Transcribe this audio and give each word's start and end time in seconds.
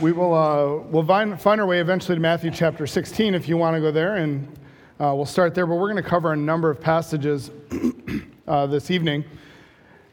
we 0.00 0.12
will 0.12 0.34
uh, 0.34 0.82
we'll 0.90 1.04
find, 1.04 1.40
find 1.40 1.60
our 1.60 1.66
way 1.66 1.80
eventually 1.80 2.16
to 2.16 2.20
Matthew 2.20 2.50
chapter 2.50 2.86
16 2.86 3.34
if 3.34 3.48
you 3.48 3.56
want 3.56 3.74
to 3.74 3.80
go 3.80 3.90
there, 3.90 4.16
and 4.16 4.46
uh, 5.00 5.12
we'll 5.14 5.26
start 5.26 5.54
there. 5.54 5.66
But 5.66 5.76
we're 5.76 5.90
going 5.90 6.02
to 6.02 6.08
cover 6.08 6.32
a 6.32 6.36
number 6.36 6.70
of 6.70 6.80
passages 6.80 7.50
uh, 8.48 8.66
this 8.66 8.90
evening 8.90 9.24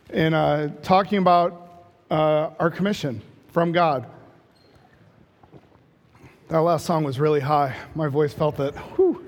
in 0.09 0.33
uh, 0.33 0.69
talking 0.81 1.17
about 1.17 1.89
uh, 2.09 2.51
our 2.59 2.69
commission 2.69 3.21
from 3.49 3.71
God. 3.71 4.05
That 6.49 6.59
last 6.59 6.85
song 6.85 7.03
was 7.03 7.19
really 7.19 7.39
high. 7.39 7.75
My 7.95 8.07
voice 8.07 8.33
felt 8.33 8.59
it. 8.59 8.75
Whew. 8.75 9.27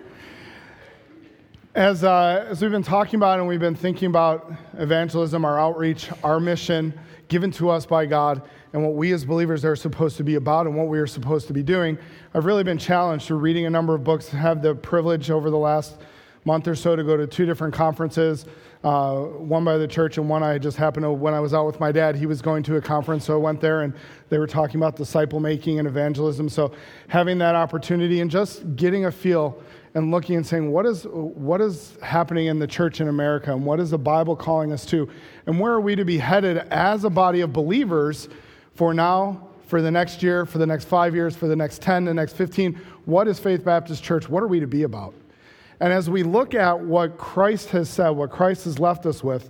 As, 1.74 2.04
uh, 2.04 2.46
as 2.50 2.62
we've 2.62 2.72
been 2.72 2.84
talking 2.84 3.16
about 3.18 3.40
and 3.40 3.48
we've 3.48 3.60
been 3.60 3.76
thinking 3.76 4.08
about 4.08 4.54
evangelism, 4.78 5.44
our 5.44 5.60
outreach, 5.60 6.10
our 6.24 6.40
mission 6.40 6.98
given 7.28 7.52
to 7.52 7.70
us 7.70 7.86
by 7.86 8.06
God, 8.06 8.42
and 8.76 8.84
what 8.84 8.94
we 8.94 9.14
as 9.14 9.24
believers 9.24 9.64
are 9.64 9.78
supposed 9.78 10.18
to 10.18 10.24
be 10.24 10.36
about 10.36 10.68
and 10.68 10.76
what 10.76 10.90
we 10.90 11.00
are 11.00 11.08
supposed 11.08 11.48
to 11.48 11.54
be 11.54 11.64
doing. 11.64 11.98
I've 12.34 12.44
really 12.44 12.66
been 12.66 12.78
challenged 12.78 13.26
through 13.26 13.38
reading 13.38 13.66
a 13.66 13.70
number 13.70 13.96
of 13.96 14.04
books, 14.04 14.28
have 14.28 14.62
the 14.62 14.76
privilege 14.76 15.32
over 15.32 15.50
the 15.50 15.58
last 15.58 15.96
month 16.44 16.68
or 16.68 16.76
so 16.76 16.94
to 16.94 17.02
go 17.02 17.16
to 17.16 17.26
two 17.26 17.46
different 17.46 17.74
conferences, 17.74 18.46
uh, 18.84 19.16
one 19.16 19.64
by 19.64 19.78
the 19.78 19.88
church 19.88 20.18
and 20.18 20.28
one 20.28 20.44
I 20.44 20.58
just 20.58 20.76
happened 20.76 21.06
to, 21.06 21.12
when 21.14 21.34
I 21.34 21.40
was 21.40 21.54
out 21.54 21.66
with 21.66 21.80
my 21.80 21.94
dad, 21.94 22.18
he 22.18 22.26
was 22.26 22.42
going 22.42 22.64
to 22.64 22.76
a 22.76 22.82
conference, 22.82 23.24
so 23.24 23.36
I 23.36 23.38
went 23.38 23.62
there 23.62 23.84
and 23.84 23.94
they 24.28 24.40
were 24.40 24.46
talking 24.46 24.76
about 24.76 24.98
disciple 24.98 25.40
making 25.40 25.80
and 25.80 25.88
evangelism. 25.88 26.50
So 26.50 26.74
having 27.08 27.38
that 27.38 27.56
opportunity 27.56 28.20
and 28.20 28.30
just 28.30 28.76
getting 28.76 29.06
a 29.06 29.12
feel 29.12 29.58
and 29.94 30.12
looking 30.12 30.36
and 30.36 30.46
saying, 30.46 30.70
what 30.70 30.86
is, 30.86 31.06
what 31.10 31.62
is 31.62 31.98
happening 32.04 32.48
in 32.48 32.60
the 32.60 32.68
church 32.68 33.00
in 33.00 33.08
America 33.08 33.54
and 33.54 33.66
what 33.66 33.80
is 33.80 33.92
the 33.92 33.98
Bible 33.98 34.36
calling 34.36 34.74
us 34.74 34.86
to? 34.88 35.10
And 35.46 35.62
where 35.62 35.72
are 35.72 35.80
we 35.80 35.96
to 35.96 36.04
be 36.04 36.18
headed 36.18 36.58
as 36.58 37.06
a 37.06 37.10
body 37.10 37.40
of 37.40 37.54
believers 37.54 38.28
for 38.76 38.94
now, 38.94 39.50
for 39.68 39.82
the 39.82 39.90
next 39.90 40.22
year, 40.22 40.46
for 40.46 40.58
the 40.58 40.66
next 40.68 40.86
five 40.86 41.16
years, 41.16 41.36
for 41.36 41.48
the 41.48 41.56
next 41.56 41.82
10, 41.82 42.06
the 42.06 42.14
next 42.14 42.34
15. 42.34 42.80
What 43.06 43.28
is 43.28 43.40
Faith 43.40 43.66
Baptist 43.66 44.04
Church? 44.04 44.30
What 44.30 44.44
are 44.44 44.48
we 44.48 44.60
to 44.60 44.68
be 44.68 44.84
about? 44.84 45.14
And 45.80 45.92
as 45.92 46.10
we 46.10 46.24
look 46.24 46.54
at 46.54 46.80
what 46.80 47.18
Christ 47.18 47.70
has 47.70 47.90
said, 47.90 48.10
what 48.10 48.32
Christ 48.32 48.66
has 48.66 48.80
left 48.80 49.06
us 49.06 49.24
with, 49.24 49.50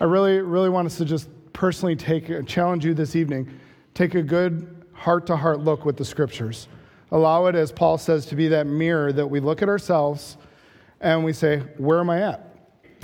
I 0.00 0.04
really, 0.04 0.40
really 0.40 0.68
want 0.68 0.86
us 0.86 0.98
to 0.98 1.04
just 1.04 1.28
personally 1.52 1.96
take, 1.96 2.46
challenge 2.46 2.84
you 2.84 2.94
this 2.94 3.14
evening, 3.14 3.48
take 3.94 4.14
a 4.14 4.22
good 4.22 4.84
heart 4.92 5.26
to 5.26 5.36
heart 5.36 5.60
look 5.60 5.84
with 5.84 5.96
the 5.96 6.04
scriptures. 6.04 6.68
Allow 7.10 7.46
it, 7.46 7.54
as 7.54 7.70
Paul 7.70 7.98
says, 7.98 8.26
to 8.26 8.34
be 8.34 8.48
that 8.48 8.66
mirror 8.66 9.12
that 9.12 9.26
we 9.26 9.38
look 9.38 9.62
at 9.62 9.68
ourselves 9.68 10.36
and 11.00 11.24
we 11.24 11.32
say, 11.32 11.58
Where 11.76 12.00
am 12.00 12.10
I 12.10 12.22
at? 12.22 12.56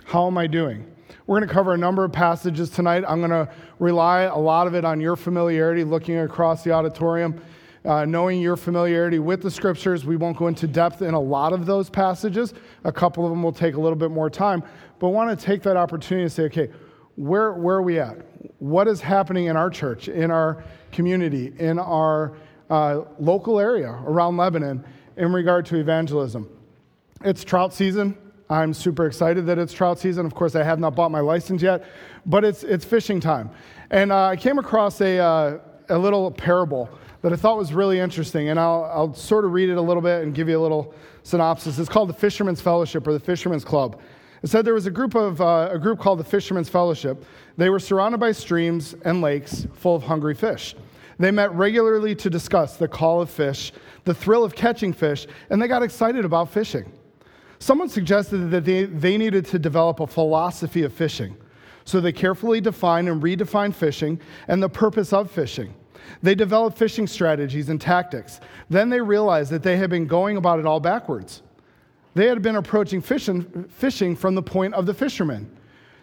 How 0.04 0.26
am 0.26 0.38
I 0.38 0.46
doing? 0.46 0.90
We're 1.28 1.40
going 1.40 1.48
to 1.48 1.52
cover 1.52 1.74
a 1.74 1.78
number 1.78 2.04
of 2.04 2.12
passages 2.12 2.70
tonight. 2.70 3.04
I'm 3.06 3.18
going 3.18 3.32
to 3.32 3.50
rely 3.78 4.22
a 4.22 4.38
lot 4.38 4.66
of 4.66 4.74
it 4.74 4.86
on 4.86 4.98
your 4.98 5.14
familiarity 5.14 5.84
looking 5.84 6.16
across 6.20 6.64
the 6.64 6.72
auditorium. 6.72 7.38
Uh, 7.84 8.06
knowing 8.06 8.40
your 8.40 8.56
familiarity 8.56 9.18
with 9.18 9.42
the 9.42 9.50
scriptures, 9.50 10.06
we 10.06 10.16
won't 10.16 10.38
go 10.38 10.46
into 10.46 10.66
depth 10.66 11.02
in 11.02 11.12
a 11.12 11.20
lot 11.20 11.52
of 11.52 11.66
those 11.66 11.90
passages. 11.90 12.54
A 12.84 12.92
couple 12.92 13.24
of 13.24 13.30
them 13.30 13.42
will 13.42 13.52
take 13.52 13.74
a 13.74 13.80
little 13.80 13.96
bit 13.96 14.10
more 14.10 14.30
time, 14.30 14.62
but 14.98 15.10
want 15.10 15.38
to 15.38 15.46
take 15.46 15.62
that 15.62 15.76
opportunity 15.76 16.24
to 16.24 16.30
say, 16.30 16.44
okay, 16.44 16.70
where, 17.16 17.52
where 17.52 17.76
are 17.76 17.82
we 17.82 17.98
at? 18.00 18.16
What 18.58 18.88
is 18.88 19.02
happening 19.02 19.46
in 19.46 19.56
our 19.56 19.68
church, 19.68 20.08
in 20.08 20.30
our 20.30 20.64
community, 20.92 21.52
in 21.58 21.78
our 21.78 22.38
uh, 22.70 23.02
local 23.18 23.60
area 23.60 23.90
around 23.90 24.38
Lebanon 24.38 24.82
in 25.18 25.30
regard 25.32 25.66
to 25.66 25.76
evangelism? 25.76 26.48
It's 27.22 27.44
trout 27.44 27.74
season. 27.74 28.16
I'm 28.50 28.72
super 28.72 29.06
excited 29.06 29.44
that 29.46 29.58
it's 29.58 29.72
trout 29.72 29.98
season. 29.98 30.24
Of 30.24 30.34
course, 30.34 30.54
I 30.54 30.62
have 30.62 30.80
not 30.80 30.94
bought 30.94 31.10
my 31.10 31.20
license 31.20 31.60
yet, 31.60 31.84
but 32.24 32.44
it's, 32.44 32.62
it's 32.62 32.84
fishing 32.84 33.20
time. 33.20 33.50
And 33.90 34.10
uh, 34.10 34.26
I 34.26 34.36
came 34.36 34.58
across 34.58 35.00
a, 35.02 35.18
uh, 35.18 35.58
a 35.90 35.98
little 35.98 36.30
parable 36.30 36.88
that 37.20 37.32
I 37.32 37.36
thought 37.36 37.58
was 37.58 37.74
really 37.74 37.98
interesting, 37.98 38.48
and 38.48 38.58
I'll, 38.58 38.84
I'll 38.84 39.14
sort 39.14 39.44
of 39.44 39.52
read 39.52 39.68
it 39.68 39.76
a 39.76 39.82
little 39.82 40.02
bit 40.02 40.22
and 40.22 40.34
give 40.34 40.48
you 40.48 40.58
a 40.58 40.62
little 40.62 40.94
synopsis. 41.24 41.78
It's 41.78 41.88
called 41.88 42.08
the 42.08 42.14
Fisherman's 42.14 42.60
Fellowship 42.60 43.06
or 43.06 43.12
the 43.12 43.20
Fisherman's 43.20 43.64
Club. 43.64 44.00
It 44.42 44.46
said 44.46 44.64
there 44.64 44.74
was 44.74 44.86
a 44.86 44.90
group, 44.90 45.14
of, 45.14 45.40
uh, 45.40 45.68
a 45.70 45.78
group 45.78 45.98
called 45.98 46.20
the 46.20 46.24
Fisherman's 46.24 46.68
Fellowship. 46.68 47.24
They 47.56 47.68
were 47.70 47.80
surrounded 47.80 48.18
by 48.18 48.32
streams 48.32 48.94
and 49.04 49.20
lakes 49.20 49.66
full 49.74 49.96
of 49.96 50.04
hungry 50.04 50.34
fish. 50.34 50.74
They 51.18 51.32
met 51.32 51.52
regularly 51.52 52.14
to 52.14 52.30
discuss 52.30 52.76
the 52.76 52.86
call 52.86 53.20
of 53.20 53.28
fish, 53.28 53.72
the 54.04 54.14
thrill 54.14 54.44
of 54.44 54.54
catching 54.54 54.92
fish, 54.92 55.26
and 55.50 55.60
they 55.60 55.66
got 55.66 55.82
excited 55.82 56.24
about 56.24 56.50
fishing. 56.50 56.90
Someone 57.58 57.88
suggested 57.88 58.50
that 58.50 58.64
they, 58.64 58.84
they 58.84 59.16
needed 59.16 59.46
to 59.46 59.58
develop 59.58 60.00
a 60.00 60.06
philosophy 60.06 60.82
of 60.82 60.92
fishing. 60.92 61.36
So 61.84 62.00
they 62.00 62.12
carefully 62.12 62.60
defined 62.60 63.08
and 63.08 63.22
redefined 63.22 63.74
fishing 63.74 64.20
and 64.46 64.62
the 64.62 64.68
purpose 64.68 65.12
of 65.12 65.30
fishing. 65.30 65.74
They 66.22 66.34
developed 66.34 66.78
fishing 66.78 67.06
strategies 67.06 67.68
and 67.68 67.80
tactics. 67.80 68.40
Then 68.70 68.90
they 68.90 69.00
realized 69.00 69.50
that 69.50 69.62
they 69.62 69.76
had 69.76 69.90
been 69.90 70.06
going 70.06 70.36
about 70.36 70.58
it 70.58 70.66
all 70.66 70.80
backwards. 70.80 71.42
They 72.14 72.26
had 72.26 72.42
been 72.42 72.56
approaching 72.56 73.00
fishing, 73.00 73.66
fishing 73.68 74.16
from 74.16 74.34
the 74.34 74.42
point 74.42 74.74
of 74.74 74.86
the 74.86 74.94
fishermen. 74.94 75.50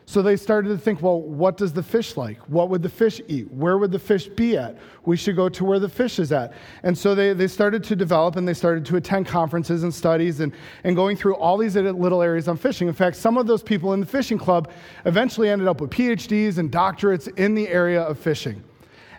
So 0.08 0.22
they 0.22 0.36
started 0.36 0.70
to 0.70 0.78
think, 0.78 1.02
well, 1.02 1.20
what 1.20 1.58
does 1.58 1.74
the 1.74 1.82
fish 1.82 2.16
like? 2.16 2.38
What 2.42 2.70
would 2.70 2.84
the 2.84 2.90
fish 2.90 3.20
eat? 3.28 3.52
Where 3.52 3.80
would 3.80 3.92
the 3.92 3.98
fish 3.98 4.28
be 4.28 4.56
at? 4.56 4.78
We 5.06 5.18
should 5.18 5.36
go 5.36 5.50
to 5.50 5.66
where 5.66 5.80
the 5.80 5.90
fish 5.90 6.20
is 6.20 6.32
at. 6.32 6.54
And 6.84 6.96
so 6.96 7.16
they, 7.16 7.34
they 7.34 7.48
started 7.48 7.84
to 7.86 7.96
develop 7.96 8.36
and 8.36 8.48
they 8.48 8.54
started 8.54 8.86
to 8.86 8.98
attend 8.98 9.26
conferences 9.26 9.82
and 9.82 9.92
studies 9.92 10.42
and, 10.42 10.54
and 10.84 10.96
going 10.96 11.18
through 11.18 11.36
all 11.38 11.58
these 11.58 11.76
little 11.76 12.22
areas 12.22 12.48
on 12.48 12.56
fishing. 12.56 12.88
In 12.88 12.94
fact, 12.94 13.16
some 13.16 13.36
of 13.36 13.48
those 13.48 13.64
people 13.64 13.94
in 13.94 14.00
the 14.00 14.06
fishing 14.06 14.38
club 14.38 14.72
eventually 15.06 15.50
ended 15.50 15.68
up 15.68 15.82
with 15.82 15.90
PhDs 15.90 16.60
and 16.60 16.72
doctorates 16.72 17.36
in 17.40 17.56
the 17.56 17.68
area 17.68 18.02
of 18.02 18.20
fishing. 18.20 18.64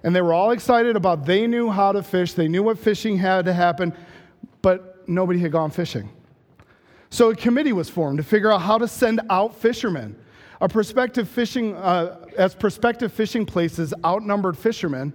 And 0.05 0.15
they 0.15 0.21
were 0.21 0.35
all 0.35 0.53
excited 0.53 0.95
about 0.95 1.27
they 1.27 1.49
knew 1.49 1.69
how 1.69 1.91
to 1.91 2.03
fish, 2.03 2.35
they 2.35 2.47
knew 2.47 2.63
what 2.63 2.79
fishing 2.79 3.19
had 3.19 3.45
to 3.47 3.53
happen, 3.53 3.93
but 4.63 5.09
nobody 5.09 5.41
had 5.41 5.51
gone 5.51 5.73
fishing. 5.73 6.09
So 7.11 7.31
a 7.31 7.35
committee 7.35 7.73
was 7.73 7.89
formed 7.89 8.19
to 8.19 8.25
figure 8.25 8.53
out 8.53 8.61
how 8.61 8.79
to 8.79 8.87
send 8.87 9.21
out 9.31 9.57
fishermen 9.57 10.17
a 10.61 10.69
prospective 10.69 11.29
fishing, 11.29 11.75
uh, 11.77 12.25
as 12.37 12.55
prospective 12.55 13.13
fishing 13.13 13.45
places 13.45 13.93
outnumbered 14.05 14.57
fishermen, 14.57 15.13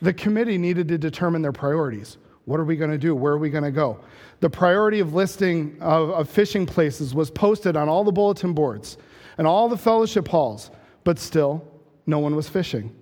the 0.00 0.12
committee 0.12 0.58
needed 0.58 0.88
to 0.88 0.98
determine 0.98 1.42
their 1.42 1.52
priorities. 1.52 2.18
What 2.44 2.58
are 2.58 2.64
we 2.64 2.76
going 2.76 2.90
to 2.90 2.98
do? 2.98 3.14
Where 3.14 3.34
are 3.34 3.38
we 3.38 3.50
going 3.50 3.64
to 3.64 3.70
go? 3.70 4.00
The 4.40 4.50
priority 4.50 4.98
of 4.98 5.14
listing 5.14 5.76
of, 5.80 6.10
of 6.10 6.28
fishing 6.28 6.66
places 6.66 7.14
was 7.14 7.30
posted 7.30 7.76
on 7.76 7.88
all 7.88 8.02
the 8.02 8.10
bulletin 8.10 8.52
boards 8.52 8.98
and 9.38 9.46
all 9.46 9.68
the 9.68 9.76
fellowship 9.76 10.26
halls, 10.26 10.70
but 11.04 11.18
still, 11.18 11.64
no 12.06 12.18
one 12.18 12.34
was 12.34 12.48
fishing. 12.48 12.94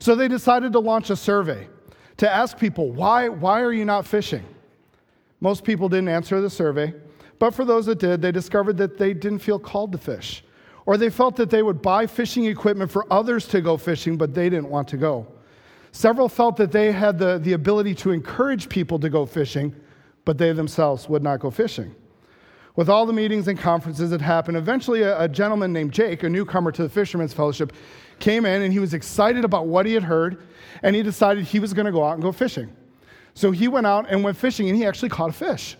So 0.00 0.16
they 0.16 0.26
decided 0.26 0.72
to 0.72 0.80
launch 0.80 1.10
a 1.10 1.16
survey 1.16 1.68
to 2.16 2.28
ask 2.28 2.58
people, 2.58 2.90
why, 2.90 3.28
why 3.28 3.62
are 3.62 3.72
you 3.72 3.84
not 3.84 4.04
fishing? 4.04 4.44
Most 5.40 5.62
people 5.62 5.88
didn't 5.88 6.08
answer 6.08 6.40
the 6.40 6.50
survey, 6.50 6.92
but 7.38 7.54
for 7.54 7.64
those 7.64 7.86
that 7.86 8.00
did, 8.00 8.20
they 8.20 8.32
discovered 8.32 8.76
that 8.78 8.98
they 8.98 9.14
didn't 9.14 9.38
feel 9.38 9.60
called 9.60 9.92
to 9.92 9.98
fish 9.98 10.42
or 10.88 10.96
they 10.96 11.10
felt 11.10 11.36
that 11.36 11.50
they 11.50 11.62
would 11.62 11.82
buy 11.82 12.06
fishing 12.06 12.46
equipment 12.46 12.90
for 12.90 13.04
others 13.12 13.46
to 13.46 13.60
go 13.60 13.76
fishing, 13.76 14.16
but 14.16 14.32
they 14.32 14.48
didn't 14.48 14.70
want 14.70 14.88
to 14.88 14.96
go. 14.96 15.26
Several 15.92 16.30
felt 16.30 16.56
that 16.56 16.72
they 16.72 16.92
had 16.92 17.18
the, 17.18 17.38
the 17.38 17.52
ability 17.52 17.94
to 17.96 18.10
encourage 18.10 18.70
people 18.70 18.98
to 19.00 19.10
go 19.10 19.26
fishing, 19.26 19.76
but 20.24 20.38
they 20.38 20.50
themselves 20.52 21.06
would 21.06 21.22
not 21.22 21.40
go 21.40 21.50
fishing. 21.50 21.94
With 22.74 22.88
all 22.88 23.04
the 23.04 23.12
meetings 23.12 23.48
and 23.48 23.58
conferences 23.58 24.08
that 24.08 24.22
happened, 24.22 24.56
eventually 24.56 25.02
a, 25.02 25.20
a 25.20 25.28
gentleman 25.28 25.74
named 25.74 25.92
Jake, 25.92 26.22
a 26.22 26.28
newcomer 26.30 26.72
to 26.72 26.84
the 26.84 26.88
Fishermen's 26.88 27.34
Fellowship, 27.34 27.74
came 28.18 28.46
in 28.46 28.62
and 28.62 28.72
he 28.72 28.78
was 28.78 28.94
excited 28.94 29.44
about 29.44 29.66
what 29.66 29.84
he 29.84 29.92
had 29.92 30.04
heard, 30.04 30.42
and 30.82 30.96
he 30.96 31.02
decided 31.02 31.44
he 31.44 31.58
was 31.58 31.74
going 31.74 31.84
to 31.84 31.92
go 31.92 32.02
out 32.02 32.14
and 32.14 32.22
go 32.22 32.32
fishing. 32.32 32.74
So 33.34 33.50
he 33.50 33.68
went 33.68 33.86
out 33.86 34.06
and 34.08 34.24
went 34.24 34.38
fishing, 34.38 34.70
and 34.70 34.78
he 34.78 34.86
actually 34.86 35.10
caught 35.10 35.28
a 35.28 35.34
fish. 35.34 35.76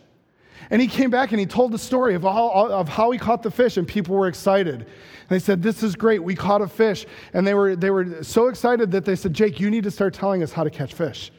And 0.71 0.83
he 0.83 0.89
came 0.89 1.11
back 1.11 1.33
and 1.33 1.41
he 1.41 1.47
told 1.47 1.73
the 1.73 1.79
story 1.79 2.15
of, 2.15 2.25
all, 2.25 2.71
of 2.71 2.89
how 2.89 3.11
he 3.11 3.19
caught 3.19 3.43
the 3.43 3.51
fish, 3.51 3.77
and 3.77 3.87
people 3.87 4.15
were 4.15 4.29
excited. 4.29 4.75
And 4.75 5.29
they 5.29 5.39
said, 5.39 5.63
This 5.63 5.83
is 5.83 5.97
great, 5.97 6.23
we 6.23 6.35
caught 6.35 6.61
a 6.61 6.69
fish. 6.69 7.07
And 7.33 7.47
they 7.47 7.55
were, 7.55 7.77
they 7.77 7.91
were 7.91 8.23
so 8.23 8.49
excited 8.49 8.91
that 8.93 9.05
they 9.05 9.17
said, 9.17 9.33
Jake, 9.33 9.61
you 9.61 9.71
need 9.71 9.85
to 9.85 9.91
start 9.91 10.15
telling 10.15 10.43
us 10.43 10.53
how 10.53 10.65
to 10.65 10.71
catch 10.71 10.95
fish. 10.95 11.31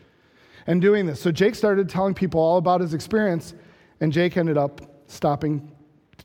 And 0.68 0.82
doing 0.82 1.06
this. 1.06 1.20
So 1.20 1.32
Jake 1.32 1.56
started 1.56 1.90
telling 1.90 2.14
people 2.14 2.40
all 2.40 2.58
about 2.58 2.82
his 2.82 2.94
experience, 2.94 3.56
and 4.02 4.12
Jake 4.12 4.38
ended 4.38 4.58
up 4.58 4.82
stopping 5.08 5.72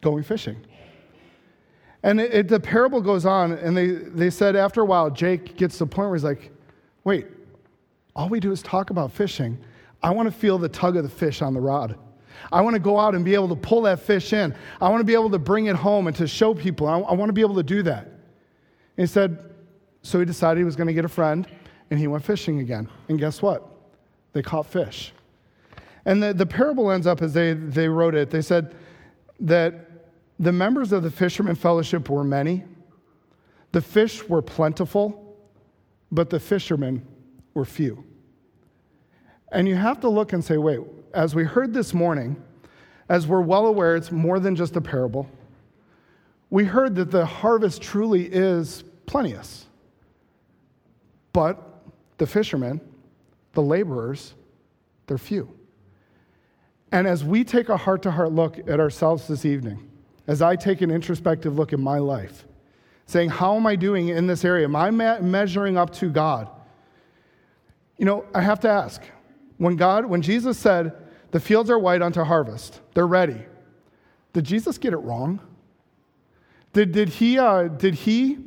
going 0.00 0.22
fishing. 0.22 0.56
And 2.02 2.20
it, 2.20 2.34
it, 2.34 2.48
the 2.48 2.60
parable 2.60 3.00
goes 3.00 3.24
on, 3.24 3.52
and 3.52 3.74
they, 3.74 3.86
they 3.86 4.28
said 4.28 4.56
after 4.56 4.82
a 4.82 4.84
while, 4.84 5.08
Jake 5.10 5.56
gets 5.56 5.78
to 5.78 5.84
the 5.84 5.90
point 5.90 6.08
where 6.08 6.16
he's 6.16 6.24
like, 6.24 6.50
Wait, 7.04 7.26
all 8.16 8.28
we 8.28 8.40
do 8.40 8.52
is 8.52 8.62
talk 8.62 8.90
about 8.90 9.12
fishing. 9.12 9.58
I 10.02 10.10
want 10.10 10.30
to 10.30 10.38
feel 10.38 10.58
the 10.58 10.68
tug 10.68 10.96
of 10.96 11.02
the 11.02 11.10
fish 11.10 11.42
on 11.42 11.54
the 11.54 11.60
rod. 11.60 11.98
I 12.52 12.60
want 12.60 12.74
to 12.74 12.80
go 12.80 12.98
out 12.98 13.14
and 13.14 13.24
be 13.24 13.34
able 13.34 13.48
to 13.48 13.56
pull 13.56 13.82
that 13.82 14.00
fish 14.00 14.32
in. 14.32 14.54
I 14.80 14.88
want 14.88 15.00
to 15.00 15.04
be 15.04 15.14
able 15.14 15.30
to 15.30 15.38
bring 15.38 15.66
it 15.66 15.76
home 15.76 16.06
and 16.06 16.16
to 16.16 16.26
show 16.26 16.54
people. 16.54 16.86
I, 16.86 16.98
I 16.98 17.14
want 17.14 17.28
to 17.28 17.32
be 17.32 17.40
able 17.40 17.56
to 17.56 17.62
do 17.62 17.82
that. 17.84 18.08
He 18.96 19.06
said, 19.06 19.38
so 20.02 20.18
he 20.18 20.24
decided 20.24 20.58
he 20.58 20.64
was 20.64 20.76
going 20.76 20.86
to 20.86 20.92
get 20.92 21.04
a 21.04 21.08
friend 21.08 21.46
and 21.90 21.98
he 21.98 22.06
went 22.06 22.24
fishing 22.24 22.60
again. 22.60 22.88
And 23.08 23.18
guess 23.18 23.42
what? 23.42 23.66
They 24.32 24.42
caught 24.42 24.66
fish. 24.66 25.12
And 26.04 26.22
the, 26.22 26.34
the 26.34 26.46
parable 26.46 26.90
ends 26.90 27.06
up 27.06 27.22
as 27.22 27.32
they, 27.32 27.54
they 27.54 27.88
wrote 27.88 28.14
it. 28.14 28.30
They 28.30 28.42
said 28.42 28.74
that 29.40 29.90
the 30.38 30.52
members 30.52 30.92
of 30.92 31.02
the 31.02 31.10
fisherman 31.10 31.54
fellowship 31.54 32.08
were 32.08 32.24
many, 32.24 32.64
the 33.72 33.80
fish 33.80 34.28
were 34.28 34.42
plentiful, 34.42 35.36
but 36.12 36.30
the 36.30 36.38
fishermen 36.38 37.06
were 37.54 37.64
few. 37.64 38.04
And 39.50 39.68
you 39.68 39.76
have 39.76 40.00
to 40.00 40.08
look 40.08 40.32
and 40.32 40.44
say, 40.44 40.58
wait, 40.58 40.80
as 41.14 41.34
we 41.34 41.44
heard 41.44 41.72
this 41.72 41.94
morning, 41.94 42.42
as 43.08 43.26
we're 43.26 43.40
well 43.40 43.66
aware, 43.66 43.96
it's 43.96 44.10
more 44.10 44.40
than 44.40 44.56
just 44.56 44.76
a 44.76 44.80
parable. 44.80 45.28
We 46.50 46.64
heard 46.64 46.96
that 46.96 47.10
the 47.10 47.24
harvest 47.24 47.80
truly 47.80 48.26
is 48.26 48.84
plenteous. 49.06 49.66
But 51.32 51.62
the 52.18 52.26
fishermen, 52.26 52.80
the 53.52 53.62
laborers, 53.62 54.34
they're 55.06 55.18
few. 55.18 55.52
And 56.92 57.06
as 57.06 57.24
we 57.24 57.44
take 57.44 57.68
a 57.68 57.76
heart 57.76 58.02
to 58.02 58.10
heart 58.10 58.32
look 58.32 58.58
at 58.68 58.80
ourselves 58.80 59.26
this 59.26 59.44
evening, 59.44 59.90
as 60.26 60.42
I 60.42 60.56
take 60.56 60.80
an 60.80 60.90
introspective 60.90 61.56
look 61.56 61.72
at 61.72 61.78
my 61.78 61.98
life, 61.98 62.44
saying, 63.06 63.30
How 63.30 63.56
am 63.56 63.66
I 63.66 63.76
doing 63.76 64.08
in 64.08 64.26
this 64.26 64.44
area? 64.44 64.64
Am 64.64 64.76
I 64.76 64.90
measuring 64.90 65.76
up 65.76 65.92
to 65.94 66.08
God? 66.08 66.48
You 67.98 68.04
know, 68.04 68.24
I 68.34 68.40
have 68.40 68.60
to 68.60 68.68
ask 68.68 69.02
when 69.58 69.76
God, 69.76 70.06
when 70.06 70.22
Jesus 70.22 70.58
said, 70.58 71.03
The 71.34 71.40
fields 71.40 71.68
are 71.68 71.80
white 71.80 72.00
unto 72.00 72.22
harvest, 72.22 72.80
they're 72.94 73.08
ready, 73.08 73.40
did 74.34 74.44
Jesus 74.44 74.78
get 74.78 74.92
it 74.92 74.98
wrong? 74.98 75.40
Did, 76.72 76.92
did, 76.92 77.08
he, 77.08 77.40
uh, 77.40 77.64
did 77.64 77.94
he 77.94 78.38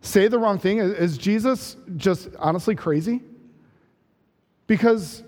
say 0.00 0.26
the 0.26 0.40
wrong 0.40 0.58
thing? 0.58 0.78
Is 0.78 1.16
Jesus 1.16 1.76
just 1.96 2.30
honestly 2.40 2.74
crazy? 2.74 3.20
Because 4.66 5.22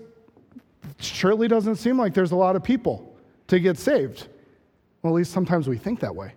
surely 0.99 1.47
doesn't 1.47 1.77
seem 1.77 1.97
like 1.97 2.13
there's 2.13 2.33
a 2.33 2.35
lot 2.35 2.57
of 2.57 2.63
people 2.65 3.15
to 3.47 3.61
get 3.61 3.77
saved. 3.77 4.27
Well, 5.01 5.13
at 5.13 5.15
least 5.15 5.31
sometimes 5.31 5.69
we 5.69 5.77
think 5.77 6.01
that 6.01 6.13
way. 6.13 6.33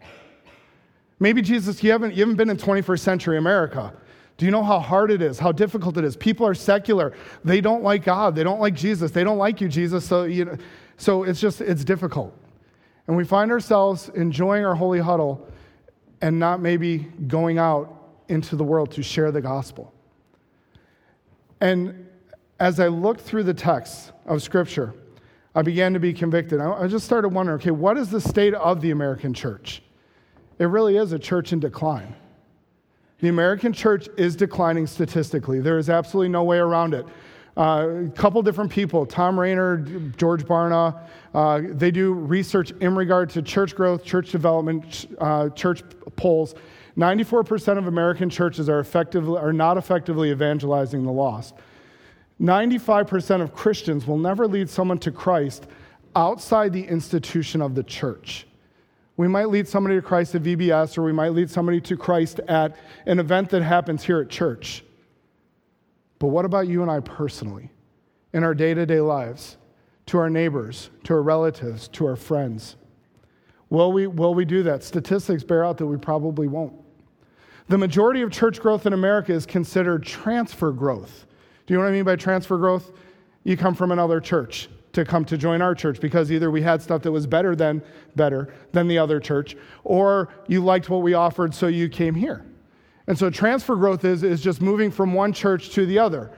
Maybe 1.19 1.43
Jesus, 1.43 1.83
you 1.83 1.91
haven't, 1.91 2.15
you 2.15 2.21
haven't 2.21 2.37
been 2.37 2.51
in 2.51 2.57
21st 2.57 3.01
century 3.01 3.37
America. 3.37 3.93
Do 4.39 4.45
you 4.47 4.53
know 4.53 4.63
how 4.63 4.79
hard 4.79 5.11
it 5.11 5.21
is, 5.21 5.39
how 5.39 5.51
difficult 5.51 5.99
it 5.99 6.05
is? 6.05 6.17
People 6.17 6.47
are 6.47 6.55
secular. 6.55 7.13
They 7.45 7.61
don't 7.61 7.83
like 7.83 8.05
God. 8.05 8.37
They 8.37 8.45
don't 8.45 8.61
like 8.61 8.75
Jesus. 8.75 9.11
They 9.11 9.25
don't 9.25 9.37
like 9.37 9.61
you, 9.61 9.69
Jesus. 9.69 10.07
So, 10.07 10.23
you 10.23 10.45
know, 10.45 10.57
so 10.97 11.25
it's 11.25 11.41
just, 11.41 11.61
it's 11.61 11.85
difficult. 11.85 12.33
And 13.09 13.17
we 13.17 13.25
find 13.25 13.51
ourselves 13.51 14.11
enjoying 14.15 14.65
our 14.65 14.77
holy 14.77 15.01
huddle 15.01 15.49
and 16.21 16.39
not 16.39 16.61
maybe 16.61 16.99
going 17.27 17.59
out 17.59 17.95
into 18.29 18.55
the 18.55 18.63
world 18.63 18.93
to 18.93 19.03
share 19.03 19.33
the 19.33 19.41
gospel. 19.41 19.93
And 21.61 22.07
as 22.61 22.79
I 22.79 22.87
looked 22.87 23.21
through 23.21 23.43
the 23.43 23.55
text 23.55 24.13
of 24.27 24.41
Scripture, 24.41 24.95
I 25.55 25.63
began 25.63 25.93
to 25.95 26.01
be 26.01 26.13
convicted. 26.13 26.61
I 26.61 26.87
just 26.87 27.05
started 27.05 27.31
wondering 27.31 27.59
okay, 27.59 27.73
what 27.73 27.97
is 27.99 28.11
the 28.11 28.21
state 28.21 28.55
of 28.55 28.81
the 28.81 28.93
American 28.93 29.35
church? 29.35 29.83
It 30.61 30.67
really 30.67 30.97
is 30.97 31.13
a 31.13 31.19
church 31.19 31.53
in 31.53 31.59
decline. 31.59 32.15
The 33.21 33.29
American 33.29 33.73
church 33.73 34.09
is 34.17 34.37
declining 34.37 34.87
statistically. 34.87 35.61
There 35.61 35.79
is 35.79 35.91
absolutely 35.91 36.29
no 36.29 36.45
way 36.45 36.59
around 36.59 36.95
it. 36.95 37.05
Uh, 37.57 38.05
a 38.07 38.11
couple 38.11 38.41
different 38.43 38.71
people, 38.71 39.05
Tom 39.05 39.39
Rainer, 39.39 39.79
George 40.17 40.45
Barna, 40.45 41.01
uh, 41.35 41.63
they 41.65 41.91
do 41.91 42.13
research 42.13 42.71
in 42.81 42.95
regard 42.95 43.31
to 43.31 43.43
church 43.43 43.75
growth, 43.75 44.05
church 44.05 44.31
development, 44.31 45.07
uh, 45.21 45.49
church 45.51 45.83
polls. 46.15 46.55
94% 46.97 47.79
of 47.79 47.89
American 47.89 48.31
churches 48.31 48.69
are, 48.69 48.79
effectively, 48.79 49.41
are 49.41 49.53
not 49.53 49.77
effectively 49.77 50.31
evangelizing 50.31 51.05
the 51.05 51.11
lost. 51.11 51.55
95% 52.41 53.41
of 53.41 53.53
Christians 53.53 54.07
will 54.07 54.19
never 54.19 54.47
lead 54.47 54.71
someone 54.71 54.99
to 54.99 55.11
Christ 55.11 55.67
outside 56.15 56.73
the 56.73 56.85
institution 56.85 57.61
of 57.61 57.75
the 57.75 57.83
church. 57.83 58.48
We 59.19 59.27
might 59.27 59.49
lead 59.49 59.67
somebody 59.67 59.97
to 59.97 60.03
Christ 60.03 60.37
at 60.37 60.45
VBS, 60.45 60.97
or 60.97 61.03
we 61.03 61.13
might 61.13 61.33
lead 61.33 61.51
somebody 61.51 61.81
to 61.83 61.97
Christ 61.97 62.39
at 62.47 62.77
an 63.05 63.19
event 63.19 63.51
that 63.51 63.63
happens 63.63 64.05
here 64.05 64.21
at 64.21 64.29
church. 64.29 64.85
But 66.21 66.29
what 66.29 66.45
about 66.45 66.69
you 66.69 66.83
and 66.83 66.91
I 66.91 67.01
personally, 67.01 67.69
in 68.33 68.45
our 68.45 68.55
day 68.55 68.75
to 68.75 68.87
day 68.87 69.01
lives, 69.01 69.57
to 70.07 70.19
our 70.19 70.31
neighbors, 70.31 70.91
to 71.03 71.15
our 71.15 71.23
relatives, 71.23 71.89
to 71.89 72.07
our 72.07 72.15
friends? 72.15 72.77
Will 73.71 73.91
we, 73.91 74.07
will 74.07 74.35
we 74.35 74.45
do 74.45 74.63
that? 74.63 74.85
Statistics 74.85 75.43
bear 75.43 75.65
out 75.65 75.79
that 75.79 75.87
we 75.87 75.97
probably 75.97 76.47
won't. 76.47 76.75
The 77.67 77.77
majority 77.77 78.23
of 78.23 78.31
church 78.31 78.61
growth 78.61 78.87
in 78.87 78.93
America 78.93 79.33
is 79.33 79.47
considered 79.47 80.05
transfer 80.05 80.71
growth. 80.71 81.27
Do 81.67 81.75
you 81.75 81.79
know 81.79 81.85
what 81.85 81.91
I 81.91 81.93
mean 81.93 82.05
by 82.05 82.15
transfer 82.15 82.57
growth? 82.57 82.93
You 83.43 83.57
come 83.57 83.75
from 83.75 83.91
another 83.91 84.21
church 84.21 84.69
to 84.99 85.05
come 85.05 85.25
to 85.25 85.39
join 85.39 85.63
our 85.63 85.75
church 85.75 86.01
because 86.01 86.31
either 86.33 86.51
we 86.51 86.61
had 86.61 86.83
stuff 86.83 87.03
that 87.03 87.13
was 87.13 87.27
better 87.27 87.55
than 87.55 87.83
better 88.17 88.53
than 88.73 88.89
the 88.89 88.99
other 88.99 89.21
church, 89.21 89.57
or 89.85 90.29
you 90.49 90.63
liked 90.63 90.91
what 90.91 91.03
we 91.03 91.15
offered, 91.15 91.55
so 91.55 91.69
you 91.69 91.89
came 91.89 92.15
here. 92.15 92.45
And 93.07 93.17
so 93.17 93.31
transfer 93.31 93.77
growth 93.77 94.05
is, 94.05 94.23
is 94.23 94.43
just 94.43 94.61
moving 94.61 94.91
from 94.91 95.15
one 95.15 95.33
church 95.33 95.71
to 95.71 95.87
the 95.87 95.99
other. 95.99 96.33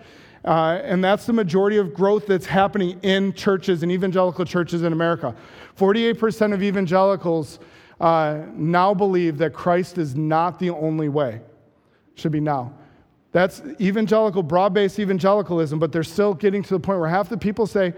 Uh, 0.44 0.80
and 0.82 1.02
that's 1.02 1.26
the 1.26 1.32
majority 1.32 1.78
of 1.78 1.92
growth 1.92 2.26
that's 2.26 2.46
happening 2.46 2.98
in 3.02 3.32
churches 3.32 3.82
and 3.82 3.90
evangelical 3.90 4.44
churches 4.44 4.82
in 4.82 4.92
America. 4.92 5.34
48% 5.76 6.54
of 6.54 6.62
evangelicals 6.62 7.58
uh, 8.00 8.42
now 8.54 8.94
believe 8.94 9.38
that 9.38 9.52
Christ 9.52 9.98
is 9.98 10.14
not 10.14 10.58
the 10.58 10.70
only 10.70 11.08
way. 11.08 11.40
Should 12.14 12.32
be 12.32 12.40
now. 12.40 12.72
That's 13.32 13.62
evangelical, 13.80 14.42
broad 14.42 14.74
based 14.74 14.98
evangelicalism, 14.98 15.78
but 15.78 15.92
they're 15.92 16.02
still 16.02 16.34
getting 16.34 16.62
to 16.62 16.70
the 16.70 16.80
point 16.80 16.98
where 16.98 17.08
half 17.08 17.28
the 17.28 17.38
people 17.38 17.66
say 17.66 17.94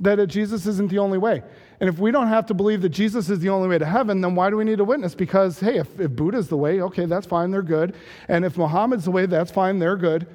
that 0.00 0.26
Jesus 0.26 0.66
isn't 0.66 0.90
the 0.90 0.98
only 0.98 1.18
way. 1.18 1.42
And 1.78 1.88
if 1.88 1.98
we 1.98 2.10
don't 2.10 2.28
have 2.28 2.46
to 2.46 2.54
believe 2.54 2.82
that 2.82 2.90
Jesus 2.90 3.30
is 3.30 3.38
the 3.38 3.48
only 3.48 3.68
way 3.68 3.78
to 3.78 3.86
heaven, 3.86 4.20
then 4.20 4.34
why 4.34 4.50
do 4.50 4.56
we 4.56 4.64
need 4.64 4.80
a 4.80 4.84
witness? 4.84 5.14
Because, 5.14 5.60
hey, 5.60 5.78
if, 5.78 6.00
if 6.00 6.10
Buddha's 6.10 6.48
the 6.48 6.56
way, 6.56 6.80
okay, 6.82 7.06
that's 7.06 7.26
fine, 7.26 7.50
they're 7.50 7.62
good. 7.62 7.94
And 8.28 8.44
if 8.44 8.56
Muhammad's 8.56 9.04
the 9.04 9.10
way, 9.10 9.26
that's 9.26 9.50
fine, 9.50 9.78
they're 9.78 9.96
good. 9.96 10.26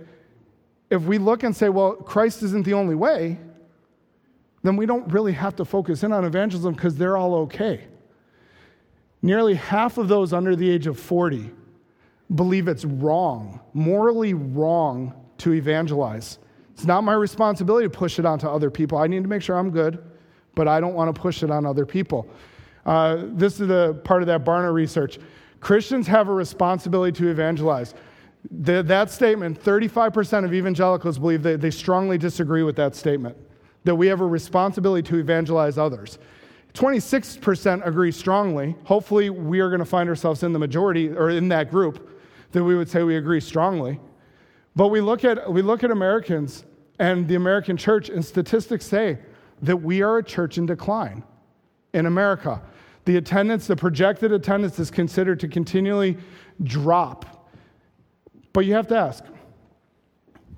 If 0.90 1.04
we 1.04 1.18
look 1.18 1.44
and 1.44 1.56
say, 1.56 1.70
well, 1.70 1.94
Christ 1.94 2.44
isn't 2.44 2.66
the 2.66 2.74
only 2.74 2.96
way, 2.96 3.40
then 4.64 4.76
we 4.76 4.86
don't 4.86 5.12
really 5.12 5.34
have 5.34 5.56
to 5.58 5.66
focus 5.66 6.04
in 6.04 6.12
on 6.12 6.26
evangelism 6.26 6.74
because 6.74 6.96
they're 6.96 7.18
all 7.18 7.36
okay. 7.36 7.86
Nearly 9.22 9.56
half 9.56 9.98
of 9.98 10.08
those 10.08 10.34
under 10.34 10.56
the 10.56 10.70
age 10.70 10.88
of 10.88 11.00
40 11.00 11.52
believe 12.34 12.68
it's 12.68 12.86
wrong, 12.86 13.60
morally 13.74 14.34
wrong 14.34 15.14
to 15.40 15.54
evangelize. 15.54 16.40
It's 16.76 16.86
not 16.86 17.06
my 17.06 17.14
responsibility 17.14 17.86
to 17.86 17.90
push 17.90 18.20
it 18.20 18.26
onto 18.26 18.48
other 18.48 18.70
people. 18.70 18.98
I 18.98 19.08
need 19.08 19.24
to 19.24 19.30
make 19.30 19.42
sure 19.42 19.58
I'm 19.58 19.70
good, 19.70 20.04
but 20.56 20.68
I 20.68 20.82
don't 20.82 20.94
want 20.94 21.16
to 21.16 21.20
push 21.20 21.42
it 21.42 21.50
on 21.50 21.66
other 21.66 21.86
people. 21.86 22.28
Uh, 22.86 23.24
this 23.28 23.62
is 23.62 23.70
a 23.70 23.98
part 24.04 24.22
of 24.22 24.28
that 24.28 24.44
Barna 24.44 24.74
research. 24.74 25.18
Christians 25.62 26.06
have 26.08 26.28
a 26.28 26.34
responsibility 26.34 27.18
to 27.20 27.30
evangelize. 27.30 27.94
The, 28.52 28.84
that 28.84 29.10
statement, 29.10 29.64
35% 29.64 30.44
of 30.44 30.54
evangelicals 30.54 31.18
believe 31.18 31.44
that 31.44 31.62
they 31.62 31.72
strongly 31.72 32.18
disagree 32.18 32.62
with 32.62 32.76
that 32.76 32.94
statement, 32.94 33.38
that 33.86 33.96
we 33.96 34.08
have 34.08 34.20
a 34.20 34.28
responsibility 34.28 35.08
to 35.10 35.18
evangelize 35.18 35.78
others. 35.78 36.20
26% 36.74 37.88
agree 37.88 38.12
strongly. 38.12 38.76
Hopefully, 38.84 39.30
we 39.30 39.62
are 39.62 39.70
going 39.70 39.80
to 39.80 39.86
find 39.86 40.10
ourselves 40.10 40.44
in 40.44 40.52
the 40.52 40.60
majority 40.60 41.08
or 41.08 41.30
in 41.30 41.48
that 41.48 41.72
group 41.72 42.20
that 42.52 42.66
we 42.66 42.76
would 42.76 42.90
say 42.90 43.02
we 43.04 43.16
agree 43.16 43.40
strongly. 43.40 43.98
But 44.76 44.90
we 44.90 45.00
look 45.00 45.24
at, 45.24 45.52
we 45.52 45.62
look 45.62 45.84
at 45.84 45.92
Americans 45.92 46.66
and 47.00 47.28
the 47.28 47.36
American 47.36 47.78
church, 47.78 48.10
and 48.10 48.24
statistics 48.24 48.86
say 48.86 49.20
that 49.62 49.78
we 49.78 50.02
are 50.02 50.18
a 50.18 50.24
church 50.24 50.58
in 50.58 50.66
decline 50.66 51.24
in 51.94 52.06
America. 52.06 52.62
The 53.06 53.18
attendance, 53.18 53.68
the 53.68 53.76
projected 53.76 54.32
attendance, 54.32 54.80
is 54.80 54.92
considered 54.92 55.40
to 55.42 55.48
continually 55.48 56.18
drop. 56.64 57.50
But 58.54 58.66
you 58.66 58.74
have 58.74 58.88
to 58.88 58.98
ask, 58.98 59.24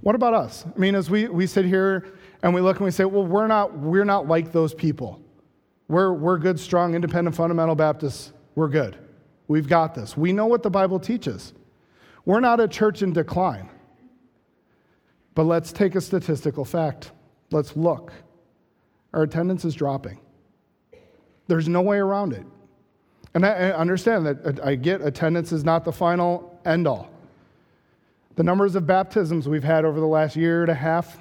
what 0.01 0.15
about 0.15 0.33
us? 0.33 0.65
I 0.73 0.79
mean, 0.79 0.95
as 0.95 1.09
we, 1.09 1.27
we 1.27 1.47
sit 1.47 1.65
here 1.65 2.13
and 2.43 2.53
we 2.53 2.61
look 2.61 2.77
and 2.77 2.85
we 2.85 2.91
say, 2.91 3.05
well, 3.05 3.25
we're 3.25 3.47
not, 3.47 3.77
we're 3.77 4.05
not 4.05 4.27
like 4.27 4.51
those 4.51 4.73
people. 4.73 5.21
We're, 5.87 6.13
we're 6.13 6.37
good, 6.37 6.59
strong, 6.59 6.95
independent, 6.95 7.35
fundamental 7.35 7.75
Baptists. 7.75 8.33
We're 8.55 8.67
good. 8.67 8.97
We've 9.47 9.67
got 9.67 9.95
this. 9.95 10.17
We 10.17 10.33
know 10.33 10.45
what 10.45 10.63
the 10.63 10.69
Bible 10.69 10.99
teaches. 10.99 11.53
We're 12.25 12.39
not 12.39 12.59
a 12.59 12.67
church 12.67 13.01
in 13.01 13.13
decline. 13.13 13.69
But 15.37 15.43
let's 15.43 15.71
take 15.71 15.93
a 15.93 16.01
statistical 16.01 16.65
fact. 16.65 17.11
Let's 17.51 17.77
look. 17.77 18.11
Our 19.13 19.21
attendance 19.21 19.65
is 19.65 19.75
dropping. 19.75 20.19
There's 21.45 21.67
no 21.69 21.83
way 21.83 21.99
around 21.99 22.33
it. 22.33 22.43
And 23.35 23.45
I 23.45 23.69
understand 23.69 24.25
that 24.25 24.59
uh, 24.59 24.65
I 24.65 24.73
get 24.73 25.01
attendance 25.01 25.51
is 25.51 25.63
not 25.63 25.85
the 25.85 25.91
final 25.91 26.59
end 26.65 26.87
all. 26.87 27.11
The 28.35 28.41
numbers 28.41 28.73
of 28.75 28.87
baptisms 28.87 29.47
we've 29.47 29.63
had 29.63 29.85
over 29.85 29.99
the 29.99 30.07
last 30.07 30.35
year 30.35 30.63
and 30.63 30.71
a 30.71 30.73
half, 30.73 31.19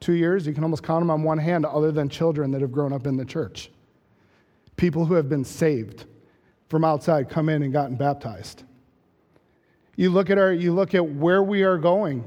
two 0.00 0.14
years, 0.14 0.46
you 0.46 0.54
can 0.54 0.64
almost 0.64 0.82
count 0.82 1.02
them 1.02 1.10
on 1.10 1.22
one 1.22 1.36
hand, 1.36 1.66
other 1.66 1.92
than 1.92 2.08
children 2.08 2.52
that 2.52 2.62
have 2.62 2.72
grown 2.72 2.94
up 2.94 3.06
in 3.06 3.18
the 3.18 3.24
church. 3.26 3.70
People 4.76 5.04
who 5.04 5.12
have 5.12 5.28
been 5.28 5.44
saved 5.44 6.06
from 6.70 6.84
outside 6.86 7.28
come 7.28 7.50
in 7.50 7.62
and 7.62 7.70
gotten 7.70 7.96
baptized. 7.96 8.62
You 9.94 10.08
look 10.08 10.30
at 10.30 10.38
our 10.38 10.54
you 10.54 10.72
look 10.72 10.94
at 10.94 11.06
where 11.06 11.42
we 11.42 11.64
are 11.64 11.76
going, 11.76 12.26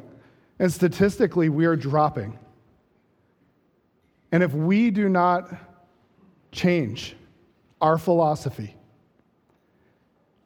and 0.60 0.72
statistically 0.72 1.50
we 1.50 1.66
are 1.66 1.76
dropping. 1.76 2.38
And 4.32 4.44
if 4.44 4.54
we 4.54 4.92
do 4.92 5.10
not 5.10 5.54
change 6.52 7.16
our 7.82 7.98
philosophy, 7.98 8.76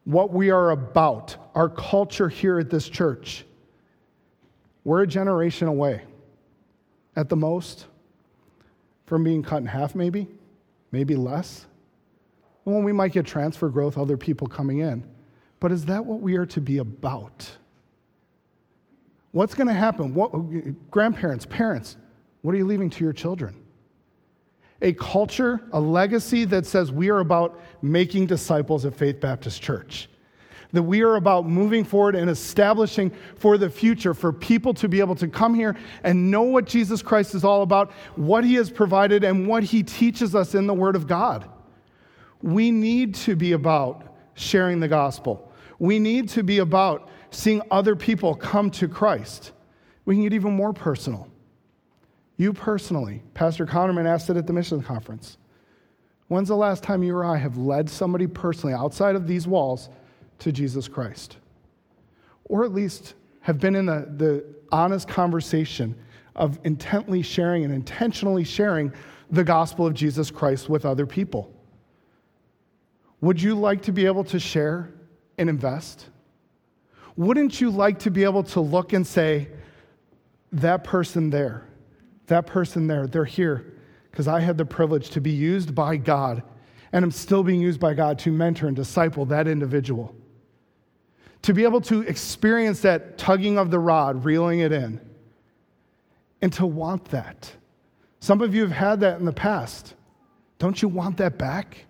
what 0.06 0.32
we 0.32 0.50
are 0.50 0.72
about, 0.72 1.38
our 1.54 1.70
culture 1.70 2.30
here 2.30 2.60
at 2.60 2.70
this 2.70 2.90
church, 2.90 3.46
we're 4.84 5.04
a 5.04 5.08
generation 5.08 5.68
away 5.68 6.02
at 7.16 7.30
the 7.30 7.36
most. 7.36 7.86
from 9.10 9.24
being 9.24 9.42
cut 9.42 9.58
in 9.58 9.66
half, 9.66 9.96
maybe, 9.96 10.28
maybe 10.92 11.16
less. 11.16 11.66
Well, 12.64 12.84
we 12.84 12.92
might 12.94 13.12
get 13.12 13.26
transfer 13.26 13.68
growth, 13.68 13.98
other 13.98 14.18
people 14.18 14.46
coming 14.46 14.80
in. 14.80 15.04
But 15.60 15.72
is 15.72 15.86
that 15.86 16.06
what 16.06 16.22
we 16.22 16.36
are 16.36 16.46
to 16.46 16.62
be 16.62 16.78
about? 16.78 17.50
What's 19.32 19.54
going 19.54 19.68
to 19.68 19.74
happen? 19.74 20.14
What, 20.14 20.32
grandparents, 20.90 21.46
parents, 21.46 21.98
what 22.42 22.56
are 22.56 22.58
you 22.58 22.66
leaving 22.66 22.90
to 22.90 23.04
your 23.04 23.14
children? 23.14 23.56
A 24.82 24.94
culture, 24.94 25.62
a 25.72 25.80
legacy 25.80 26.46
that 26.46 26.66
says 26.66 26.92
we 26.92 27.10
are 27.10 27.20
about 27.20 27.60
making 27.82 28.28
disciples 28.28 28.86
at 28.86 28.96
Faith 28.96 29.20
Baptist 29.20 29.62
Church. 29.62 30.10
That 30.72 30.84
we 30.84 31.02
are 31.02 31.16
about 31.16 31.48
moving 31.48 31.84
forward 31.84 32.16
and 32.16 32.30
establishing 32.30 33.12
for 33.36 33.58
the 33.58 33.70
future 33.70 34.14
for 34.14 34.32
people 34.32 34.74
to 34.76 34.88
be 34.88 35.00
able 35.00 35.16
to 35.16 35.28
come 35.28 35.54
here 35.54 35.76
and 36.04 36.32
know 36.32 36.44
what 36.44 36.66
Jesus 36.66 37.02
Christ 37.02 37.36
is 37.36 37.44
all 37.44 37.64
about, 37.64 37.92
what 38.16 38.44
he 38.44 38.56
has 38.56 38.70
provided, 38.70 39.24
and 39.24 39.48
what 39.48 39.64
he 39.64 39.84
teaches 39.84 40.36
us 40.36 40.56
in 40.56 40.68
the 40.68 40.74
Word 40.74 40.96
of 40.96 41.08
God. 41.08 41.50
We 42.42 42.72
need 42.72 43.16
to 43.16 43.36
be 43.36 43.52
about 43.52 44.16
sharing 44.36 44.80
the 44.80 44.88
gospel. 44.88 45.52
We 45.80 46.00
need 46.00 46.30
to 46.30 46.44
be 46.44 46.60
about 46.60 47.10
seeing 47.32 47.62
other 47.72 47.96
people 47.96 48.36
come 48.36 48.72
to 48.72 48.88
Christ. 48.88 49.52
We 50.06 50.16
can 50.16 50.24
get 50.24 50.34
even 50.34 50.54
more 50.54 50.74
personal. 50.74 51.30
You 52.38 52.54
personally, 52.54 53.22
Pastor 53.34 53.66
Connerman 53.66 54.08
asked 54.08 54.30
it 54.30 54.38
at 54.38 54.48
the 54.48 54.54
mission 54.54 54.82
conference. 54.82 55.38
When's 56.30 56.48
the 56.48 56.56
last 56.56 56.84
time 56.84 57.04
you 57.04 57.16
or 57.16 57.26
I 57.26 57.38
have 57.38 57.58
led 57.58 57.90
somebody 57.90 58.28
personally 58.28 58.74
outside 58.74 59.16
of 59.16 59.28
these 59.28 59.48
walls 59.48 59.90
to 60.40 60.52
Jesus 60.52 60.88
Christ? 60.88 61.38
Or 62.46 62.64
at 62.64 62.72
least 62.72 63.16
have 63.42 63.60
been 63.60 63.76
in 63.76 63.86
the, 63.86 64.08
the 64.16 64.46
honest 64.72 65.08
conversation 65.08 65.96
of 66.36 66.60
intently 66.64 67.22
sharing 67.22 67.66
and 67.66 67.74
intentionally 67.74 68.44
sharing 68.44 68.94
the 69.32 69.44
gospel 69.44 69.86
of 69.86 69.94
Jesus 69.94 70.32
Christ 70.32 70.70
with 70.70 70.86
other 70.86 71.06
people? 71.06 71.54
Would 73.22 73.42
you 73.42 73.56
like 73.56 73.82
to 73.84 73.92
be 73.92 74.06
able 74.06 74.24
to 74.26 74.40
share 74.40 74.94
and 75.38 75.50
invest? 75.50 76.10
Wouldn't 77.20 77.60
you 77.60 77.70
like 77.70 78.00
to 78.00 78.12
be 78.12 78.24
able 78.24 78.44
to 78.44 78.62
look 78.62 78.94
and 78.94 79.06
say, 79.06 79.50
that 80.54 80.86
person 80.86 81.30
there, 81.30 81.66
that 82.28 82.48
person 82.48 82.88
there, 82.88 83.08
they're 83.08 83.26
here 83.26 83.74
because 84.10 84.30
I 84.30 84.40
had 84.40 84.58
the 84.58 84.64
privilege 84.64 85.10
to 85.10 85.20
be 85.20 85.32
used 85.32 85.76
by 85.76 85.98
God 85.98 86.42
and 86.94 87.04
I'm 87.04 87.12
still 87.12 87.44
being 87.44 87.60
used 87.60 87.78
by 87.78 87.94
God 87.94 88.20
to 88.20 88.32
mentor 88.32 88.68
and 88.68 88.76
disciple 88.76 89.26
that 89.26 89.50
individual. 89.50 90.16
To 91.42 91.54
be 91.54 91.66
able 91.66 91.82
to 91.82 92.04
experience 92.04 92.80
that 92.84 93.18
tugging 93.18 93.58
of 93.58 93.70
the 93.70 93.80
rod, 93.80 94.24
reeling 94.24 94.62
it 94.62 94.72
in, 94.72 95.02
and 96.42 96.54
to 96.54 96.66
want 96.66 97.04
that. 97.10 97.52
Some 98.22 98.40
of 98.42 98.56
you 98.56 98.62
have 98.62 98.72
had 98.72 99.02
that 99.02 99.20
in 99.20 99.26
the 99.26 99.34
past. 99.34 99.94
Don't 100.58 100.82
you 100.82 100.88
want 100.88 101.18
that 101.18 101.38
back? 101.38 101.86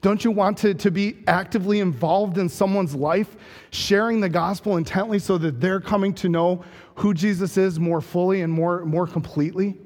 Don't 0.00 0.24
you 0.24 0.30
want 0.30 0.56
to, 0.58 0.72
to 0.74 0.90
be 0.90 1.18
actively 1.26 1.80
involved 1.80 2.38
in 2.38 2.48
someone's 2.48 2.94
life, 2.94 3.36
sharing 3.70 4.20
the 4.20 4.28
gospel 4.28 4.76
intently 4.78 5.18
so 5.18 5.36
that 5.38 5.60
they're 5.60 5.80
coming 5.80 6.14
to 6.14 6.28
know 6.28 6.64
who 6.94 7.12
Jesus 7.12 7.56
is 7.56 7.78
more 7.78 8.00
fully 8.00 8.40
and 8.40 8.52
more, 8.52 8.84
more 8.84 9.06
completely? 9.06 9.76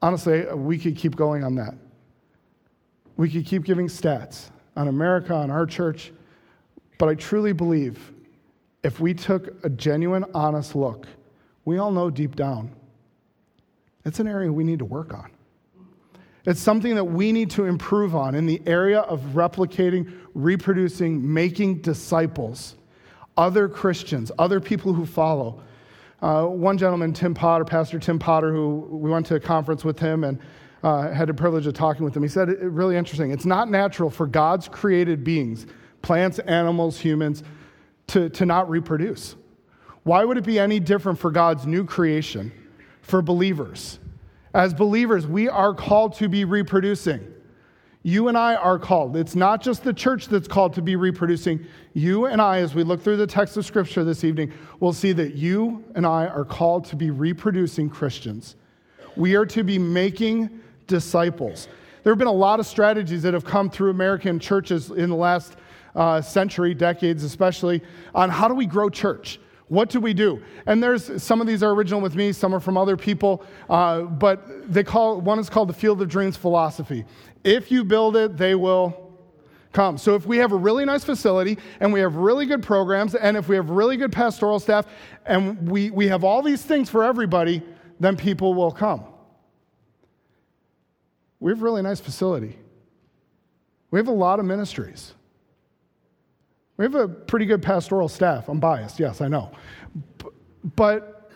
Honestly, 0.00 0.46
we 0.54 0.78
could 0.78 0.96
keep 0.96 1.14
going 1.14 1.44
on 1.44 1.54
that. 1.56 1.74
We 3.18 3.28
could 3.28 3.44
keep 3.44 3.64
giving 3.64 3.86
stats 3.86 4.48
on 4.76 4.88
America, 4.88 5.34
on 5.34 5.50
our 5.50 5.66
church, 5.66 6.10
but 6.96 7.10
I 7.10 7.14
truly 7.14 7.52
believe 7.52 8.12
if 8.82 8.98
we 8.98 9.12
took 9.12 9.62
a 9.62 9.68
genuine, 9.68 10.24
honest 10.32 10.74
look, 10.74 11.06
we 11.66 11.76
all 11.76 11.90
know 11.90 12.08
deep 12.08 12.34
down 12.34 12.74
it's 14.04 14.18
an 14.20 14.26
area 14.26 14.52
we 14.52 14.64
need 14.64 14.78
to 14.78 14.84
work 14.84 15.12
on. 15.12 15.30
It's 16.46 16.60
something 16.60 16.94
that 16.94 17.04
we 17.04 17.32
need 17.32 17.50
to 17.52 17.66
improve 17.66 18.14
on 18.14 18.34
in 18.34 18.46
the 18.46 18.62
area 18.66 19.00
of 19.00 19.20
replicating, 19.34 20.12
reproducing, 20.34 21.32
making 21.32 21.82
disciples, 21.82 22.76
other 23.36 23.68
Christians, 23.68 24.32
other 24.38 24.60
people 24.60 24.92
who 24.92 25.04
follow. 25.04 25.62
Uh, 26.22 26.46
one 26.46 26.78
gentleman, 26.78 27.12
Tim 27.12 27.34
Potter, 27.34 27.64
Pastor 27.64 27.98
Tim 27.98 28.18
Potter, 28.18 28.52
who 28.52 28.86
we 28.90 29.10
went 29.10 29.26
to 29.26 29.34
a 29.36 29.40
conference 29.40 29.84
with 29.84 29.98
him 29.98 30.24
and 30.24 30.38
uh, 30.82 31.10
had 31.12 31.28
the 31.28 31.34
privilege 31.34 31.66
of 31.66 31.74
talking 31.74 32.04
with 32.04 32.16
him, 32.16 32.22
he 32.22 32.28
said, 32.28 32.48
really 32.62 32.96
interesting. 32.96 33.30
It's 33.30 33.44
not 33.44 33.70
natural 33.70 34.10
for 34.10 34.26
God's 34.26 34.66
created 34.68 35.22
beings, 35.22 35.66
plants, 36.02 36.38
animals, 36.40 36.98
humans, 36.98 37.42
to, 38.08 38.28
to 38.30 38.46
not 38.46 38.68
reproduce. 38.68 39.36
Why 40.02 40.24
would 40.24 40.38
it 40.38 40.44
be 40.44 40.58
any 40.58 40.80
different 40.80 41.18
for 41.18 41.30
God's 41.30 41.66
new 41.66 41.84
creation, 41.84 42.50
for 43.02 43.20
believers? 43.20 43.99
As 44.52 44.74
believers, 44.74 45.26
we 45.26 45.48
are 45.48 45.74
called 45.74 46.14
to 46.14 46.28
be 46.28 46.44
reproducing. 46.44 47.20
You 48.02 48.28
and 48.28 48.36
I 48.36 48.54
are 48.54 48.78
called. 48.78 49.16
It's 49.16 49.36
not 49.36 49.60
just 49.62 49.84
the 49.84 49.92
church 49.92 50.26
that's 50.28 50.48
called 50.48 50.72
to 50.74 50.82
be 50.82 50.96
reproducing. 50.96 51.66
You 51.92 52.26
and 52.26 52.40
I, 52.40 52.60
as 52.60 52.74
we 52.74 52.82
look 52.82 53.02
through 53.02 53.18
the 53.18 53.26
text 53.26 53.56
of 53.58 53.66
Scripture 53.66 54.04
this 54.04 54.24
evening, 54.24 54.52
will 54.80 54.94
see 54.94 55.12
that 55.12 55.34
you 55.34 55.84
and 55.94 56.06
I 56.06 56.26
are 56.26 56.44
called 56.44 56.86
to 56.86 56.96
be 56.96 57.10
reproducing 57.10 57.90
Christians. 57.90 58.56
We 59.16 59.34
are 59.34 59.44
to 59.46 59.62
be 59.62 59.78
making 59.78 60.60
disciples. 60.86 61.68
There 62.02 62.12
have 62.12 62.18
been 62.18 62.28
a 62.28 62.32
lot 62.32 62.58
of 62.58 62.66
strategies 62.66 63.22
that 63.22 63.34
have 63.34 63.44
come 63.44 63.68
through 63.68 63.90
American 63.90 64.38
churches 64.38 64.90
in 64.90 65.10
the 65.10 65.16
last 65.16 65.56
uh, 65.94 66.22
century, 66.22 66.72
decades 66.72 67.22
especially, 67.22 67.82
on 68.14 68.30
how 68.30 68.48
do 68.48 68.54
we 68.54 68.64
grow 68.64 68.88
church. 68.88 69.39
What 69.70 69.88
do 69.88 70.00
we 70.00 70.14
do? 70.14 70.42
And 70.66 70.82
there's 70.82 71.22
some 71.22 71.40
of 71.40 71.46
these 71.46 71.62
are 71.62 71.70
original 71.70 72.00
with 72.00 72.16
me, 72.16 72.32
some 72.32 72.52
are 72.52 72.58
from 72.58 72.76
other 72.76 72.96
people, 72.96 73.44
uh, 73.68 74.02
but 74.02 74.72
they 74.72 74.82
call 74.82 75.20
one 75.20 75.38
is 75.38 75.48
called 75.48 75.68
the 75.68 75.74
Field 75.74 76.02
of 76.02 76.08
Dreams 76.08 76.36
philosophy. 76.36 77.04
If 77.44 77.70
you 77.70 77.84
build 77.84 78.16
it, 78.16 78.36
they 78.36 78.56
will 78.56 79.12
come. 79.72 79.96
So 79.96 80.16
if 80.16 80.26
we 80.26 80.38
have 80.38 80.50
a 80.50 80.56
really 80.56 80.84
nice 80.84 81.04
facility 81.04 81.56
and 81.78 81.92
we 81.92 82.00
have 82.00 82.16
really 82.16 82.46
good 82.46 82.64
programs 82.64 83.14
and 83.14 83.36
if 83.36 83.48
we 83.48 83.54
have 83.54 83.70
really 83.70 83.96
good 83.96 84.10
pastoral 84.10 84.58
staff 84.58 84.86
and 85.24 85.70
we, 85.70 85.90
we 85.90 86.08
have 86.08 86.24
all 86.24 86.42
these 86.42 86.62
things 86.62 86.90
for 86.90 87.04
everybody, 87.04 87.62
then 88.00 88.16
people 88.16 88.54
will 88.54 88.72
come. 88.72 89.04
We 91.38 91.52
have 91.52 91.60
a 91.60 91.64
really 91.64 91.82
nice 91.82 92.00
facility. 92.00 92.58
We 93.92 94.00
have 94.00 94.08
a 94.08 94.12
lot 94.12 94.40
of 94.40 94.46
ministries. 94.46 95.14
We 96.80 96.84
have 96.84 96.94
a 96.94 97.08
pretty 97.08 97.44
good 97.44 97.60
pastoral 97.60 98.08
staff. 98.08 98.48
I'm 98.48 98.58
biased, 98.58 98.98
yes, 98.98 99.20
I 99.20 99.28
know. 99.28 99.52
But 100.76 101.30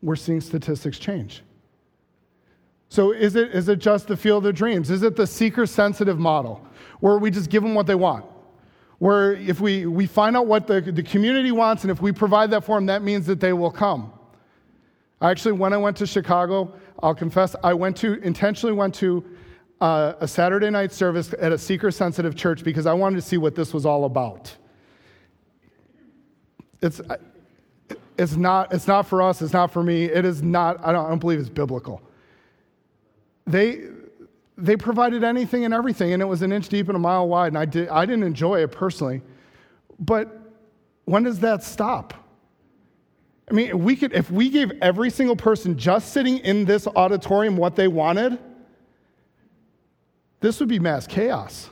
we're 0.00 0.14
seeing 0.14 0.40
statistics 0.40 1.00
change. 1.00 1.42
So 2.88 3.10
is 3.10 3.34
it, 3.34 3.50
is 3.52 3.68
it 3.68 3.80
just 3.80 4.06
the 4.06 4.16
field 4.16 4.46
of 4.46 4.54
dreams? 4.54 4.88
Is 4.88 5.02
it 5.02 5.16
the 5.16 5.26
seeker 5.26 5.66
sensitive 5.66 6.16
model 6.16 6.64
where 7.00 7.18
we 7.18 7.28
just 7.32 7.50
give 7.50 7.64
them 7.64 7.74
what 7.74 7.88
they 7.88 7.96
want? 7.96 8.24
Where 9.00 9.32
if 9.32 9.60
we, 9.60 9.86
we 9.86 10.06
find 10.06 10.36
out 10.36 10.46
what 10.46 10.68
the, 10.68 10.80
the 10.80 11.02
community 11.02 11.50
wants 11.50 11.82
and 11.82 11.90
if 11.90 12.00
we 12.00 12.12
provide 12.12 12.52
that 12.52 12.62
for 12.62 12.76
them, 12.76 12.86
that 12.86 13.02
means 13.02 13.26
that 13.26 13.40
they 13.40 13.52
will 13.52 13.72
come. 13.72 14.12
Actually, 15.20 15.52
when 15.52 15.72
I 15.72 15.76
went 15.76 15.96
to 15.96 16.06
Chicago, 16.06 16.72
I'll 17.02 17.16
confess, 17.16 17.56
I 17.64 17.74
went 17.74 17.96
to, 17.96 18.12
intentionally 18.22 18.76
went 18.76 18.94
to 18.96 19.24
uh, 19.82 20.14
a 20.20 20.28
Saturday 20.28 20.70
night 20.70 20.92
service 20.92 21.34
at 21.40 21.50
a 21.50 21.58
seeker 21.58 21.90
sensitive 21.90 22.36
church 22.36 22.62
because 22.62 22.86
I 22.86 22.92
wanted 22.92 23.16
to 23.16 23.22
see 23.22 23.36
what 23.36 23.56
this 23.56 23.74
was 23.74 23.84
all 23.84 24.04
about. 24.04 24.54
It's, 26.80 27.00
it's, 28.16 28.36
not, 28.36 28.72
it's 28.72 28.86
not 28.86 29.08
for 29.08 29.20
us, 29.20 29.42
it's 29.42 29.52
not 29.52 29.72
for 29.72 29.82
me, 29.82 30.04
it 30.04 30.24
is 30.24 30.40
not, 30.40 30.78
I 30.86 30.92
don't, 30.92 31.06
I 31.06 31.08
don't 31.08 31.18
believe 31.18 31.40
it's 31.40 31.48
biblical. 31.48 32.00
They, 33.44 33.88
they 34.56 34.76
provided 34.76 35.24
anything 35.24 35.64
and 35.64 35.74
everything, 35.74 36.12
and 36.12 36.22
it 36.22 36.26
was 36.26 36.42
an 36.42 36.52
inch 36.52 36.68
deep 36.68 36.86
and 36.86 36.94
a 36.94 37.00
mile 37.00 37.26
wide, 37.26 37.48
and 37.48 37.58
I, 37.58 37.64
did, 37.64 37.88
I 37.88 38.06
didn't 38.06 38.22
enjoy 38.22 38.62
it 38.62 38.70
personally. 38.70 39.20
But 39.98 40.38
when 41.06 41.24
does 41.24 41.40
that 41.40 41.64
stop? 41.64 42.14
I 43.50 43.52
mean, 43.52 43.82
we 43.82 43.96
could, 43.96 44.12
if 44.12 44.30
we 44.30 44.48
gave 44.48 44.70
every 44.80 45.10
single 45.10 45.34
person 45.34 45.76
just 45.76 46.12
sitting 46.12 46.38
in 46.38 46.66
this 46.66 46.86
auditorium 46.86 47.56
what 47.56 47.74
they 47.74 47.88
wanted, 47.88 48.38
this 50.42 50.60
would 50.60 50.68
be 50.68 50.78
mass 50.78 51.06
chaos. 51.06 51.70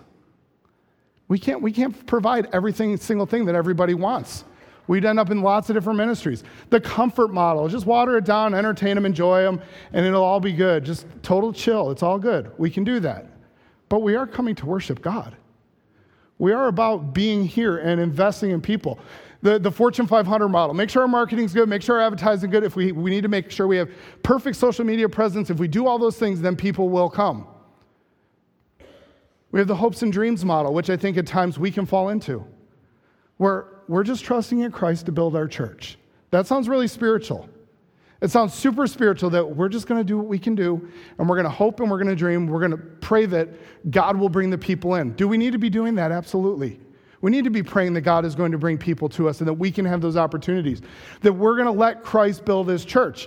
We 1.28 1.38
can't, 1.38 1.60
we 1.60 1.70
can't 1.70 2.06
provide 2.06 2.48
everything, 2.52 2.96
single 2.96 3.26
thing 3.26 3.44
that 3.44 3.54
everybody 3.54 3.94
wants. 3.94 4.44
We'd 4.86 5.04
end 5.04 5.20
up 5.20 5.30
in 5.30 5.42
lots 5.42 5.70
of 5.70 5.76
different 5.76 5.98
ministries. 5.98 6.42
The 6.70 6.80
comfort 6.80 7.32
model, 7.32 7.68
just 7.68 7.86
water 7.86 8.16
it 8.16 8.24
down, 8.24 8.54
entertain 8.54 8.96
them, 8.96 9.06
enjoy 9.06 9.42
them, 9.42 9.60
and 9.92 10.04
it'll 10.04 10.24
all 10.24 10.40
be 10.40 10.52
good. 10.52 10.84
Just 10.84 11.06
total 11.22 11.52
chill. 11.52 11.90
It's 11.90 12.02
all 12.02 12.18
good. 12.18 12.50
We 12.58 12.70
can 12.70 12.82
do 12.82 12.98
that. 13.00 13.26
But 13.88 14.00
we 14.00 14.16
are 14.16 14.26
coming 14.26 14.54
to 14.56 14.66
worship 14.66 15.02
God. 15.02 15.36
We 16.38 16.52
are 16.52 16.68
about 16.68 17.12
being 17.12 17.44
here 17.44 17.78
and 17.78 18.00
investing 18.00 18.50
in 18.50 18.60
people. 18.60 18.98
The, 19.42 19.58
the 19.58 19.70
Fortune 19.70 20.06
500 20.06 20.48
model. 20.48 20.74
Make 20.74 20.90
sure 20.90 21.02
our 21.02 21.08
marketing's 21.08 21.52
good, 21.52 21.68
make 21.68 21.82
sure 21.82 22.00
our 22.00 22.06
advertising 22.06 22.50
good. 22.50 22.64
If 22.64 22.76
we, 22.76 22.92
we 22.92 23.10
need 23.10 23.22
to 23.22 23.28
make 23.28 23.50
sure 23.50 23.66
we 23.66 23.76
have 23.76 23.90
perfect 24.22 24.56
social 24.56 24.84
media 24.84 25.08
presence, 25.08 25.50
if 25.50 25.58
we 25.58 25.68
do 25.68 25.86
all 25.86 25.98
those 25.98 26.16
things, 26.16 26.40
then 26.40 26.56
people 26.56 26.88
will 26.88 27.08
come. 27.08 27.46
We 29.52 29.58
have 29.58 29.68
the 29.68 29.76
hopes 29.76 30.02
and 30.02 30.12
dreams 30.12 30.44
model, 30.44 30.72
which 30.72 30.90
I 30.90 30.96
think 30.96 31.16
at 31.16 31.26
times 31.26 31.58
we 31.58 31.70
can 31.70 31.86
fall 31.86 32.10
into, 32.10 32.44
where 33.36 33.66
we're 33.88 34.04
just 34.04 34.24
trusting 34.24 34.60
in 34.60 34.70
Christ 34.70 35.06
to 35.06 35.12
build 35.12 35.34
our 35.34 35.48
church. 35.48 35.98
That 36.30 36.46
sounds 36.46 36.68
really 36.68 36.86
spiritual. 36.86 37.48
It 38.20 38.30
sounds 38.30 38.52
super 38.52 38.86
spiritual 38.86 39.30
that 39.30 39.56
we're 39.56 39.70
just 39.70 39.86
going 39.86 39.98
to 39.98 40.04
do 40.04 40.18
what 40.18 40.26
we 40.26 40.38
can 40.38 40.54
do 40.54 40.88
and 41.18 41.28
we're 41.28 41.36
going 41.36 41.44
to 41.44 41.50
hope 41.50 41.80
and 41.80 41.90
we're 41.90 41.96
going 41.96 42.08
to 42.08 42.14
dream. 42.14 42.46
We're 42.46 42.58
going 42.58 42.72
to 42.72 42.76
pray 42.76 43.26
that 43.26 43.48
God 43.90 44.16
will 44.16 44.28
bring 44.28 44.50
the 44.50 44.58
people 44.58 44.96
in. 44.96 45.14
Do 45.14 45.26
we 45.26 45.38
need 45.38 45.52
to 45.52 45.58
be 45.58 45.70
doing 45.70 45.94
that? 45.94 46.12
Absolutely. 46.12 46.78
We 47.22 47.30
need 47.30 47.44
to 47.44 47.50
be 47.50 47.62
praying 47.62 47.94
that 47.94 48.02
God 48.02 48.24
is 48.24 48.34
going 48.34 48.52
to 48.52 48.58
bring 48.58 48.78
people 48.78 49.08
to 49.10 49.28
us 49.28 49.40
and 49.40 49.48
that 49.48 49.54
we 49.54 49.70
can 49.70 49.84
have 49.86 50.00
those 50.00 50.16
opportunities, 50.16 50.82
that 51.22 51.32
we're 51.32 51.54
going 51.54 51.66
to 51.66 51.72
let 51.72 52.02
Christ 52.02 52.44
build 52.44 52.68
his 52.68 52.84
church. 52.84 53.26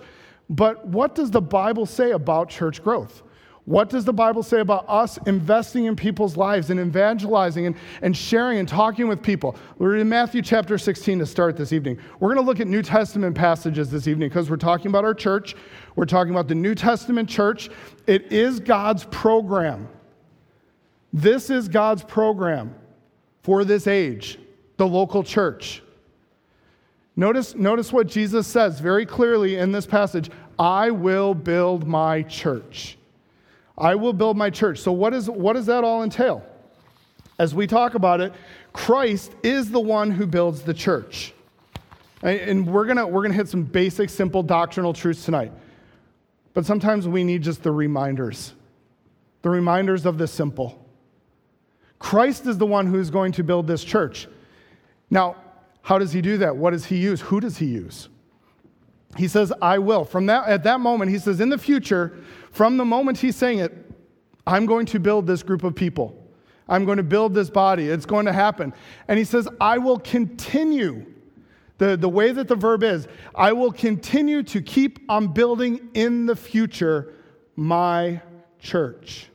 But 0.49 0.85
what 0.87 1.15
does 1.15 1.31
the 1.31 1.41
Bible 1.41 1.85
say 1.85 2.11
about 2.11 2.49
church 2.49 2.83
growth? 2.83 3.23
What 3.65 3.89
does 3.89 4.03
the 4.03 4.13
Bible 4.13 4.43
say 4.43 4.59
about 4.59 4.85
us 4.89 5.17
investing 5.25 5.85
in 5.85 5.95
people's 5.95 6.35
lives 6.35 6.69
and 6.69 6.81
evangelizing 6.81 7.65
and, 7.65 7.75
and 8.01 8.15
sharing 8.15 8.59
and 8.59 8.67
talking 8.67 9.07
with 9.07 9.23
people? 9.23 9.55
We're 9.77 9.95
in 9.95 10.09
Matthew 10.09 10.41
chapter 10.41 10.77
16 10.77 11.19
to 11.19 11.25
start 11.25 11.55
this 11.55 11.71
evening. 11.71 11.97
We're 12.19 12.33
going 12.33 12.43
to 12.43 12.49
look 12.49 12.59
at 12.59 12.67
New 12.67 12.81
Testament 12.81 13.37
passages 13.37 13.89
this 13.89 14.05
evening 14.05 14.27
because 14.27 14.49
we're 14.49 14.57
talking 14.57 14.87
about 14.87 15.05
our 15.05 15.13
church. 15.13 15.55
We're 15.95 16.05
talking 16.05 16.33
about 16.33 16.49
the 16.49 16.55
New 16.55 16.75
Testament 16.75 17.29
church. 17.29 17.69
It 18.05 18.33
is 18.33 18.59
God's 18.59 19.05
program. 19.05 19.87
This 21.13 21.49
is 21.49 21.69
God's 21.69 22.03
program 22.03 22.75
for 23.43 23.63
this 23.63 23.87
age, 23.87 24.39
the 24.75 24.87
local 24.87 25.23
church. 25.23 25.81
Notice, 27.15 27.55
notice 27.55 27.93
what 27.93 28.07
Jesus 28.07 28.45
says 28.45 28.81
very 28.81 29.05
clearly 29.05 29.55
in 29.55 29.71
this 29.71 29.85
passage 29.85 30.29
I 30.59 30.91
will 30.91 31.33
build 31.33 31.87
my 31.87 32.23
church. 32.23 32.97
I 33.77 33.95
will 33.95 34.13
build 34.13 34.37
my 34.37 34.49
church. 34.49 34.79
So, 34.79 34.91
what, 34.91 35.13
is, 35.13 35.29
what 35.29 35.53
does 35.53 35.65
that 35.65 35.83
all 35.83 36.03
entail? 36.03 36.45
As 37.39 37.55
we 37.55 37.65
talk 37.67 37.95
about 37.95 38.21
it, 38.21 38.33
Christ 38.71 39.33
is 39.41 39.71
the 39.71 39.79
one 39.79 40.11
who 40.11 40.27
builds 40.27 40.61
the 40.61 40.73
church. 40.73 41.33
And 42.21 42.65
we're 42.65 42.85
going 42.85 43.11
we're 43.11 43.23
gonna 43.23 43.33
hit 43.33 43.49
some 43.49 43.63
basic, 43.63 44.09
simple 44.09 44.43
doctrinal 44.43 44.93
truths 44.93 45.25
tonight. 45.25 45.51
But 46.53 46.65
sometimes 46.65 47.07
we 47.07 47.23
need 47.23 47.41
just 47.41 47.63
the 47.63 47.71
reminders 47.71 48.53
the 49.43 49.49
reminders 49.49 50.05
of 50.05 50.17
the 50.17 50.25
simple. 50.25 50.83
Christ 51.99 52.47
is 52.47 52.57
the 52.57 52.65
one 52.65 52.87
who 52.87 52.97
is 52.99 53.11
going 53.11 53.33
to 53.33 53.43
build 53.43 53.67
this 53.67 53.83
church. 53.83 54.27
Now, 55.09 55.35
how 55.81 55.99
does 55.99 56.11
he 56.11 56.21
do 56.21 56.37
that? 56.37 56.55
What 56.55 56.71
does 56.71 56.85
he 56.85 56.97
use? 56.97 57.21
Who 57.21 57.39
does 57.39 57.57
he 57.57 57.65
use? 57.65 58.07
He 59.17 59.27
says, 59.27 59.53
I 59.61 59.77
will. 59.79 60.05
From 60.05 60.25
that, 60.27 60.47
at 60.47 60.63
that 60.63 60.79
moment, 60.79 61.11
he 61.11 61.19
says, 61.19 61.39
in 61.39 61.49
the 61.49 61.57
future, 61.57 62.17
from 62.53 62.77
the 62.77 62.85
moment 62.85 63.17
he's 63.17 63.35
saying 63.35 63.59
it, 63.59 63.73
I'm 64.45 64.65
going 64.65 64.85
to 64.87 64.99
build 64.99 65.27
this 65.27 65.43
group 65.43 65.63
of 65.63 65.75
people. 65.75 66.17
I'm 66.69 66.85
going 66.85 66.97
to 66.97 67.03
build 67.03 67.33
this 67.33 67.49
body. 67.49 67.89
It's 67.89 68.05
going 68.05 68.27
to 68.27 68.33
happen. 68.33 68.73
And 69.07 69.17
he 69.17 69.25
says, 69.25 69.47
I 69.59 69.79
will 69.79 69.99
continue. 69.99 71.07
The, 71.79 71.97
the 71.97 72.07
way 72.07 72.31
that 72.31 72.47
the 72.47 72.55
verb 72.55 72.83
is, 72.83 73.07
I 73.33 73.51
will 73.51 73.71
continue 73.71 74.43
to 74.43 74.61
keep 74.61 74.99
on 75.09 75.27
building 75.27 75.89
in 75.95 76.27
the 76.27 76.35
future 76.35 77.13
my 77.55 78.21
church. 78.59 79.27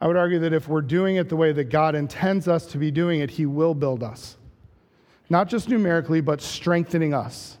I 0.00 0.08
would 0.08 0.16
argue 0.16 0.40
that 0.40 0.52
if 0.52 0.68
we're 0.68 0.82
doing 0.82 1.16
it 1.16 1.28
the 1.28 1.36
way 1.36 1.52
that 1.52 1.64
God 1.64 1.94
intends 1.94 2.48
us 2.48 2.66
to 2.66 2.78
be 2.78 2.90
doing 2.90 3.20
it, 3.20 3.30
He 3.30 3.46
will 3.46 3.74
build 3.74 4.02
us. 4.02 4.36
Not 5.30 5.48
just 5.48 5.68
numerically, 5.68 6.20
but 6.20 6.42
strengthening 6.42 7.14
us 7.14 7.56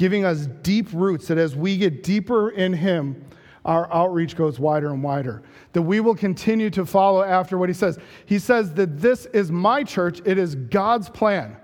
giving 0.00 0.24
us 0.24 0.46
deep 0.62 0.88
roots 0.94 1.28
that 1.28 1.36
as 1.36 1.54
we 1.54 1.76
get 1.76 2.02
deeper 2.02 2.48
in 2.48 2.72
Him, 2.72 3.22
our 3.66 3.92
outreach 3.92 4.34
goes 4.34 4.58
wider 4.58 4.88
and 4.88 5.02
wider. 5.02 5.42
That 5.74 5.82
we 5.82 6.00
will 6.00 6.14
continue 6.14 6.70
to 6.70 6.86
follow 6.86 7.22
after 7.22 7.58
what 7.58 7.68
He 7.68 7.74
says. 7.74 7.98
He 8.24 8.38
says 8.38 8.72
that 8.74 8.98
this 8.98 9.26
is 9.26 9.52
my 9.52 9.84
church, 9.84 10.22
it 10.24 10.38
is 10.38 10.54
God's 10.54 11.10
plan. 11.10 11.54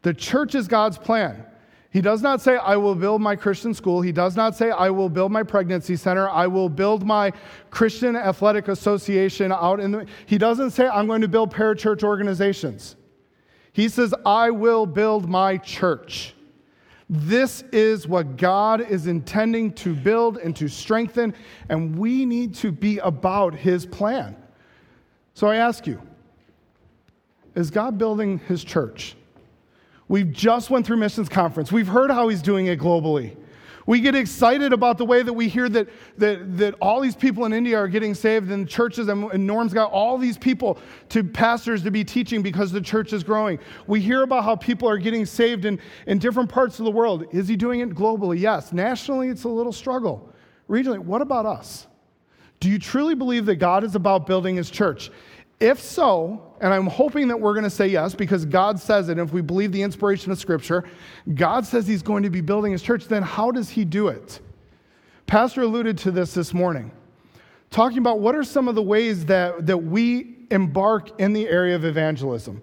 The 0.00 0.14
church 0.14 0.54
is 0.54 0.66
God's 0.68 0.96
plan. 0.96 1.44
He 1.90 2.00
does 2.00 2.22
not 2.22 2.40
say, 2.40 2.56
I 2.56 2.76
will 2.76 2.94
build 2.94 3.20
my 3.20 3.36
Christian 3.36 3.74
school. 3.74 4.00
He 4.00 4.12
does 4.12 4.36
not 4.36 4.56
say, 4.56 4.70
I 4.70 4.88
will 4.88 5.10
build 5.10 5.30
my 5.30 5.42
pregnancy 5.42 5.96
center. 5.96 6.30
I 6.30 6.46
will 6.46 6.70
build 6.70 7.04
my 7.04 7.30
Christian 7.68 8.16
athletic 8.16 8.68
association 8.68 9.52
out 9.52 9.80
in 9.80 9.90
the. 9.90 10.06
He 10.24 10.38
doesn't 10.38 10.70
say, 10.70 10.88
I'm 10.88 11.06
going 11.06 11.20
to 11.20 11.28
build 11.28 11.52
parachurch 11.52 12.02
organizations. 12.02 12.96
He 13.74 13.90
says, 13.90 14.14
I 14.24 14.50
will 14.50 14.86
build 14.86 15.28
my 15.28 15.58
church. 15.58 16.35
This 17.08 17.62
is 17.72 18.08
what 18.08 18.36
God 18.36 18.80
is 18.80 19.06
intending 19.06 19.72
to 19.74 19.94
build 19.94 20.38
and 20.38 20.56
to 20.56 20.68
strengthen, 20.68 21.34
and 21.68 21.96
we 21.96 22.26
need 22.26 22.54
to 22.56 22.72
be 22.72 22.98
about 22.98 23.54
his 23.54 23.86
plan. 23.86 24.36
So 25.34 25.46
I 25.46 25.56
ask 25.56 25.86
you, 25.86 26.00
is 27.54 27.70
God 27.70 27.96
building 27.96 28.38
his 28.48 28.64
church? 28.64 29.14
We've 30.08 30.32
just 30.32 30.68
went 30.70 30.86
through 30.86 30.98
missions 30.98 31.28
conference. 31.28 31.70
We've 31.70 31.86
heard 31.86 32.10
how 32.10 32.28
he's 32.28 32.42
doing 32.42 32.66
it 32.66 32.78
globally. 32.78 33.36
We 33.86 34.00
get 34.00 34.16
excited 34.16 34.72
about 34.72 34.98
the 34.98 35.04
way 35.04 35.22
that 35.22 35.32
we 35.32 35.48
hear 35.48 35.68
that, 35.68 35.88
that, 36.18 36.58
that 36.58 36.74
all 36.80 37.00
these 37.00 37.14
people 37.14 37.44
in 37.44 37.52
India 37.52 37.78
are 37.78 37.86
getting 37.86 38.14
saved 38.14 38.50
and 38.50 38.68
churches, 38.68 39.06
and, 39.06 39.30
and 39.32 39.46
Norm's 39.46 39.72
got 39.72 39.92
all 39.92 40.18
these 40.18 40.36
people 40.36 40.78
to 41.10 41.22
pastors 41.22 41.84
to 41.84 41.92
be 41.92 42.02
teaching 42.02 42.42
because 42.42 42.72
the 42.72 42.80
church 42.80 43.12
is 43.12 43.22
growing. 43.22 43.60
We 43.86 44.00
hear 44.00 44.24
about 44.24 44.42
how 44.42 44.56
people 44.56 44.88
are 44.88 44.98
getting 44.98 45.24
saved 45.24 45.64
in, 45.64 45.80
in 46.08 46.18
different 46.18 46.48
parts 46.48 46.80
of 46.80 46.84
the 46.84 46.90
world. 46.90 47.26
Is 47.30 47.46
he 47.46 47.54
doing 47.54 47.80
it 47.80 47.90
globally? 47.90 48.40
Yes. 48.40 48.72
Nationally, 48.72 49.28
it's 49.28 49.44
a 49.44 49.48
little 49.48 49.72
struggle. 49.72 50.32
Regionally, 50.68 50.98
what 50.98 51.22
about 51.22 51.46
us? 51.46 51.86
Do 52.58 52.68
you 52.68 52.78
truly 52.78 53.14
believe 53.14 53.46
that 53.46 53.56
God 53.56 53.84
is 53.84 53.94
about 53.94 54.26
building 54.26 54.56
his 54.56 54.70
church? 54.70 55.10
If 55.58 55.80
so, 55.80 56.54
and 56.60 56.72
I'm 56.72 56.86
hoping 56.86 57.28
that 57.28 57.40
we're 57.40 57.54
going 57.54 57.64
to 57.64 57.70
say 57.70 57.86
yes 57.86 58.14
because 58.14 58.44
God 58.44 58.78
says 58.78 59.08
it, 59.08 59.12
and 59.12 59.20
if 59.20 59.32
we 59.32 59.40
believe 59.40 59.72
the 59.72 59.82
inspiration 59.82 60.30
of 60.30 60.38
Scripture, 60.38 60.84
God 61.34 61.64
says 61.64 61.86
He's 61.86 62.02
going 62.02 62.22
to 62.24 62.30
be 62.30 62.42
building 62.42 62.72
His 62.72 62.82
church, 62.82 63.06
then 63.06 63.22
how 63.22 63.50
does 63.50 63.70
He 63.70 63.84
do 63.84 64.08
it? 64.08 64.40
Pastor 65.26 65.62
alluded 65.62 65.96
to 65.98 66.10
this 66.10 66.34
this 66.34 66.52
morning, 66.52 66.92
talking 67.70 67.98
about 67.98 68.20
what 68.20 68.34
are 68.34 68.44
some 68.44 68.68
of 68.68 68.74
the 68.74 68.82
ways 68.82 69.24
that, 69.26 69.66
that 69.66 69.78
we 69.78 70.36
embark 70.50 71.18
in 71.18 71.32
the 71.32 71.48
area 71.48 71.74
of 71.74 71.84
evangelism. 71.84 72.62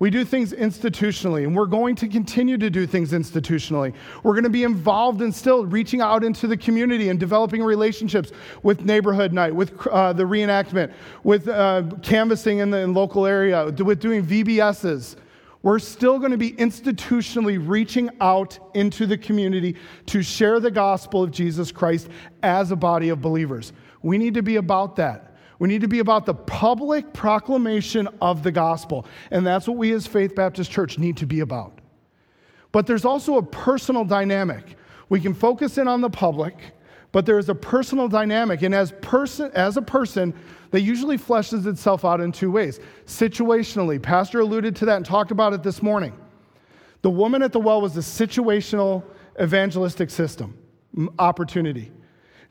We 0.00 0.08
do 0.08 0.24
things 0.24 0.54
institutionally, 0.54 1.44
and 1.44 1.54
we're 1.54 1.66
going 1.66 1.94
to 1.96 2.08
continue 2.08 2.56
to 2.56 2.70
do 2.70 2.86
things 2.86 3.12
institutionally. 3.12 3.92
We're 4.22 4.32
going 4.32 4.44
to 4.44 4.50
be 4.50 4.64
involved 4.64 5.20
in 5.20 5.30
still 5.30 5.66
reaching 5.66 6.00
out 6.00 6.24
into 6.24 6.46
the 6.46 6.56
community 6.56 7.10
and 7.10 7.20
developing 7.20 7.62
relationships 7.62 8.32
with 8.62 8.80
Neighborhood 8.80 9.34
Night, 9.34 9.54
with 9.54 9.86
uh, 9.88 10.14
the 10.14 10.22
reenactment, 10.22 10.94
with 11.22 11.48
uh, 11.48 11.82
canvassing 12.02 12.58
in 12.58 12.70
the 12.70 12.78
in 12.78 12.94
local 12.94 13.26
area, 13.26 13.66
with 13.66 14.00
doing 14.00 14.24
VBSs. 14.24 15.16
We're 15.62 15.78
still 15.78 16.18
going 16.18 16.30
to 16.30 16.38
be 16.38 16.52
institutionally 16.52 17.62
reaching 17.62 18.08
out 18.22 18.58
into 18.72 19.04
the 19.04 19.18
community 19.18 19.76
to 20.06 20.22
share 20.22 20.60
the 20.60 20.70
gospel 20.70 21.22
of 21.22 21.30
Jesus 21.30 21.70
Christ 21.70 22.08
as 22.42 22.70
a 22.70 22.76
body 22.76 23.10
of 23.10 23.20
believers. 23.20 23.74
We 24.00 24.16
need 24.16 24.32
to 24.32 24.42
be 24.42 24.56
about 24.56 24.96
that. 24.96 25.29
We 25.60 25.68
need 25.68 25.82
to 25.82 25.88
be 25.88 25.98
about 25.98 26.24
the 26.24 26.34
public 26.34 27.12
proclamation 27.12 28.08
of 28.22 28.42
the 28.42 28.50
gospel. 28.50 29.06
And 29.30 29.46
that's 29.46 29.68
what 29.68 29.76
we 29.76 29.92
as 29.92 30.06
Faith 30.06 30.34
Baptist 30.34 30.70
Church 30.70 30.98
need 30.98 31.18
to 31.18 31.26
be 31.26 31.40
about. 31.40 31.78
But 32.72 32.86
there's 32.86 33.04
also 33.04 33.36
a 33.36 33.42
personal 33.42 34.04
dynamic. 34.04 34.76
We 35.10 35.20
can 35.20 35.34
focus 35.34 35.76
in 35.76 35.86
on 35.86 36.00
the 36.00 36.08
public, 36.08 36.56
but 37.12 37.26
there 37.26 37.38
is 37.38 37.50
a 37.50 37.54
personal 37.54 38.08
dynamic. 38.08 38.62
And 38.62 38.74
as, 38.74 38.92
person, 39.02 39.50
as 39.54 39.76
a 39.76 39.82
person, 39.82 40.32
that 40.70 40.80
usually 40.80 41.18
fleshes 41.18 41.66
itself 41.66 42.06
out 42.06 42.22
in 42.22 42.32
two 42.32 42.50
ways. 42.50 42.80
Situationally, 43.04 44.00
Pastor 44.00 44.40
alluded 44.40 44.74
to 44.76 44.86
that 44.86 44.96
and 44.96 45.04
talked 45.04 45.30
about 45.30 45.52
it 45.52 45.62
this 45.62 45.82
morning. 45.82 46.16
The 47.02 47.10
woman 47.10 47.42
at 47.42 47.52
the 47.52 47.60
well 47.60 47.82
was 47.82 47.96
a 47.98 48.00
situational 48.00 49.04
evangelistic 49.38 50.08
system, 50.08 50.56
opportunity. 51.18 51.92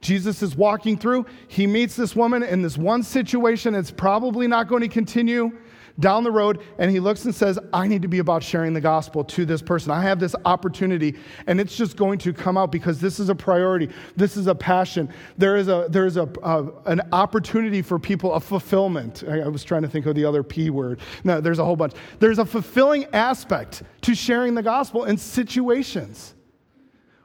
Jesus 0.02 0.42
is 0.42 0.56
walking 0.56 0.98
through. 0.98 1.26
He 1.48 1.68
meets 1.68 1.96
this 1.96 2.16
woman 2.16 2.44
in 2.44 2.62
this 2.62 2.78
one 2.78 3.04
situation. 3.04 3.76
It's 3.76 3.92
probably 3.92 4.48
not 4.48 4.68
going 4.68 4.82
to 4.82 4.88
continue 4.88 5.52
down 6.00 6.24
the 6.24 6.32
road. 6.32 6.62
And 6.78 6.90
he 6.90 7.00
looks 7.00 7.26
and 7.26 7.36
says, 7.36 7.60
I 7.74 7.88
need 7.88 8.02
to 8.04 8.08
be 8.08 8.20
about 8.20 8.42
sharing 8.42 8.74
the 8.74 8.82
gospel 8.82 9.24
to 9.26 9.46
this 9.46 9.62
person. 9.62 9.92
I 9.92 10.02
have 10.04 10.20
this 10.20 10.36
opportunity, 10.46 11.16
and 11.48 11.60
it's 11.60 11.76
just 11.76 11.98
going 11.98 12.20
to 12.20 12.34
come 12.34 12.58
out 12.58 12.72
because 12.72 13.02
this 13.02 13.20
is 13.20 13.30
a 13.30 13.36
priority. 13.36 13.90
This 14.16 14.38
is 14.38 14.48
a 14.48 14.56
passion. 14.56 15.10
There 15.38 15.58
is, 15.58 15.68
a, 15.68 15.88
there 15.90 16.06
is 16.06 16.18
a, 16.18 16.30
a 16.44 16.70
an 16.86 17.02
opportunity 17.12 17.82
for 17.82 18.00
people, 18.00 18.34
a 18.34 18.40
fulfillment. 18.40 19.24
I, 19.28 19.42
I 19.42 19.48
was 19.48 19.64
trying 19.64 19.82
to 19.82 19.90
think 19.90 20.06
of 20.06 20.16
the 20.16 20.26
other 20.26 20.44
P 20.44 20.70
word. 20.70 21.02
No, 21.24 21.42
there's 21.42 21.60
a 21.60 21.66
whole 21.66 21.76
bunch. 21.76 21.94
There's 22.20 22.40
a 22.40 22.46
fulfilling 22.46 23.06
aspect 23.14 23.84
to 24.02 24.16
sharing 24.16 24.56
the 24.56 24.64
gospel 24.64 25.06
in 25.06 25.18
situations. 25.18 26.36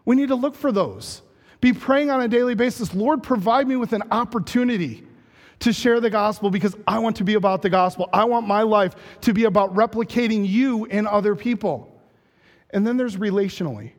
We 0.04 0.16
need 0.16 0.28
to 0.28 0.34
look 0.34 0.54
for 0.54 0.72
those. 0.72 1.22
Be 1.64 1.72
praying 1.72 2.10
on 2.10 2.20
a 2.20 2.28
daily 2.28 2.54
basis 2.54 2.92
Lord, 2.92 3.22
provide 3.22 3.66
me 3.66 3.76
with 3.76 3.94
an 3.94 4.02
opportunity 4.10 5.02
to 5.60 5.72
share 5.72 5.98
the 5.98 6.10
gospel 6.10 6.50
because 6.50 6.76
I 6.86 6.98
want 6.98 7.16
to 7.16 7.24
be 7.24 7.36
about 7.36 7.62
the 7.62 7.70
gospel. 7.70 8.10
I 8.12 8.24
want 8.24 8.46
my 8.46 8.60
life 8.60 8.94
to 9.22 9.32
be 9.32 9.44
about 9.44 9.74
replicating 9.74 10.46
you 10.46 10.84
in 10.84 11.06
other 11.06 11.34
people. 11.34 11.98
And 12.74 12.86
then 12.86 12.98
there's 12.98 13.16
relationally, 13.16 13.92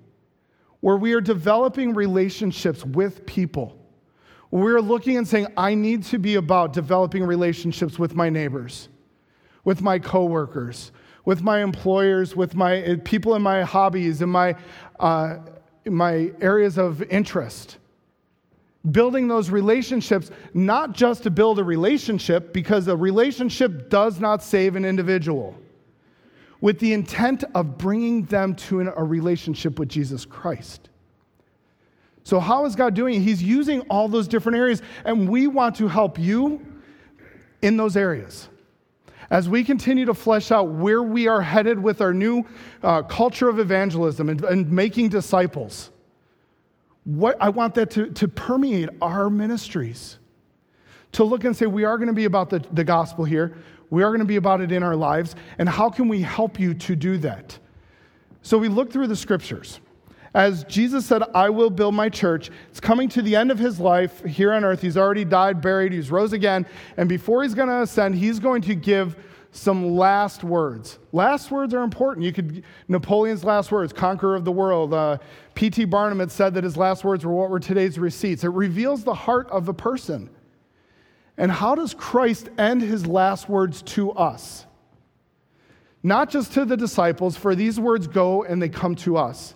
where 0.81 0.95
we 0.95 1.13
are 1.13 1.21
developing 1.21 1.95
relationships 1.95 2.85
with 2.85 3.25
people. 3.25 3.83
We're 4.51 4.79
looking 4.79 5.17
and 5.17 5.27
saying, 5.27 5.47
I 5.57 5.73
need 5.73 6.03
to 6.03 6.19
be 6.19 6.35
about 6.35 6.71
developing 6.71 7.23
relationships 7.23 7.97
with 7.97 8.13
my 8.13 8.29
neighbors, 8.29 8.89
with 9.63 9.81
my 9.81 9.97
coworkers, 9.97 10.91
with 11.25 11.41
my 11.41 11.63
employers, 11.63 12.35
with 12.35 12.53
my 12.53 12.99
people 13.05 13.33
in 13.33 13.41
my 13.41 13.63
hobbies 13.63 14.21
and 14.21 14.31
my 14.31 14.55
uh, 14.99 15.37
my 15.85 16.31
areas 16.41 16.77
of 16.77 17.01
interest. 17.03 17.77
Building 18.91 19.27
those 19.27 19.49
relationships, 19.49 20.29
not 20.53 20.93
just 20.93 21.23
to 21.23 21.31
build 21.31 21.57
a 21.59 21.63
relationship, 21.63 22.53
because 22.53 22.87
a 22.87 22.95
relationship 22.95 23.89
does 23.89 24.19
not 24.19 24.43
save 24.43 24.75
an 24.75 24.85
individual, 24.85 25.55
with 26.61 26.79
the 26.79 26.93
intent 26.93 27.43
of 27.55 27.77
bringing 27.77 28.25
them 28.25 28.55
to 28.55 28.81
a 28.81 29.03
relationship 29.03 29.79
with 29.79 29.89
Jesus 29.89 30.23
Christ. 30.25 30.89
So, 32.23 32.39
how 32.39 32.65
is 32.65 32.75
God 32.75 32.95
doing 32.95 33.15
it? 33.15 33.19
He's 33.19 33.41
using 33.41 33.81
all 33.81 34.07
those 34.07 34.27
different 34.27 34.57
areas, 34.57 34.81
and 35.03 35.29
we 35.29 35.47
want 35.47 35.75
to 35.75 35.87
help 35.87 36.17
you 36.17 36.65
in 37.61 37.77
those 37.77 37.95
areas. 37.95 38.49
As 39.29 39.49
we 39.49 39.63
continue 39.63 40.05
to 40.05 40.13
flesh 40.13 40.51
out 40.51 40.69
where 40.69 41.01
we 41.01 41.27
are 41.27 41.41
headed 41.41 41.81
with 41.81 42.01
our 42.01 42.13
new 42.13 42.45
uh, 42.83 43.01
culture 43.03 43.49
of 43.49 43.59
evangelism 43.59 44.29
and, 44.29 44.43
and 44.43 44.71
making 44.71 45.09
disciples, 45.09 45.89
what 47.05 47.37
I 47.39 47.49
want 47.49 47.75
that 47.75 47.91
to, 47.91 48.07
to 48.11 48.27
permeate 48.27 48.89
our 49.01 49.29
ministries. 49.29 50.17
To 51.13 51.23
look 51.23 51.43
and 51.43 51.55
say, 51.55 51.65
we 51.65 51.85
are 51.85 51.97
going 51.97 52.07
to 52.07 52.13
be 52.13 52.25
about 52.25 52.49
the, 52.49 52.59
the 52.73 52.83
gospel 52.83 53.23
here. 53.23 53.55
We 53.89 54.03
are 54.03 54.09
going 54.09 54.19
to 54.19 54.25
be 54.25 54.35
about 54.35 54.61
it 54.61 54.71
in 54.71 54.83
our 54.83 54.95
lives. 54.95 55.35
And 55.57 55.69
how 55.69 55.89
can 55.89 56.07
we 56.07 56.21
help 56.21 56.59
you 56.59 56.73
to 56.73 56.95
do 56.95 57.17
that? 57.19 57.57
So 58.41 58.57
we 58.57 58.67
look 58.67 58.91
through 58.91 59.07
the 59.07 59.15
scriptures. 59.15 59.79
As 60.35 60.65
Jesus 60.65 61.05
said, 61.05 61.23
I 61.33 61.49
will 61.49 61.69
build 61.69 61.95
my 61.95 62.09
church, 62.09 62.51
it's 62.69 62.81
coming 62.81 63.07
to 63.09 63.21
the 63.21 63.37
end 63.37 63.51
of 63.51 63.57
his 63.57 63.79
life 63.79 64.21
here 64.25 64.51
on 64.51 64.65
earth. 64.65 64.81
He's 64.81 64.97
already 64.97 65.23
died, 65.23 65.61
buried, 65.61 65.93
he's 65.93 66.11
rose 66.11 66.33
again. 66.33 66.65
And 66.97 67.07
before 67.07 67.43
he's 67.43 67.53
going 67.53 67.69
to 67.69 67.83
ascend, 67.83 68.15
he's 68.15 68.37
going 68.37 68.61
to 68.63 68.75
give 68.75 69.15
some 69.51 69.95
last 69.95 70.43
words. 70.43 70.99
Last 71.13 71.51
words 71.51 71.73
are 71.73 71.83
important. 71.83 72.25
You 72.25 72.33
could, 72.33 72.65
Napoleon's 72.89 73.45
last 73.45 73.71
words, 73.71 73.93
conqueror 73.93 74.35
of 74.35 74.43
the 74.43 74.51
world. 74.51 74.93
Uh, 74.93 75.19
P.T. 75.53 75.85
Barnum 75.85 76.19
had 76.19 76.33
said 76.33 76.53
that 76.55 76.65
his 76.65 76.75
last 76.75 77.05
words 77.05 77.25
were 77.25 77.31
what 77.31 77.49
were 77.49 77.61
today's 77.61 77.97
receipts. 77.97 78.43
It 78.43 78.49
reveals 78.49 79.05
the 79.05 79.13
heart 79.13 79.49
of 79.51 79.65
the 79.65 79.73
person. 79.73 80.29
And 81.37 81.49
how 81.49 81.75
does 81.75 81.93
Christ 81.93 82.49
end 82.57 82.81
his 82.81 83.07
last 83.07 83.47
words 83.47 83.81
to 83.83 84.11
us? 84.11 84.65
Not 86.03 86.29
just 86.29 86.51
to 86.55 86.65
the 86.65 86.75
disciples, 86.75 87.37
for 87.37 87.55
these 87.55 87.79
words 87.79 88.07
go 88.07 88.43
and 88.43 88.61
they 88.61 88.67
come 88.67 88.95
to 88.95 89.15
us. 89.15 89.55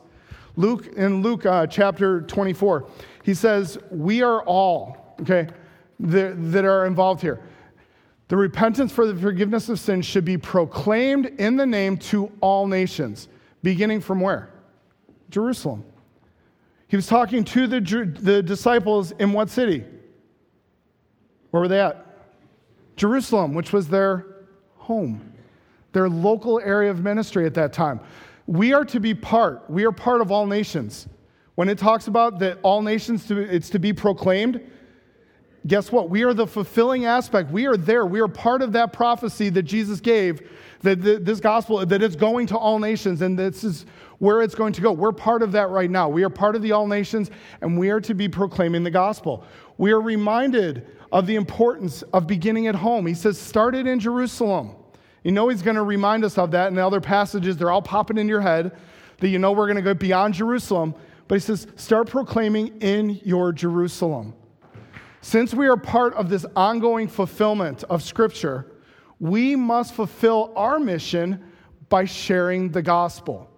Luke, 0.59 0.87
in 0.97 1.21
Luke 1.21 1.45
uh, 1.45 1.65
chapter 1.67 2.19
24, 2.19 2.85
he 3.23 3.33
says, 3.33 3.77
We 3.91 4.21
are 4.23 4.43
all, 4.43 5.15
okay, 5.21 5.47
that, 6.01 6.51
that 6.51 6.65
are 6.65 6.85
involved 6.85 7.21
here. 7.21 7.41
The 8.27 8.35
repentance 8.35 8.91
for 8.91 9.07
the 9.07 9.15
forgiveness 9.15 9.69
of 9.69 9.79
sins 9.79 10.05
should 10.05 10.25
be 10.25 10.37
proclaimed 10.37 11.27
in 11.39 11.55
the 11.55 11.65
name 11.65 11.95
to 12.11 12.29
all 12.41 12.67
nations, 12.67 13.29
beginning 13.63 14.01
from 14.01 14.19
where? 14.19 14.49
Jerusalem. 15.29 15.85
He 16.89 16.97
was 16.97 17.07
talking 17.07 17.45
to 17.45 17.65
the, 17.65 17.79
the 18.19 18.43
disciples 18.43 19.11
in 19.11 19.31
what 19.31 19.49
city? 19.49 19.85
Where 21.51 21.61
were 21.61 21.67
they 21.69 21.79
at? 21.79 22.05
Jerusalem, 22.97 23.53
which 23.53 23.71
was 23.71 23.87
their 23.87 24.25
home, 24.75 25.33
their 25.93 26.09
local 26.09 26.59
area 26.59 26.91
of 26.91 27.01
ministry 27.01 27.45
at 27.45 27.53
that 27.53 27.71
time. 27.71 28.01
We 28.49 28.73
are 28.73 28.83
to 28.85 28.99
be 28.99 29.13
part, 29.13 29.69
we 29.69 29.85
are 29.85 29.91
part 29.91 30.21
of 30.21 30.31
all 30.31 30.47
nations. 30.47 31.07
When 31.53 31.69
it 31.69 31.77
talks 31.77 32.07
about 32.07 32.39
that 32.39 32.57
all 32.63 32.81
nations, 32.81 33.27
to, 33.27 33.37
it's 33.37 33.69
to 33.69 33.77
be 33.77 33.93
proclaimed, 33.93 34.59
guess 35.67 35.91
what? 35.91 36.09
We 36.09 36.23
are 36.23 36.33
the 36.33 36.47
fulfilling 36.47 37.05
aspect. 37.05 37.51
We 37.51 37.67
are 37.67 37.77
there. 37.77 38.07
We 38.07 38.21
are 38.21 38.27
part 38.27 38.63
of 38.63 38.71
that 38.71 38.91
prophecy 38.91 39.49
that 39.49 39.63
Jesus 39.63 39.99
gave, 39.99 40.49
that 40.81 40.99
this 40.99 41.39
gospel, 41.39 41.85
that 41.85 42.01
it's 42.01 42.15
going 42.15 42.47
to 42.47 42.57
all 42.57 42.79
nations, 42.79 43.21
and 43.21 43.37
this 43.37 43.63
is 43.63 43.85
where 44.17 44.41
it's 44.41 44.55
going 44.55 44.73
to 44.73 44.81
go. 44.81 44.93
We're 44.93 45.11
part 45.11 45.43
of 45.43 45.51
that 45.51 45.69
right 45.69 45.91
now. 45.91 46.09
We 46.09 46.23
are 46.23 46.29
part 46.31 46.55
of 46.55 46.63
the 46.63 46.71
all 46.71 46.87
nations, 46.87 47.29
and 47.61 47.77
we 47.77 47.91
are 47.91 48.01
to 48.01 48.15
be 48.15 48.27
proclaiming 48.27 48.81
the 48.83 48.89
gospel. 48.89 49.43
We 49.77 49.91
are 49.91 50.01
reminded 50.01 50.87
of 51.11 51.27
the 51.27 51.35
importance 51.35 52.01
of 52.13 52.25
beginning 52.25 52.65
at 52.65 52.73
home. 52.73 53.05
He 53.05 53.13
says, 53.13 53.37
start 53.37 53.75
it 53.75 53.85
in 53.85 53.99
Jerusalem. 53.99 54.71
You 55.23 55.31
know 55.31 55.49
he's 55.49 55.61
going 55.61 55.75
to 55.75 55.83
remind 55.83 56.23
us 56.23 56.37
of 56.37 56.51
that 56.51 56.67
in 56.67 56.75
the 56.75 56.85
other 56.85 57.01
passages. 57.01 57.57
They're 57.57 57.71
all 57.71 57.81
popping 57.81 58.17
in 58.17 58.27
your 58.27 58.41
head 58.41 58.75
that 59.19 59.27
you 59.27 59.39
know 59.39 59.51
we're 59.51 59.67
going 59.67 59.75
to 59.75 59.81
go 59.81 59.93
beyond 59.93 60.33
Jerusalem. 60.33 60.95
But 61.27 61.35
he 61.35 61.39
says, 61.41 61.67
start 61.75 62.09
proclaiming 62.09 62.81
in 62.81 63.21
your 63.23 63.51
Jerusalem. 63.51 64.33
Since 65.21 65.53
we 65.53 65.67
are 65.67 65.77
part 65.77 66.13
of 66.13 66.29
this 66.29 66.45
ongoing 66.55 67.07
fulfillment 67.07 67.83
of 67.89 68.01
Scripture, 68.01 68.71
we 69.19 69.55
must 69.55 69.93
fulfill 69.93 70.53
our 70.55 70.79
mission 70.79 71.43
by 71.89 72.05
sharing 72.05 72.69
the 72.69 72.81
gospel. 72.81 73.49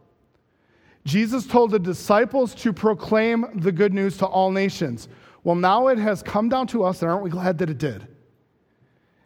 Jesus 1.06 1.46
told 1.46 1.72
the 1.72 1.80
disciples 1.80 2.54
to 2.56 2.74
proclaim 2.74 3.46
the 3.56 3.72
good 3.72 3.94
news 3.94 4.18
to 4.18 4.26
all 4.26 4.52
nations. 4.52 5.08
Well, 5.44 5.56
now 5.56 5.88
it 5.88 5.98
has 5.98 6.22
come 6.22 6.50
down 6.50 6.68
to 6.68 6.84
us, 6.84 7.02
and 7.02 7.10
aren't 7.10 7.24
we 7.24 7.30
glad 7.30 7.58
that 7.60 7.70
it 7.70 7.78
did? 7.78 8.08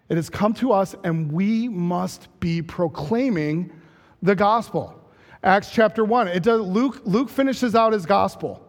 It 0.09 0.17
has 0.17 0.29
come 0.29 0.53
to 0.55 0.71
us, 0.71 0.95
and 1.03 1.31
we 1.31 1.67
must 1.67 2.27
be 2.39 2.61
proclaiming 2.61 3.71
the 4.21 4.35
gospel. 4.35 5.01
Acts 5.43 5.69
chapter 5.71 6.03
1. 6.03 6.27
It 6.27 6.43
does, 6.43 6.61
Luke, 6.61 7.01
Luke 7.05 7.29
finishes 7.29 7.75
out 7.75 7.93
his 7.93 8.05
gospel. 8.05 8.61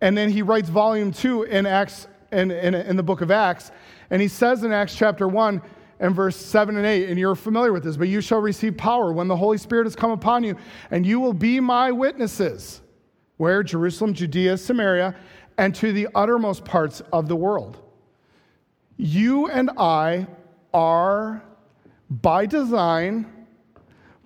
And 0.00 0.16
then 0.16 0.30
he 0.30 0.42
writes 0.42 0.68
volume 0.68 1.12
2 1.12 1.44
in, 1.44 1.66
Acts, 1.66 2.06
in, 2.32 2.50
in, 2.50 2.74
in 2.74 2.96
the 2.96 3.02
book 3.02 3.20
of 3.20 3.30
Acts. 3.30 3.70
And 4.10 4.20
he 4.20 4.28
says 4.28 4.62
in 4.62 4.72
Acts 4.72 4.94
chapter 4.94 5.26
1 5.28 5.62
and 6.00 6.14
verse 6.14 6.36
7 6.36 6.76
and 6.76 6.86
8, 6.86 7.08
and 7.08 7.18
you're 7.18 7.34
familiar 7.34 7.72
with 7.72 7.82
this, 7.82 7.96
but 7.96 8.08
you 8.08 8.20
shall 8.20 8.40
receive 8.40 8.76
power 8.76 9.12
when 9.12 9.28
the 9.28 9.36
Holy 9.36 9.56
Spirit 9.56 9.84
has 9.84 9.96
come 9.96 10.10
upon 10.10 10.44
you, 10.44 10.56
and 10.90 11.06
you 11.06 11.18
will 11.18 11.32
be 11.32 11.60
my 11.60 11.90
witnesses. 11.90 12.82
Where? 13.38 13.62
Jerusalem, 13.62 14.12
Judea, 14.12 14.58
Samaria, 14.58 15.14
and 15.58 15.74
to 15.76 15.92
the 15.92 16.08
uttermost 16.14 16.64
parts 16.64 17.02
of 17.12 17.28
the 17.28 17.36
world. 17.36 17.78
You 18.98 19.48
and 19.48 19.70
I 19.78 20.26
are, 20.76 21.42
by 22.10 22.44
design, 22.44 23.46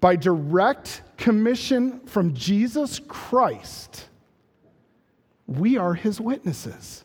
by 0.01 0.17
direct 0.17 1.03
commission 1.17 2.01
from 2.07 2.35
Jesus 2.35 3.01
Christ, 3.07 4.09
we 5.47 5.77
are 5.77 5.95
his 5.95 6.21
witnesses. 6.21 7.05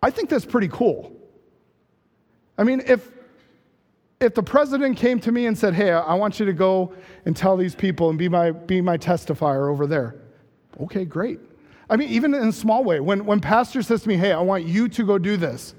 I 0.00 0.10
think 0.10 0.30
that's 0.30 0.44
pretty 0.44 0.68
cool. 0.68 1.12
I 2.56 2.62
mean, 2.62 2.80
if, 2.86 3.10
if 4.20 4.34
the 4.34 4.42
president 4.42 4.96
came 4.96 5.18
to 5.20 5.32
me 5.32 5.46
and 5.46 5.58
said, 5.58 5.74
Hey, 5.74 5.90
I 5.90 6.14
want 6.14 6.38
you 6.38 6.46
to 6.46 6.52
go 6.52 6.94
and 7.26 7.36
tell 7.36 7.56
these 7.56 7.74
people 7.74 8.08
and 8.08 8.16
be 8.16 8.28
my, 8.28 8.52
be 8.52 8.80
my 8.80 8.96
testifier 8.96 9.68
over 9.68 9.88
there, 9.88 10.14
okay, 10.80 11.04
great. 11.04 11.40
I 11.90 11.96
mean, 11.96 12.08
even 12.10 12.34
in 12.34 12.48
a 12.48 12.52
small 12.52 12.84
way, 12.84 13.00
when, 13.00 13.26
when 13.26 13.40
pastor 13.40 13.82
says 13.82 14.02
to 14.02 14.08
me, 14.08 14.16
Hey, 14.16 14.30
I 14.30 14.40
want 14.42 14.64
you 14.64 14.88
to 14.88 15.04
go 15.04 15.18
do 15.18 15.36
this, 15.36 15.74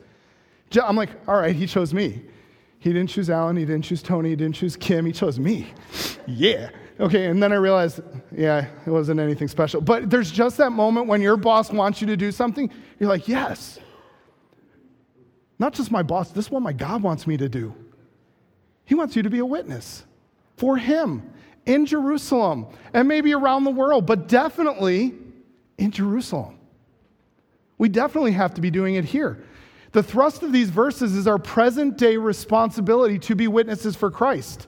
I'm 0.83 0.95
like, 0.95 1.09
all 1.27 1.35
right, 1.35 1.55
he 1.55 1.67
chose 1.67 1.93
me. 1.93 2.21
He 2.79 2.93
didn't 2.93 3.09
choose 3.09 3.29
Alan, 3.29 3.55
he 3.55 3.65
didn't 3.65 3.83
choose 3.83 4.03
Tony, 4.03 4.29
he 4.29 4.35
didn't 4.35 4.55
choose 4.55 4.75
Kim, 4.75 5.05
he 5.05 5.11
chose 5.11 5.39
me. 5.39 5.73
yeah. 6.27 6.69
Okay, 6.99 7.25
and 7.25 7.41
then 7.41 7.51
I 7.51 7.55
realized, 7.55 7.99
yeah, 8.31 8.67
it 8.85 8.89
wasn't 8.89 9.19
anything 9.19 9.47
special. 9.47 9.81
But 9.81 10.09
there's 10.09 10.31
just 10.31 10.57
that 10.57 10.71
moment 10.71 11.07
when 11.07 11.21
your 11.21 11.35
boss 11.35 11.71
wants 11.71 11.99
you 11.99 12.07
to 12.07 12.15
do 12.15 12.31
something, 12.31 12.71
you're 12.99 13.09
like, 13.09 13.27
yes. 13.27 13.79
Not 15.59 15.73
just 15.73 15.91
my 15.91 16.03
boss, 16.03 16.31
this 16.31 16.45
is 16.45 16.51
what 16.51 16.61
my 16.61 16.73
God 16.73 17.01
wants 17.01 17.27
me 17.27 17.37
to 17.37 17.49
do. 17.49 17.73
He 18.85 18.95
wants 18.95 19.15
you 19.15 19.23
to 19.23 19.29
be 19.29 19.39
a 19.39 19.45
witness 19.45 20.05
for 20.57 20.77
Him 20.77 21.33
in 21.65 21.85
Jerusalem 21.85 22.67
and 22.93 23.07
maybe 23.07 23.33
around 23.33 23.63
the 23.63 23.71
world, 23.71 24.05
but 24.05 24.27
definitely 24.27 25.15
in 25.77 25.91
Jerusalem. 25.91 26.59
We 27.77 27.89
definitely 27.89 28.31
have 28.33 28.53
to 28.53 28.61
be 28.61 28.71
doing 28.71 28.95
it 28.95 29.05
here. 29.05 29.43
The 29.95 30.03
thrust 30.03 30.43
of 30.43 30.51
these 30.51 30.69
verses 30.69 31.15
is 31.15 31.25
our 31.25 31.39
present 31.39 31.97
day 31.97 32.17
responsibility 32.17 33.17
to 33.19 33.33
be 33.33 33.47
witnesses 33.47 33.95
for 33.95 34.11
Christ. 34.11 34.67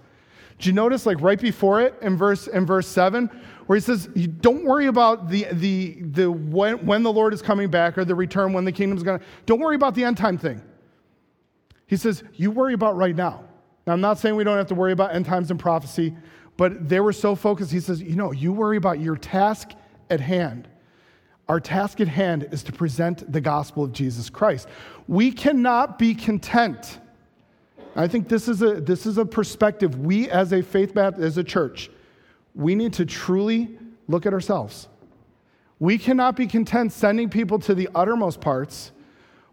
Do 0.58 0.70
you 0.70 0.74
notice, 0.74 1.06
like 1.06 1.20
right 1.20 1.38
before 1.38 1.82
it 1.82 1.96
in 2.02 2.16
verse, 2.16 2.48
in 2.48 2.66
verse 2.66 2.88
7, 2.88 3.30
where 3.66 3.76
he 3.76 3.82
says, 3.82 4.06
Don't 4.06 4.64
worry 4.64 4.88
about 4.88 5.28
the, 5.28 5.46
the, 5.52 5.98
the 6.00 6.32
when, 6.32 6.86
when 6.86 7.04
the 7.04 7.12
Lord 7.12 7.34
is 7.34 7.42
coming 7.42 7.70
back 7.70 7.98
or 7.98 8.06
the 8.06 8.16
return, 8.16 8.54
when 8.54 8.64
the 8.64 8.72
kingdom 8.72 8.96
is 8.96 9.04
going 9.04 9.20
to, 9.20 9.26
don't 9.46 9.60
worry 9.60 9.76
about 9.76 9.96
the 9.96 10.06
end 10.06 10.16
time 10.16 10.38
thing. 10.38 10.62
He 11.88 11.98
says, 11.98 12.24
You 12.36 12.50
worry 12.50 12.74
about 12.74 12.96
right 12.96 13.14
now. 13.14 13.44
Now, 13.86 13.92
I'm 13.92 14.00
not 14.00 14.20
saying 14.20 14.38
we 14.38 14.46
don't 14.46 14.56
have 14.56 14.68
to 14.68 14.76
worry 14.76 14.94
about 14.94 15.14
end 15.14 15.26
times 15.26 15.52
and 15.52 15.60
prophecy, 15.60 16.16
but 16.56 16.88
they 16.88 17.02
were 17.02 17.12
so 17.12 17.36
focused. 17.36 17.74
He 17.74 17.82
says, 17.82 18.02
You 18.02 18.16
know, 18.16 18.32
you 18.32 18.54
worry 18.54 18.78
about 18.78 19.02
your 19.02 19.18
task 19.18 19.72
at 20.10 20.22
hand. 20.22 20.70
Our 21.50 21.62
task 21.62 22.02
at 22.02 22.10
hand 22.10 22.50
is 22.52 22.62
to 22.64 22.74
present 22.74 23.32
the 23.32 23.40
gospel 23.40 23.84
of 23.84 23.94
Jesus 23.94 24.30
Christ. 24.30 24.68
We 25.08 25.32
cannot 25.32 25.98
be 25.98 26.14
content. 26.14 27.00
I 27.96 28.08
think 28.08 28.28
this 28.28 28.48
is 28.48 28.62
a, 28.62 28.82
this 28.82 29.06
is 29.06 29.18
a 29.18 29.26
perspective 29.26 30.00
we 30.00 30.30
as 30.30 30.54
a 30.54 30.62
faith 30.62 30.96
as 30.98 31.38
a 31.38 31.44
church, 31.44 31.90
we 32.54 32.76
need 32.76 32.94
to 32.94 33.06
truly 33.06 33.78
look 34.08 34.26
at 34.26 34.34
ourselves. 34.34 34.88
We 35.80 35.98
cannot 35.98 36.36
be 36.36 36.48
content 36.48 36.92
sending 36.92 37.30
people 37.30 37.60
to 37.60 37.76
the 37.76 37.90
uttermost 37.94 38.42
parts 38.42 38.92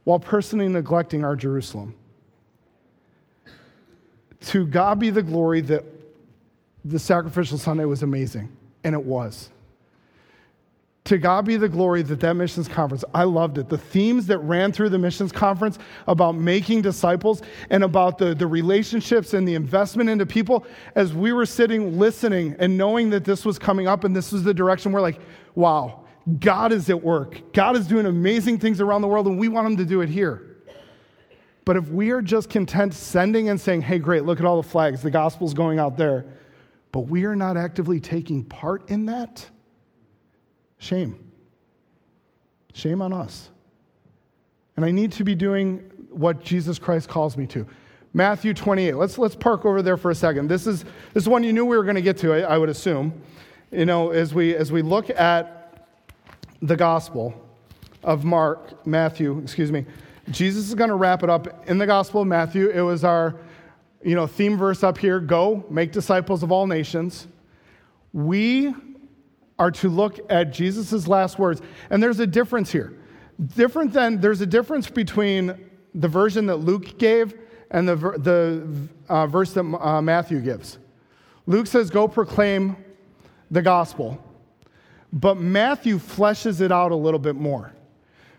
while 0.04 0.18
personally 0.18 0.68
neglecting 0.68 1.24
our 1.24 1.36
Jerusalem. 1.36 1.94
To 4.46 4.66
God 4.66 4.98
be 4.98 5.10
the 5.10 5.22
glory 5.22 5.60
that 5.62 5.84
the 6.84 6.98
sacrificial 6.98 7.56
Sunday 7.56 7.86
was 7.86 8.02
amazing, 8.02 8.54
and 8.84 8.94
it 8.94 9.02
was. 9.02 9.50
To 11.04 11.18
God 11.18 11.44
be 11.44 11.58
the 11.58 11.68
glory 11.68 12.00
that 12.02 12.20
that 12.20 12.34
missions 12.34 12.66
conference, 12.66 13.04
I 13.12 13.24
loved 13.24 13.58
it. 13.58 13.68
The 13.68 13.76
themes 13.76 14.26
that 14.28 14.38
ran 14.38 14.72
through 14.72 14.88
the 14.88 14.98
missions 14.98 15.32
conference 15.32 15.78
about 16.08 16.34
making 16.34 16.80
disciples 16.80 17.42
and 17.68 17.84
about 17.84 18.16
the, 18.16 18.34
the 18.34 18.46
relationships 18.46 19.34
and 19.34 19.46
the 19.46 19.54
investment 19.54 20.08
into 20.08 20.24
people, 20.24 20.64
as 20.94 21.12
we 21.12 21.34
were 21.34 21.44
sitting 21.44 21.98
listening 21.98 22.56
and 22.58 22.78
knowing 22.78 23.10
that 23.10 23.22
this 23.22 23.44
was 23.44 23.58
coming 23.58 23.86
up 23.86 24.04
and 24.04 24.16
this 24.16 24.32
was 24.32 24.44
the 24.44 24.54
direction, 24.54 24.92
we're 24.92 25.02
like, 25.02 25.20
wow, 25.54 26.04
God 26.38 26.72
is 26.72 26.88
at 26.88 27.02
work. 27.02 27.52
God 27.52 27.76
is 27.76 27.86
doing 27.86 28.06
amazing 28.06 28.58
things 28.58 28.80
around 28.80 29.02
the 29.02 29.08
world, 29.08 29.26
and 29.26 29.38
we 29.38 29.48
want 29.48 29.66
Him 29.66 29.76
to 29.76 29.84
do 29.84 30.00
it 30.00 30.08
here. 30.08 30.56
But 31.66 31.76
if 31.76 31.88
we 31.88 32.12
are 32.12 32.22
just 32.22 32.48
content 32.48 32.94
sending 32.94 33.50
and 33.50 33.60
saying, 33.60 33.82
hey, 33.82 33.98
great, 33.98 34.24
look 34.24 34.40
at 34.40 34.46
all 34.46 34.60
the 34.60 34.68
flags, 34.68 35.02
the 35.02 35.10
gospel's 35.10 35.52
going 35.52 35.78
out 35.78 35.98
there, 35.98 36.24
but 36.92 37.00
we 37.00 37.24
are 37.24 37.36
not 37.36 37.58
actively 37.58 38.00
taking 38.00 38.42
part 38.42 38.88
in 38.88 39.04
that, 39.06 39.46
Shame. 40.84 41.18
Shame 42.74 43.00
on 43.00 43.14
us. 43.14 43.48
And 44.76 44.84
I 44.84 44.90
need 44.90 45.12
to 45.12 45.24
be 45.24 45.34
doing 45.34 45.78
what 46.10 46.44
Jesus 46.44 46.78
Christ 46.78 47.08
calls 47.08 47.38
me 47.38 47.46
to. 47.46 47.66
Matthew 48.12 48.52
28. 48.52 48.94
Let's, 48.96 49.16
let's 49.16 49.34
park 49.34 49.64
over 49.64 49.80
there 49.80 49.96
for 49.96 50.10
a 50.10 50.14
second. 50.14 50.48
This 50.48 50.66
is, 50.66 50.84
this 51.14 51.22
is 51.22 51.28
one 51.28 51.42
you 51.42 51.54
knew 51.54 51.64
we 51.64 51.78
were 51.78 51.84
going 51.84 51.94
to 51.94 52.02
get 52.02 52.18
to, 52.18 52.34
I, 52.34 52.40
I 52.40 52.58
would 52.58 52.68
assume. 52.68 53.18
You 53.72 53.86
know, 53.86 54.10
as 54.10 54.34
we, 54.34 54.54
as 54.54 54.70
we 54.70 54.82
look 54.82 55.08
at 55.08 55.88
the 56.60 56.76
gospel 56.76 57.32
of 58.02 58.26
Mark, 58.26 58.86
Matthew, 58.86 59.38
excuse 59.38 59.72
me, 59.72 59.86
Jesus 60.30 60.68
is 60.68 60.74
going 60.74 60.90
to 60.90 60.96
wrap 60.96 61.22
it 61.22 61.30
up 61.30 61.66
in 61.66 61.78
the 61.78 61.86
gospel 61.86 62.20
of 62.20 62.28
Matthew. 62.28 62.68
It 62.68 62.82
was 62.82 63.04
our, 63.04 63.36
you 64.02 64.14
know, 64.14 64.26
theme 64.26 64.58
verse 64.58 64.82
up 64.82 64.98
here 64.98 65.18
go, 65.18 65.64
make 65.70 65.92
disciples 65.92 66.42
of 66.42 66.52
all 66.52 66.66
nations. 66.66 67.26
We 68.12 68.74
are 69.58 69.70
to 69.70 69.88
look 69.88 70.18
at 70.30 70.52
Jesus' 70.52 71.06
last 71.06 71.38
words. 71.38 71.62
And 71.90 72.02
there's 72.02 72.20
a 72.20 72.26
difference 72.26 72.72
here. 72.72 72.98
Different 73.56 73.92
than, 73.92 74.20
there's 74.20 74.40
a 74.40 74.46
difference 74.46 74.88
between 74.88 75.70
the 75.94 76.08
version 76.08 76.46
that 76.46 76.56
Luke 76.56 76.98
gave 76.98 77.34
and 77.70 77.88
the, 77.88 77.96
the 77.96 78.68
uh, 79.08 79.26
verse 79.26 79.52
that 79.54 79.64
uh, 79.64 80.00
Matthew 80.02 80.40
gives. 80.40 80.78
Luke 81.46 81.66
says, 81.66 81.90
Go 81.90 82.08
proclaim 82.08 82.76
the 83.50 83.62
gospel. 83.62 84.22
But 85.12 85.36
Matthew 85.36 85.98
fleshes 85.98 86.60
it 86.60 86.72
out 86.72 86.90
a 86.90 86.96
little 86.96 87.20
bit 87.20 87.36
more. 87.36 87.72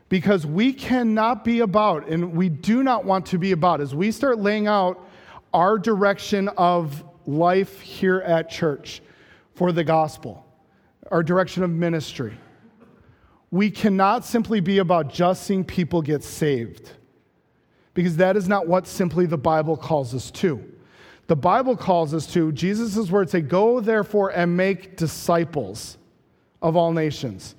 Because 0.07 0.45
we 0.45 0.71
cannot 0.71 1.43
be 1.43 1.61
about, 1.61 2.07
and 2.07 2.33
we 2.33 2.49
do 2.49 2.83
not 2.83 3.05
want 3.05 3.25
to 3.27 3.39
be 3.39 3.53
about, 3.53 3.81
as 3.81 3.95
we 3.95 4.11
start 4.11 4.37
laying 4.37 4.67
out 4.67 5.03
our 5.53 5.79
direction 5.79 6.47
of 6.49 7.03
life 7.25 7.79
here 7.79 8.19
at 8.19 8.49
church 8.49 9.01
for 9.55 9.71
the 9.71 9.83
gospel 9.83 10.44
our 11.15 11.23
direction 11.23 11.63
of 11.63 11.69
ministry. 11.69 12.37
We 13.49 13.71
cannot 13.71 14.25
simply 14.25 14.59
be 14.59 14.79
about 14.79 15.13
just 15.13 15.43
seeing 15.43 15.63
people 15.63 16.01
get 16.01 16.25
saved, 16.25 16.91
because 17.93 18.17
that 18.17 18.35
is 18.35 18.49
not 18.49 18.67
what 18.67 18.85
simply 18.85 19.25
the 19.25 19.37
Bible 19.37 19.77
calls 19.77 20.13
us 20.13 20.29
to. 20.31 20.61
The 21.27 21.37
Bible 21.37 21.77
calls 21.77 22.13
us 22.13 22.27
to, 22.33 22.51
Jesus' 22.51 23.09
words 23.09 23.31
say, 23.31 23.39
Go 23.39 23.79
therefore 23.79 24.31
and 24.31 24.57
make 24.57 24.97
disciples 24.97 25.97
of 26.61 26.75
all 26.75 26.91
nations. 26.91 27.55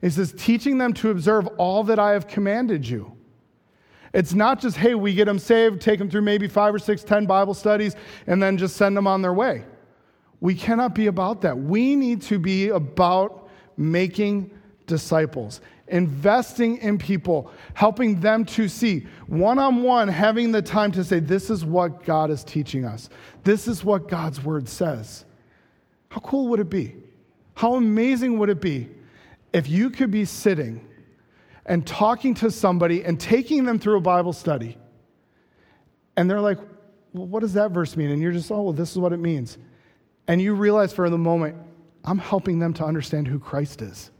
He 0.00 0.08
says, 0.08 0.32
teaching 0.38 0.78
them 0.78 0.92
to 0.92 1.10
observe 1.10 1.48
all 1.58 1.82
that 1.82 1.98
I 1.98 2.12
have 2.12 2.28
commanded 2.28 2.86
you. 2.88 3.16
It's 4.14 4.34
not 4.34 4.60
just, 4.60 4.76
hey, 4.76 4.94
we 4.94 5.14
get 5.14 5.24
them 5.24 5.40
saved, 5.40 5.80
take 5.80 5.98
them 5.98 6.08
through 6.08 6.22
maybe 6.22 6.46
five 6.46 6.72
or 6.72 6.78
six, 6.78 7.02
ten 7.02 7.26
Bible 7.26 7.54
studies, 7.54 7.96
and 8.28 8.40
then 8.40 8.56
just 8.56 8.76
send 8.76 8.96
them 8.96 9.08
on 9.08 9.20
their 9.20 9.34
way. 9.34 9.64
We 10.40 10.54
cannot 10.54 10.94
be 10.94 11.06
about 11.06 11.42
that. 11.42 11.56
We 11.56 11.94
need 11.96 12.22
to 12.22 12.38
be 12.38 12.68
about 12.68 13.48
making 13.76 14.50
disciples, 14.86 15.60
investing 15.88 16.78
in 16.78 16.98
people, 16.98 17.50
helping 17.74 18.20
them 18.20 18.44
to 18.44 18.68
see 18.68 19.06
one 19.26 19.58
on 19.58 19.82
one, 19.82 20.08
having 20.08 20.52
the 20.52 20.62
time 20.62 20.92
to 20.92 21.04
say, 21.04 21.20
This 21.20 21.50
is 21.50 21.64
what 21.64 22.04
God 22.04 22.30
is 22.30 22.42
teaching 22.44 22.84
us. 22.84 23.08
This 23.44 23.68
is 23.68 23.84
what 23.84 24.08
God's 24.08 24.42
word 24.42 24.68
says. 24.68 25.24
How 26.08 26.20
cool 26.20 26.48
would 26.48 26.60
it 26.60 26.70
be? 26.70 26.96
How 27.54 27.74
amazing 27.74 28.38
would 28.38 28.48
it 28.48 28.60
be 28.60 28.88
if 29.52 29.68
you 29.68 29.90
could 29.90 30.10
be 30.10 30.24
sitting 30.24 30.86
and 31.66 31.86
talking 31.86 32.34
to 32.34 32.50
somebody 32.50 33.04
and 33.04 33.20
taking 33.20 33.64
them 33.64 33.78
through 33.78 33.98
a 33.98 34.00
Bible 34.00 34.32
study? 34.32 34.76
And 36.16 36.28
they're 36.28 36.40
like, 36.40 36.58
well, 37.12 37.26
what 37.26 37.40
does 37.40 37.54
that 37.54 37.70
verse 37.70 37.96
mean? 37.96 38.10
And 38.10 38.20
you're 38.20 38.32
just, 38.32 38.50
oh, 38.50 38.62
well, 38.62 38.72
this 38.72 38.90
is 38.90 38.98
what 38.98 39.12
it 39.12 39.18
means. 39.18 39.58
And 40.30 40.40
you 40.40 40.54
realize 40.54 40.92
for 40.92 41.10
the 41.10 41.18
moment, 41.18 41.56
I'm 42.04 42.18
helping 42.18 42.60
them 42.60 42.72
to 42.74 42.84
understand 42.84 43.26
who 43.26 43.40
Christ 43.40 43.82
is. 43.82 44.12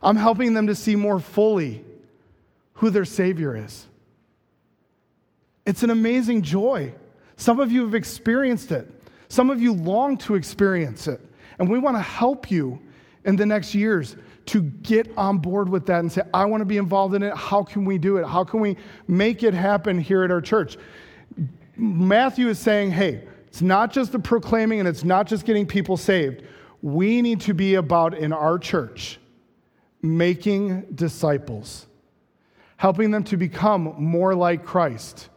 I'm 0.00 0.14
helping 0.14 0.54
them 0.54 0.68
to 0.68 0.76
see 0.76 0.94
more 0.94 1.18
fully 1.18 1.84
who 2.74 2.88
their 2.88 3.04
Savior 3.04 3.56
is. 3.56 3.88
It's 5.66 5.82
an 5.82 5.90
amazing 5.90 6.42
joy. 6.42 6.94
Some 7.36 7.58
of 7.58 7.72
you 7.72 7.82
have 7.82 7.96
experienced 7.96 8.70
it, 8.70 8.88
some 9.28 9.50
of 9.50 9.60
you 9.60 9.72
long 9.72 10.18
to 10.18 10.36
experience 10.36 11.08
it. 11.08 11.20
And 11.58 11.68
we 11.68 11.80
want 11.80 11.96
to 11.96 12.02
help 12.02 12.48
you 12.48 12.80
in 13.24 13.34
the 13.34 13.44
next 13.44 13.74
years 13.74 14.14
to 14.46 14.62
get 14.62 15.10
on 15.16 15.38
board 15.38 15.68
with 15.68 15.84
that 15.86 15.98
and 15.98 16.12
say, 16.12 16.22
I 16.32 16.44
want 16.44 16.60
to 16.60 16.64
be 16.64 16.76
involved 16.76 17.16
in 17.16 17.24
it. 17.24 17.36
How 17.36 17.64
can 17.64 17.84
we 17.84 17.98
do 17.98 18.18
it? 18.18 18.24
How 18.24 18.44
can 18.44 18.60
we 18.60 18.76
make 19.08 19.42
it 19.42 19.52
happen 19.52 19.98
here 19.98 20.22
at 20.22 20.30
our 20.30 20.40
church? 20.40 20.76
Matthew 21.76 22.46
is 22.46 22.60
saying, 22.60 22.92
hey, 22.92 23.24
it's 23.52 23.60
not 23.60 23.92
just 23.92 24.12
the 24.12 24.18
proclaiming 24.18 24.78
and 24.78 24.88
it's 24.88 25.04
not 25.04 25.26
just 25.26 25.44
getting 25.44 25.66
people 25.66 25.98
saved. 25.98 26.42
We 26.80 27.20
need 27.20 27.42
to 27.42 27.52
be 27.52 27.74
about 27.74 28.14
in 28.14 28.32
our 28.32 28.58
church 28.58 29.18
making 30.00 30.86
disciples, 30.94 31.86
helping 32.78 33.10
them 33.10 33.22
to 33.24 33.36
become 33.36 33.94
more 33.98 34.34
like 34.34 34.64
Christ. 34.64 35.28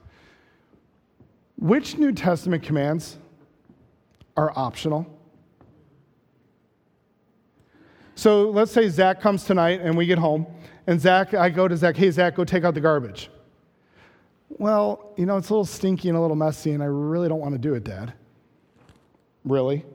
Which 1.58 1.98
New 1.98 2.14
Testament 2.14 2.64
commands 2.64 3.18
are 4.38 4.54
optional? 4.56 5.06
So 8.16 8.50
let's 8.50 8.72
say 8.72 8.88
Zach 8.88 9.20
comes 9.20 9.44
tonight 9.44 9.82
and 9.82 9.98
we 9.98 10.06
get 10.06 10.20
home, 10.20 10.48
and 10.88 11.02
Zach, 11.02 11.34
I 11.34 11.50
go 11.50 11.68
to 11.68 11.76
Zach, 11.76 11.98
hey, 11.98 12.12
Zach, 12.12 12.36
go 12.36 12.46
take 12.46 12.64
out 12.64 12.76
the 12.76 12.82
garbage. 12.82 13.30
Well, 14.50 15.14
you 15.18 15.26
know, 15.26 15.38
it's 15.38 15.50
a 15.50 15.54
little 15.54 15.66
stinky 15.66 16.10
and 16.10 16.18
a 16.18 16.22
little 16.22 16.36
messy, 16.36 16.72
and 16.72 16.82
I 16.82 16.88
really 16.88 17.28
don't 17.28 17.40
want 17.40 17.54
to 17.54 17.60
do 17.60 17.74
it, 17.74 17.84
Dad. 17.84 18.14
Really? 19.44 19.86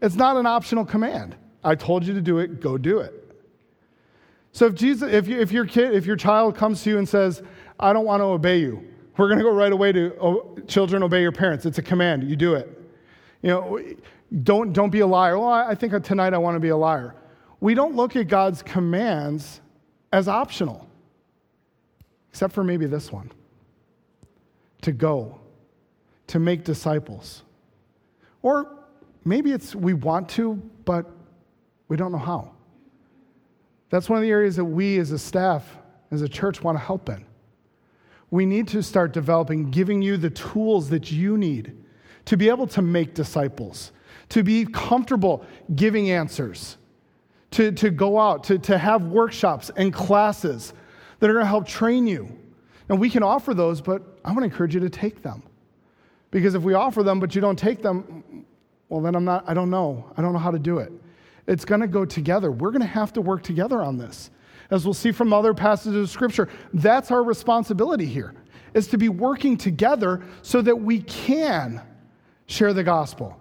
It's 0.00 0.14
not 0.14 0.36
an 0.36 0.46
optional 0.46 0.84
command. 0.84 1.36
I 1.62 1.74
told 1.74 2.06
you 2.06 2.14
to 2.14 2.20
do 2.20 2.38
it, 2.38 2.60
go 2.60 2.76
do 2.76 2.98
it. 2.98 3.20
So 4.52 4.66
if 4.66 4.74
Jesus, 4.74 5.12
if, 5.12 5.26
you, 5.26 5.40
if 5.40 5.50
your 5.50 5.64
kid, 5.64 5.94
if 5.94 6.06
your 6.06 6.16
child 6.16 6.56
comes 6.56 6.82
to 6.84 6.90
you 6.90 6.98
and 6.98 7.08
says, 7.08 7.42
I 7.80 7.92
don't 7.92 8.04
want 8.04 8.20
to 8.20 8.24
obey 8.24 8.58
you, 8.58 8.86
we're 9.16 9.28
going 9.28 9.38
to 9.38 9.44
go 9.44 9.52
right 9.52 9.72
away 9.72 9.92
to 9.92 10.16
oh, 10.20 10.56
children 10.66 11.02
obey 11.02 11.22
your 11.22 11.32
parents. 11.32 11.66
It's 11.66 11.78
a 11.78 11.82
command. 11.82 12.28
You 12.28 12.36
do 12.36 12.54
it. 12.54 12.68
You 13.42 13.50
know, 13.50 13.80
don't, 14.42 14.72
don't 14.72 14.90
be 14.90 15.00
a 15.00 15.06
liar. 15.06 15.38
Well, 15.38 15.48
I 15.48 15.74
think 15.74 16.00
tonight 16.04 16.34
I 16.34 16.38
want 16.38 16.54
to 16.56 16.60
be 16.60 16.68
a 16.68 16.76
liar. 16.76 17.14
We 17.60 17.74
don't 17.74 17.96
look 17.96 18.16
at 18.16 18.28
God's 18.28 18.62
commands 18.62 19.60
as 20.12 20.28
optional, 20.28 20.86
except 22.30 22.52
for 22.52 22.62
maybe 22.62 22.86
this 22.86 23.10
one 23.10 23.30
to 24.84 24.92
go, 24.92 25.40
to 26.26 26.38
make 26.38 26.62
disciples. 26.64 27.42
Or 28.42 28.70
maybe 29.24 29.52
it's 29.52 29.74
we 29.74 29.94
want 29.94 30.28
to, 30.30 30.54
but 30.84 31.10
we 31.88 31.96
don't 31.96 32.12
know 32.12 32.18
how. 32.18 32.52
That's 33.88 34.08
one 34.08 34.18
of 34.18 34.22
the 34.22 34.30
areas 34.30 34.56
that 34.56 34.64
we 34.64 34.98
as 34.98 35.10
a 35.10 35.18
staff, 35.18 35.64
as 36.10 36.20
a 36.20 36.28
church, 36.28 36.62
want 36.62 36.76
to 36.76 36.84
help 36.84 37.08
in. 37.08 37.24
We 38.30 38.44
need 38.44 38.68
to 38.68 38.82
start 38.82 39.12
developing, 39.12 39.70
giving 39.70 40.02
you 40.02 40.16
the 40.16 40.30
tools 40.30 40.90
that 40.90 41.10
you 41.10 41.38
need 41.38 41.76
to 42.26 42.36
be 42.36 42.48
able 42.48 42.66
to 42.66 42.82
make 42.82 43.14
disciples, 43.14 43.92
to 44.30 44.42
be 44.42 44.66
comfortable 44.66 45.46
giving 45.74 46.10
answers, 46.10 46.76
to, 47.52 47.72
to 47.72 47.90
go 47.90 48.18
out, 48.18 48.44
to, 48.44 48.58
to 48.58 48.76
have 48.76 49.04
workshops 49.04 49.70
and 49.76 49.94
classes 49.94 50.74
that 51.20 51.30
are 51.30 51.34
going 51.34 51.44
to 51.44 51.48
help 51.48 51.66
train 51.66 52.06
you 52.06 52.38
and 52.88 52.98
we 52.98 53.08
can 53.10 53.22
offer 53.22 53.54
those, 53.54 53.80
but 53.80 54.02
I 54.24 54.28
want 54.28 54.40
to 54.40 54.44
encourage 54.44 54.74
you 54.74 54.80
to 54.80 54.90
take 54.90 55.22
them. 55.22 55.42
Because 56.30 56.54
if 56.54 56.62
we 56.62 56.74
offer 56.74 57.02
them, 57.02 57.20
but 57.20 57.34
you 57.34 57.40
don't 57.40 57.58
take 57.58 57.82
them, 57.82 58.44
well, 58.88 59.00
then 59.00 59.14
I'm 59.14 59.24
not, 59.24 59.44
I 59.46 59.54
don't 59.54 59.70
know. 59.70 60.10
I 60.16 60.22
don't 60.22 60.32
know 60.32 60.38
how 60.38 60.50
to 60.50 60.58
do 60.58 60.78
it. 60.78 60.92
It's 61.46 61.64
going 61.64 61.80
to 61.80 61.86
go 61.86 62.04
together. 62.04 62.50
We're 62.50 62.70
going 62.70 62.82
to 62.82 62.86
have 62.86 63.12
to 63.14 63.20
work 63.20 63.42
together 63.42 63.82
on 63.82 63.98
this. 63.98 64.30
As 64.70 64.84
we'll 64.84 64.94
see 64.94 65.12
from 65.12 65.32
other 65.32 65.54
passages 65.54 66.02
of 66.02 66.10
Scripture, 66.10 66.48
that's 66.72 67.10
our 67.10 67.22
responsibility 67.22 68.06
here, 68.06 68.34
is 68.72 68.86
to 68.88 68.98
be 68.98 69.08
working 69.08 69.56
together 69.56 70.22
so 70.42 70.62
that 70.62 70.74
we 70.74 71.02
can 71.02 71.80
share 72.46 72.72
the 72.72 72.82
gospel. 72.82 73.38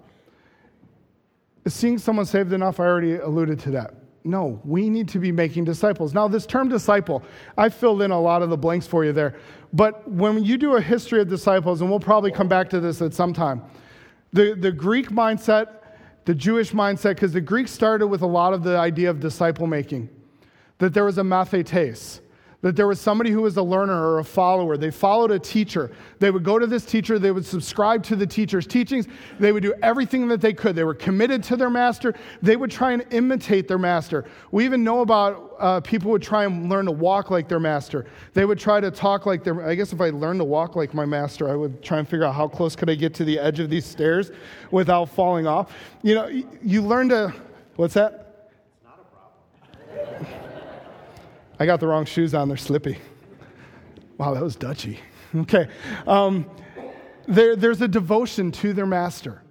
Seeing 1.65 1.97
someone 1.97 2.25
saved 2.25 2.51
enough? 2.51 2.79
I 2.79 2.86
already 2.86 3.15
alluded 3.15 3.60
to 3.62 3.71
that. 3.71 3.93
No, 4.23 4.62
we 4.63 4.89
need 4.89 5.09
to 5.09 5.19
be 5.19 5.31
making 5.31 5.65
disciples. 5.65 6.13
Now, 6.13 6.27
this 6.27 6.45
term 6.45 6.69
disciple, 6.69 7.23
I 7.57 7.69
filled 7.69 8.01
in 8.01 8.12
a 8.12 8.19
lot 8.19 8.41
of 8.41 8.49
the 8.49 8.57
blanks 8.57 8.88
for 8.88 9.03
you 9.03 9.12
there. 9.12 9.36
But 9.73 10.09
when 10.09 10.43
you 10.43 10.57
do 10.57 10.75
a 10.75 10.81
history 10.81 11.19
of 11.19 11.27
disciples, 11.27 11.81
and 11.81 11.89
we'll 11.89 11.99
probably 11.99 12.31
come 12.31 12.47
back 12.47 12.69
to 12.69 12.79
this 12.79 13.01
at 13.01 13.13
some 13.13 13.33
time, 13.33 13.62
the, 14.31 14.55
the 14.55 14.71
Greek 14.71 15.09
mindset 15.09 15.83
the 16.25 16.33
Jewish 16.33 16.71
mindset, 16.71 17.15
because 17.15 17.33
the 17.33 17.41
Greeks 17.41 17.71
started 17.71 18.07
with 18.07 18.21
a 18.21 18.27
lot 18.27 18.53
of 18.53 18.63
the 18.63 18.77
idea 18.77 19.09
of 19.09 19.19
disciple 19.19 19.67
making, 19.67 20.09
that 20.77 20.93
there 20.93 21.03
was 21.03 21.17
a 21.17 21.21
mathetes, 21.21 22.21
that 22.63 22.78
there 22.78 22.88
was 22.88 22.99
somebody 22.99 23.30
who 23.30 23.41
was 23.41 23.58
a 23.58 23.62
learner 23.62 23.93
or 23.93 24.19
a 24.19 24.23
follower. 24.23 24.78
They 24.78 24.89
followed 24.89 25.32
a 25.32 25.38
teacher. 25.38 25.91
They 26.19 26.32
would 26.32 26.43
go 26.43 26.58
to 26.58 26.65
this 26.65 26.86
teacher, 26.86 27.19
they 27.19 27.32
would 27.32 27.45
subscribe 27.45 28.04
to 28.04 28.15
the 28.15 28.26
teacher's 28.26 28.65
teachings, 28.65 29.06
they 29.38 29.52
would 29.52 29.62
do 29.62 29.73
everything 29.84 30.30
that 30.30 30.39
they 30.39 30.54
could. 30.54 30.76
They 30.76 30.86
were 30.86 30.93
committed 30.93 31.43
to 31.43 31.58
their 31.58 31.69
master, 31.69 32.15
they 32.41 32.56
would 32.56 32.71
try 32.71 32.93
and 32.93 33.06
imitate 33.12 33.67
their 33.67 33.78
master. 33.78 34.26
We 34.52 34.63
even 34.63 34.84
know 34.84 35.02
about 35.02 35.56
uh, 35.60 35.82
people 35.82 36.10
would 36.12 36.21
try 36.21 36.45
and 36.45 36.69
learn 36.69 36.86
to 36.86 36.91
walk 36.91 37.30
like 37.30 37.49
their 37.49 37.60
master. 37.60 38.06
They 38.34 38.45
would 38.45 38.60
try 38.60 38.80
to 38.80 38.89
talk 38.89 39.26
like 39.26 39.43
their 39.43 39.67
I 39.67 39.76
guess 39.76 39.91
if 39.91 39.99
I 39.99 40.10
learned 40.10 40.39
to 40.39 40.45
walk 40.45 40.78
like 40.78 40.93
my 40.93 41.06
master, 41.06 41.49
I 41.49 41.56
would 41.56 41.84
try 41.84 41.99
and 41.99 42.08
figure 42.08 42.26
out 42.26 42.34
how 42.34 42.47
close 42.47 42.78
could 42.78 42.89
I 42.89 42.95
get 42.95 43.13
to 43.15 43.26
the 43.26 43.39
edge 43.39 43.60
of 43.60 43.69
these 43.69 43.86
stairs 43.86 44.32
without 44.71 45.10
falling 45.10 45.47
off. 45.47 45.73
You 46.02 46.15
know, 46.15 46.28
you 46.63 46.82
learn 46.82 47.10
to 47.10 47.34
what's 47.76 47.95
that? 47.95 48.21
I 51.59 51.65
got 51.65 51.79
the 51.79 51.87
wrong 51.87 52.05
shoes 52.05 52.33
on, 52.33 52.47
they're 52.47 52.57
slippy. 52.57 52.97
Wow, 54.17 54.33
that 54.33 54.43
was 54.43 54.55
Dutchy. 54.55 54.99
Okay. 55.35 55.67
Um, 56.05 56.49
there, 57.27 57.55
there's 57.55 57.81
a 57.81 57.87
devotion 57.87 58.51
to 58.51 58.73
their 58.73 58.85
master. 58.85 59.41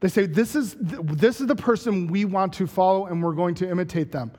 They 0.00 0.08
say, 0.08 0.26
this 0.26 0.54
is, 0.54 0.76
this 0.78 1.40
is 1.40 1.46
the 1.46 1.56
person 1.56 2.06
we 2.06 2.24
want 2.24 2.52
to 2.54 2.66
follow 2.66 3.06
and 3.06 3.22
we're 3.22 3.34
going 3.34 3.54
to 3.56 3.68
imitate 3.68 4.12
them. 4.12 4.30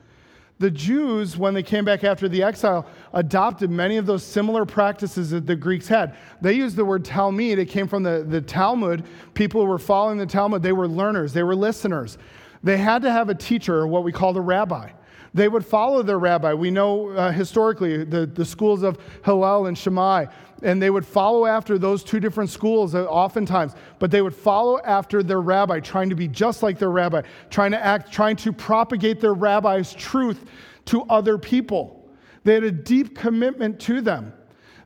The 0.58 0.70
Jews, 0.70 1.38
when 1.38 1.54
they 1.54 1.62
came 1.62 1.84
back 1.86 2.04
after 2.04 2.28
the 2.28 2.42
exile, 2.42 2.86
adopted 3.14 3.70
many 3.70 3.96
of 3.96 4.04
those 4.04 4.22
similar 4.22 4.66
practices 4.66 5.30
that 5.30 5.46
the 5.46 5.56
Greeks 5.56 5.88
had. 5.88 6.16
They 6.42 6.52
used 6.52 6.76
the 6.76 6.84
word 6.84 7.04
Talmud. 7.04 7.58
It 7.58 7.66
came 7.66 7.88
from 7.88 8.02
the, 8.02 8.26
the 8.28 8.42
Talmud. 8.42 9.04
People 9.32 9.66
were 9.66 9.78
following 9.78 10.18
the 10.18 10.26
Talmud, 10.26 10.62
they 10.62 10.72
were 10.72 10.88
learners, 10.88 11.32
they 11.32 11.42
were 11.42 11.56
listeners. 11.56 12.18
They 12.62 12.76
had 12.76 13.00
to 13.02 13.10
have 13.10 13.30
a 13.30 13.34
teacher, 13.34 13.76
or 13.76 13.86
what 13.86 14.04
we 14.04 14.12
call 14.12 14.36
a 14.36 14.40
rabbi. 14.40 14.90
They 15.32 15.48
would 15.48 15.64
follow 15.64 16.02
their 16.02 16.18
rabbi. 16.18 16.54
We 16.54 16.70
know 16.70 17.10
uh, 17.10 17.30
historically 17.30 18.04
the, 18.04 18.26
the 18.26 18.44
schools 18.44 18.82
of 18.82 18.98
Hillel 19.24 19.66
and 19.66 19.78
Shammai, 19.78 20.26
and 20.62 20.82
they 20.82 20.90
would 20.90 21.06
follow 21.06 21.46
after 21.46 21.78
those 21.78 22.02
two 22.02 22.18
different 22.18 22.50
schools 22.50 22.94
uh, 22.94 23.04
oftentimes, 23.04 23.74
but 23.98 24.10
they 24.10 24.22
would 24.22 24.34
follow 24.34 24.80
after 24.80 25.22
their 25.22 25.40
rabbi, 25.40 25.78
trying 25.80 26.10
to 26.10 26.16
be 26.16 26.26
just 26.26 26.62
like 26.62 26.78
their 26.78 26.90
rabbi, 26.90 27.22
trying 27.48 27.70
to 27.70 27.82
act, 27.82 28.12
trying 28.12 28.36
to 28.36 28.52
propagate 28.52 29.20
their 29.20 29.34
rabbi's 29.34 29.94
truth 29.94 30.44
to 30.86 31.02
other 31.02 31.38
people. 31.38 32.08
They 32.42 32.54
had 32.54 32.64
a 32.64 32.72
deep 32.72 33.16
commitment 33.16 33.78
to 33.80 34.00
them. 34.00 34.32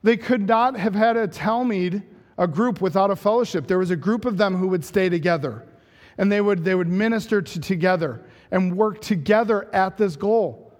They 0.02 0.18
could 0.18 0.46
not 0.46 0.76
have 0.76 0.94
had 0.94 1.16
a 1.16 1.26
Talmud, 1.26 2.02
a 2.36 2.46
group, 2.46 2.82
without 2.82 3.10
a 3.10 3.16
fellowship. 3.16 3.66
There 3.66 3.78
was 3.78 3.90
a 3.90 3.96
group 3.96 4.26
of 4.26 4.36
them 4.36 4.54
who 4.54 4.68
would 4.68 4.84
stay 4.84 5.08
together, 5.08 5.64
and 6.18 6.30
they 6.30 6.42
would, 6.42 6.64
they 6.64 6.74
would 6.74 6.88
minister 6.88 7.40
to, 7.40 7.60
together 7.60 8.20
and 8.54 8.76
work 8.76 9.00
together 9.00 9.68
at 9.74 9.98
this 9.98 10.14
goal. 10.14 10.72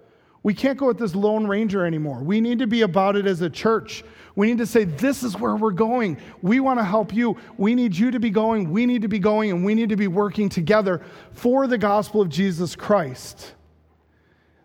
We 0.43 0.53
can't 0.53 0.77
go 0.77 0.87
with 0.87 0.97
this 0.97 1.13
Lone 1.13 1.45
Ranger 1.45 1.85
anymore. 1.85 2.23
We 2.23 2.39
need 2.39 2.59
to 2.59 2.67
be 2.67 2.83
about 2.83 3.17
it 3.17 3.27
as 3.27 3.41
a 3.41 3.49
church. 3.49 4.03
We 4.35 4.47
need 4.47 4.59
to 4.59 4.65
say, 4.65 4.85
This 4.85 5.23
is 5.23 5.37
where 5.37 5.57
we're 5.57 5.71
going. 5.71 6.17
We 6.41 6.61
want 6.61 6.79
to 6.79 6.85
help 6.85 7.13
you. 7.13 7.35
We 7.57 7.75
need 7.75 7.93
you 7.93 8.11
to 8.11 8.19
be 8.19 8.29
going. 8.29 8.71
We 8.71 8.85
need 8.85 9.01
to 9.01 9.09
be 9.09 9.19
going, 9.19 9.51
and 9.51 9.65
we 9.65 9.75
need 9.75 9.89
to 9.89 9.97
be 9.97 10.07
working 10.07 10.47
together 10.47 11.01
for 11.33 11.67
the 11.67 11.77
gospel 11.77 12.21
of 12.21 12.29
Jesus 12.29 12.77
Christ. 12.77 13.53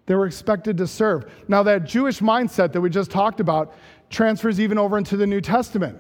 They 0.07 0.15
were 0.15 0.27
expected 0.27 0.77
to 0.79 0.87
serve. 0.87 1.33
Now, 1.49 1.65
that 1.65 1.87
Jewish 1.87 2.21
mindset 2.21 2.73
that 2.73 2.81
we 2.81 2.91
just 2.91 3.11
talked 3.11 3.41
about 3.41 3.75
transfers 4.09 4.61
even 4.61 4.79
over 4.79 4.99
into 4.99 5.17
the 5.17 5.27
New 5.27 5.41
Testament, 5.41 5.99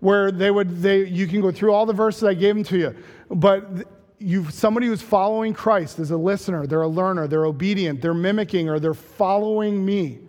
where 0.00 0.30
they 0.30 0.50
would, 0.50 0.82
they, 0.82 1.06
you 1.06 1.26
can 1.26 1.40
go 1.40 1.50
through 1.50 1.72
all 1.72 1.86
the 1.86 1.92
verses 1.94 2.24
I 2.24 2.34
gave 2.34 2.56
them 2.56 2.64
to 2.64 2.76
you, 2.76 2.96
but 3.30 3.86
you 4.22 4.50
somebody 4.50 4.86
who's 4.86 5.02
following 5.02 5.52
Christ 5.52 5.98
is 5.98 6.10
a 6.10 6.16
listener, 6.16 6.66
they're 6.66 6.82
a 6.82 6.88
learner, 6.88 7.26
they're 7.26 7.46
obedient, 7.46 8.00
they're 8.00 8.14
mimicking, 8.14 8.68
or 8.68 8.78
they're 8.78 8.94
following 8.94 9.84
me. 9.84 10.20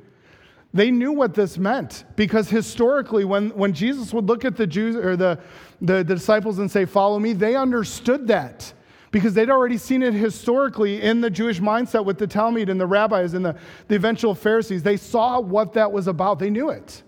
They 0.73 0.89
knew 0.89 1.11
what 1.11 1.35
this 1.35 1.57
meant 1.57 2.03
because 2.15 2.49
historically, 2.49 3.25
when, 3.25 3.51
when 3.51 3.73
Jesus 3.73 4.11
would 4.11 4.25
look 4.25 4.43
at 4.43 4.57
the 4.57 4.65
Jews 4.65 4.95
or 4.95 5.15
the, 5.15 5.39
the, 5.81 6.03
the 6.03 6.15
disciples 6.15 6.57
and 6.59 6.69
say, 6.69 6.85
Follow 6.85 7.19
me, 7.19 7.33
they 7.33 7.55
understood 7.55 8.27
that 8.27 8.73
because 9.11 9.35
they'd 9.35 9.51
already 9.51 9.77
seen 9.77 10.01
it 10.01 10.15
historically 10.15 11.01
in 11.01 11.21
the 11.21 11.29
Jewish 11.29 11.59
mindset 11.59 12.03
with 12.03 12.17
the 12.17 12.25
Talmud 12.25 12.69
and 12.69 12.81
the 12.81 12.87
rabbis 12.87 13.35
and 13.35 13.45
the, 13.45 13.55
the 13.87 13.95
eventual 13.95 14.33
Pharisees. 14.33 14.81
They 14.81 14.97
saw 14.97 15.39
what 15.39 15.73
that 15.73 15.91
was 15.91 16.07
about, 16.07 16.39
they 16.39 16.49
knew 16.49 16.71
it. 16.71 17.03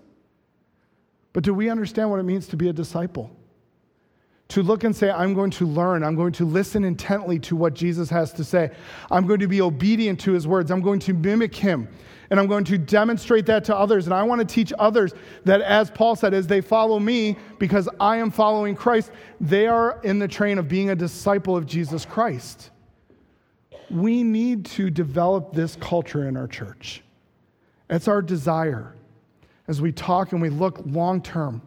But 1.32 1.42
do 1.42 1.52
we 1.52 1.68
understand 1.68 2.08
what 2.10 2.20
it 2.20 2.22
means 2.22 2.46
to 2.48 2.56
be 2.56 2.68
a 2.68 2.72
disciple? 2.72 3.35
To 4.48 4.62
look 4.62 4.84
and 4.84 4.94
say, 4.94 5.10
I'm 5.10 5.34
going 5.34 5.50
to 5.52 5.66
learn. 5.66 6.04
I'm 6.04 6.14
going 6.14 6.32
to 6.34 6.44
listen 6.44 6.84
intently 6.84 7.38
to 7.40 7.56
what 7.56 7.74
Jesus 7.74 8.08
has 8.10 8.32
to 8.34 8.44
say. 8.44 8.70
I'm 9.10 9.26
going 9.26 9.40
to 9.40 9.48
be 9.48 9.60
obedient 9.60 10.20
to 10.20 10.32
his 10.32 10.46
words. 10.46 10.70
I'm 10.70 10.82
going 10.82 11.00
to 11.00 11.14
mimic 11.14 11.54
him. 11.54 11.88
And 12.30 12.40
I'm 12.40 12.46
going 12.46 12.64
to 12.64 12.78
demonstrate 12.78 13.46
that 13.46 13.64
to 13.64 13.76
others. 13.76 14.06
And 14.06 14.14
I 14.14 14.22
want 14.22 14.40
to 14.40 14.46
teach 14.46 14.72
others 14.78 15.14
that, 15.44 15.60
as 15.62 15.90
Paul 15.90 16.16
said, 16.16 16.34
as 16.34 16.46
they 16.46 16.60
follow 16.60 16.98
me, 16.98 17.36
because 17.58 17.88
I 18.00 18.16
am 18.16 18.30
following 18.30 18.74
Christ, 18.74 19.10
they 19.40 19.66
are 19.66 20.00
in 20.02 20.18
the 20.18 20.28
train 20.28 20.58
of 20.58 20.68
being 20.68 20.90
a 20.90 20.96
disciple 20.96 21.56
of 21.56 21.66
Jesus 21.66 22.04
Christ. 22.04 22.70
We 23.90 24.24
need 24.24 24.64
to 24.66 24.90
develop 24.90 25.52
this 25.52 25.76
culture 25.76 26.28
in 26.28 26.36
our 26.36 26.48
church. 26.48 27.02
It's 27.88 28.08
our 28.08 28.22
desire 28.22 28.94
as 29.68 29.80
we 29.80 29.92
talk 29.92 30.32
and 30.32 30.42
we 30.42 30.48
look 30.48 30.80
long 30.84 31.22
term. 31.22 31.62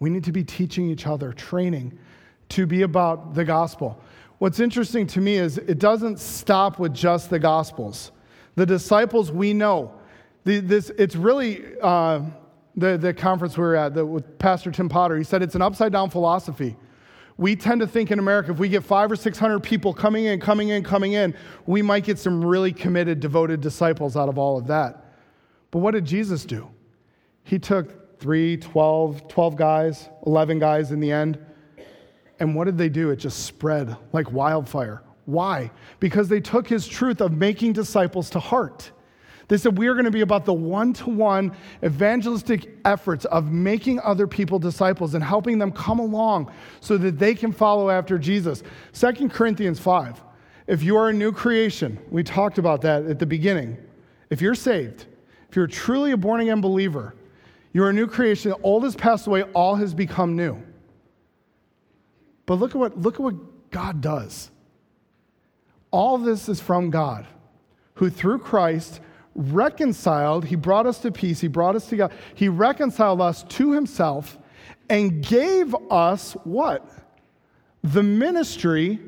We 0.00 0.10
need 0.10 0.24
to 0.24 0.32
be 0.32 0.42
teaching 0.42 0.90
each 0.90 1.06
other, 1.06 1.32
training 1.32 1.96
to 2.50 2.66
be 2.66 2.82
about 2.82 3.34
the 3.34 3.44
gospel. 3.44 4.00
What's 4.38 4.58
interesting 4.58 5.06
to 5.08 5.20
me 5.20 5.36
is 5.36 5.58
it 5.58 5.78
doesn't 5.78 6.18
stop 6.18 6.78
with 6.78 6.94
just 6.94 7.28
the 7.30 7.38
gospels. 7.38 8.10
The 8.56 8.66
disciples 8.66 9.30
we 9.30 9.52
know. 9.52 9.92
The, 10.44 10.60
this, 10.60 10.90
it's 10.98 11.14
really 11.14 11.62
uh, 11.82 12.22
the, 12.74 12.96
the 12.96 13.12
conference 13.12 13.58
we 13.58 13.64
were 13.64 13.76
at 13.76 13.94
the, 13.94 14.04
with 14.04 14.38
Pastor 14.38 14.70
Tim 14.70 14.88
Potter. 14.88 15.18
He 15.18 15.24
said 15.24 15.42
it's 15.42 15.54
an 15.54 15.62
upside 15.62 15.92
down 15.92 16.08
philosophy. 16.08 16.76
We 17.36 17.54
tend 17.54 17.82
to 17.82 17.86
think 17.86 18.10
in 18.10 18.18
America 18.18 18.50
if 18.50 18.58
we 18.58 18.70
get 18.70 18.82
five 18.82 19.12
or 19.12 19.16
600 19.16 19.60
people 19.60 19.92
coming 19.92 20.24
in, 20.24 20.40
coming 20.40 20.70
in, 20.70 20.82
coming 20.82 21.12
in, 21.12 21.34
we 21.66 21.82
might 21.82 22.04
get 22.04 22.18
some 22.18 22.42
really 22.42 22.72
committed, 22.72 23.20
devoted 23.20 23.60
disciples 23.60 24.16
out 24.16 24.30
of 24.30 24.38
all 24.38 24.56
of 24.56 24.66
that. 24.68 25.04
But 25.70 25.80
what 25.80 25.92
did 25.92 26.06
Jesus 26.06 26.46
do? 26.46 26.68
He 27.44 27.58
took 27.58 27.99
3, 28.20 28.58
12, 28.58 29.28
12 29.28 29.56
guys, 29.56 30.08
11 30.26 30.58
guys 30.58 30.92
in 30.92 31.00
the 31.00 31.10
end. 31.10 31.38
And 32.38 32.54
what 32.54 32.64
did 32.64 32.78
they 32.78 32.88
do? 32.88 33.10
It 33.10 33.16
just 33.16 33.44
spread 33.44 33.96
like 34.12 34.30
wildfire. 34.30 35.02
Why? 35.24 35.70
Because 36.00 36.28
they 36.28 36.40
took 36.40 36.68
his 36.68 36.86
truth 36.86 37.20
of 37.20 37.32
making 37.32 37.72
disciples 37.72 38.30
to 38.30 38.40
heart. 38.40 38.90
They 39.48 39.56
said, 39.56 39.76
We 39.76 39.88
are 39.88 39.94
going 39.94 40.04
to 40.04 40.10
be 40.10 40.20
about 40.20 40.44
the 40.44 40.52
one 40.52 40.92
to 40.94 41.10
one 41.10 41.56
evangelistic 41.84 42.76
efforts 42.84 43.24
of 43.26 43.50
making 43.50 44.00
other 44.00 44.26
people 44.26 44.58
disciples 44.58 45.14
and 45.14 45.24
helping 45.24 45.58
them 45.58 45.72
come 45.72 45.98
along 45.98 46.52
so 46.80 46.96
that 46.98 47.18
they 47.18 47.34
can 47.34 47.52
follow 47.52 47.90
after 47.90 48.18
Jesus. 48.18 48.62
2 48.92 49.28
Corinthians 49.28 49.80
5. 49.80 50.22
If 50.66 50.82
you 50.84 50.96
are 50.96 51.08
a 51.08 51.12
new 51.12 51.32
creation, 51.32 51.98
we 52.10 52.22
talked 52.22 52.58
about 52.58 52.82
that 52.82 53.04
at 53.06 53.18
the 53.18 53.26
beginning. 53.26 53.76
If 54.30 54.40
you're 54.40 54.54
saved, 54.54 55.06
if 55.48 55.56
you're 55.56 55.66
truly 55.66 56.12
a 56.12 56.16
born 56.16 56.40
again 56.40 56.60
believer, 56.60 57.16
you're 57.72 57.90
a 57.90 57.92
new 57.92 58.06
creation. 58.06 58.50
The 58.50 58.58
Old 58.58 58.84
has 58.84 58.96
passed 58.96 59.26
away, 59.26 59.42
all 59.54 59.76
has 59.76 59.94
become 59.94 60.36
new. 60.36 60.60
But 62.46 62.54
look 62.54 62.72
at 62.72 62.76
what, 62.76 62.98
look 62.98 63.14
at 63.14 63.20
what 63.20 63.70
God 63.70 64.00
does. 64.00 64.50
All 65.90 66.18
this 66.18 66.48
is 66.48 66.60
from 66.60 66.90
God, 66.90 67.26
who 67.94 68.10
through 68.10 68.40
Christ 68.40 69.00
reconciled, 69.34 70.44
he 70.44 70.56
brought 70.56 70.86
us 70.86 70.98
to 70.98 71.12
peace, 71.12 71.40
he 71.40 71.48
brought 71.48 71.76
us 71.76 71.86
together, 71.88 72.14
he 72.34 72.48
reconciled 72.48 73.20
us 73.20 73.44
to 73.44 73.72
himself 73.72 74.38
and 74.88 75.24
gave 75.24 75.74
us 75.90 76.32
what? 76.44 76.88
The 77.82 78.02
ministry 78.02 78.98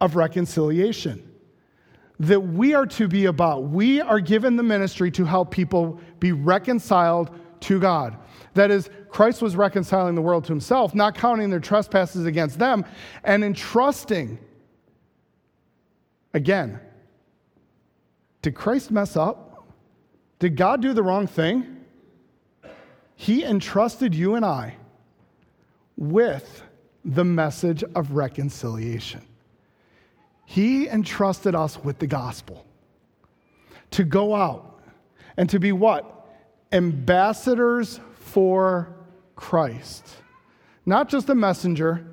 of 0.00 0.16
reconciliation 0.16 1.24
that 2.20 2.40
we 2.40 2.74
are 2.74 2.86
to 2.86 3.06
be 3.06 3.26
about. 3.26 3.64
We 3.64 4.00
are 4.00 4.18
given 4.18 4.56
the 4.56 4.62
ministry 4.62 5.10
to 5.12 5.24
help 5.24 5.50
people 5.50 6.00
be 6.18 6.32
reconciled 6.32 7.30
to 7.62 7.78
God. 7.80 8.16
That 8.54 8.70
is, 8.70 8.90
Christ 9.08 9.42
was 9.42 9.56
reconciling 9.56 10.14
the 10.14 10.22
world 10.22 10.44
to 10.44 10.52
himself, 10.52 10.94
not 10.94 11.14
counting 11.14 11.50
their 11.50 11.60
trespasses 11.60 12.26
against 12.26 12.58
them, 12.58 12.84
and 13.24 13.44
entrusting. 13.44 14.38
Again, 16.34 16.80
did 18.42 18.54
Christ 18.54 18.90
mess 18.90 19.16
up? 19.16 19.66
Did 20.38 20.56
God 20.56 20.82
do 20.82 20.92
the 20.92 21.02
wrong 21.02 21.26
thing? 21.26 21.84
He 23.16 23.44
entrusted 23.44 24.14
you 24.14 24.36
and 24.36 24.44
I 24.44 24.76
with 25.96 26.62
the 27.04 27.24
message 27.24 27.82
of 27.94 28.12
reconciliation. 28.12 29.22
He 30.44 30.88
entrusted 30.88 31.54
us 31.54 31.82
with 31.82 31.98
the 31.98 32.06
gospel 32.06 32.64
to 33.90 34.04
go 34.04 34.34
out 34.34 34.80
and 35.36 35.48
to 35.50 35.58
be 35.58 35.72
what? 35.72 36.17
Ambassadors 36.72 38.00
for 38.14 38.94
Christ. 39.36 40.06
Not 40.84 41.08
just 41.08 41.28
a 41.28 41.34
messenger. 41.34 42.06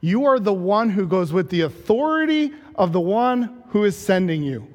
You 0.00 0.26
are 0.26 0.38
the 0.38 0.54
one 0.54 0.90
who 0.90 1.06
goes 1.06 1.32
with 1.32 1.50
the 1.50 1.62
authority 1.62 2.52
of 2.74 2.92
the 2.92 3.00
one 3.00 3.62
who 3.68 3.84
is 3.84 3.96
sending 3.96 4.42
you. 4.42 4.68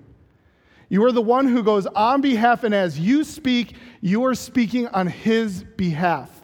You 0.90 1.06
are 1.06 1.12
the 1.12 1.22
one 1.22 1.48
who 1.48 1.64
goes 1.64 1.86
on 1.86 2.20
behalf, 2.22 2.64
and 2.64 2.76
as 2.76 3.00
you 3.00 3.24
speak, 3.24 3.76
you 4.02 4.26
are 4.26 4.36
speaking 4.36 4.88
on 4.88 5.08
his 5.08 5.64
behalf. 5.64 6.44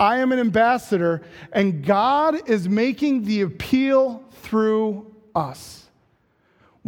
I 0.00 0.18
am 0.18 0.32
an 0.32 0.38
ambassador, 0.38 1.22
and 1.52 1.84
God 1.84 2.48
is 2.48 2.68
making 2.68 3.24
the 3.24 3.42
appeal 3.42 4.24
through 4.42 5.14
us. 5.34 5.87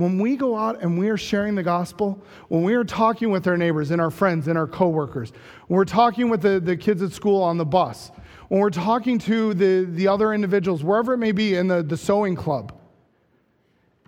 When 0.01 0.19
we 0.19 0.35
go 0.35 0.57
out 0.57 0.81
and 0.81 0.99
we 0.99 1.11
are 1.11 1.19
sharing 1.19 1.55
the 1.55 1.63
gospel, 1.63 2.25
when 2.49 2.63
we 2.63 2.73
are 2.73 2.85
talking 2.85 3.31
with 3.31 3.47
our 3.47 3.59
neighbors 3.59 3.91
and 3.91 4.01
our 4.01 4.11
friends 4.11 4.49
and 4.49 4.57
our 4.57 4.67
coworkers, 4.67 5.31
when 5.67 5.77
we're 5.77 5.85
talking 5.85 6.31
with 6.31 6.41
the, 6.41 6.59
the 6.59 6.75
kids 6.75 7.03
at 7.03 7.13
school 7.13 7.43
on 7.43 7.59
the 7.59 7.67
bus, 7.67 8.11
when 8.49 8.63
we're 8.63 8.71
talking 8.71 9.19
to 9.19 9.53
the, 9.53 9.87
the 9.91 10.09
other 10.09 10.33
individuals, 10.33 10.83
wherever 10.83 11.13
it 11.13 11.19
may 11.19 11.33
be 11.33 11.55
in 11.55 11.69
the, 11.69 11.83
the 11.83 11.99
sewing 11.99 12.35
club, 12.35 12.73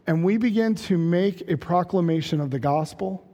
and 0.07 0.24
we 0.24 0.38
begin 0.38 0.74
to 0.76 0.97
make 0.97 1.51
a 1.51 1.59
proclamation 1.59 2.40
of 2.40 2.51
the 2.51 2.59
gospel, 2.59 3.28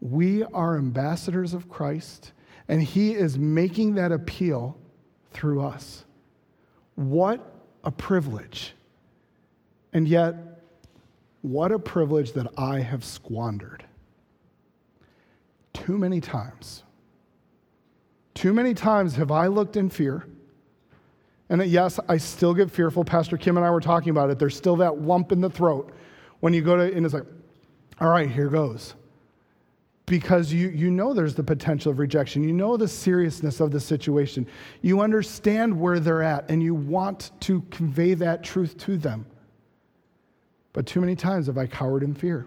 we 0.00 0.44
are 0.44 0.78
ambassadors 0.78 1.54
of 1.54 1.68
Christ, 1.68 2.34
and 2.68 2.80
He 2.80 3.14
is 3.14 3.36
making 3.36 3.96
that 3.96 4.12
appeal 4.12 4.78
through 5.32 5.64
us. 5.64 6.04
What 6.94 7.52
a 7.82 7.90
privilege. 7.90 8.74
And 9.92 10.06
yet, 10.06 10.55
what 11.46 11.72
a 11.72 11.78
privilege 11.78 12.32
that 12.32 12.46
I 12.58 12.80
have 12.80 13.04
squandered. 13.04 13.84
Too 15.72 15.98
many 15.98 16.20
times. 16.20 16.82
Too 18.34 18.52
many 18.52 18.74
times 18.74 19.16
have 19.16 19.30
I 19.30 19.46
looked 19.46 19.76
in 19.76 19.88
fear 19.88 20.26
and 21.48 21.60
that, 21.60 21.68
yes, 21.68 22.00
I 22.08 22.16
still 22.16 22.54
get 22.54 22.70
fearful. 22.70 23.04
Pastor 23.04 23.36
Kim 23.36 23.56
and 23.56 23.64
I 23.64 23.70
were 23.70 23.80
talking 23.80 24.10
about 24.10 24.30
it. 24.30 24.38
There's 24.38 24.56
still 24.56 24.76
that 24.76 25.02
lump 25.02 25.30
in 25.30 25.40
the 25.40 25.50
throat 25.50 25.92
when 26.40 26.52
you 26.52 26.62
go 26.62 26.76
to, 26.76 26.94
and 26.94 27.04
it's 27.04 27.14
like, 27.14 27.26
all 28.00 28.08
right, 28.08 28.28
here 28.28 28.48
goes. 28.48 28.94
Because 30.06 30.52
you, 30.52 30.68
you 30.68 30.90
know 30.90 31.14
there's 31.14 31.34
the 31.34 31.42
potential 31.42 31.90
of 31.92 31.98
rejection. 31.98 32.42
You 32.44 32.52
know 32.52 32.76
the 32.76 32.88
seriousness 32.88 33.60
of 33.60 33.70
the 33.70 33.80
situation. 33.80 34.46
You 34.82 35.00
understand 35.00 35.78
where 35.78 36.00
they're 36.00 36.22
at, 36.22 36.50
and 36.50 36.62
you 36.62 36.74
want 36.74 37.30
to 37.40 37.60
convey 37.70 38.14
that 38.14 38.42
truth 38.42 38.76
to 38.78 38.96
them. 38.96 39.26
But 40.76 40.84
too 40.84 41.00
many 41.00 41.16
times 41.16 41.46
have 41.46 41.56
I 41.56 41.66
cowered 41.66 42.02
in 42.02 42.12
fear. 42.12 42.44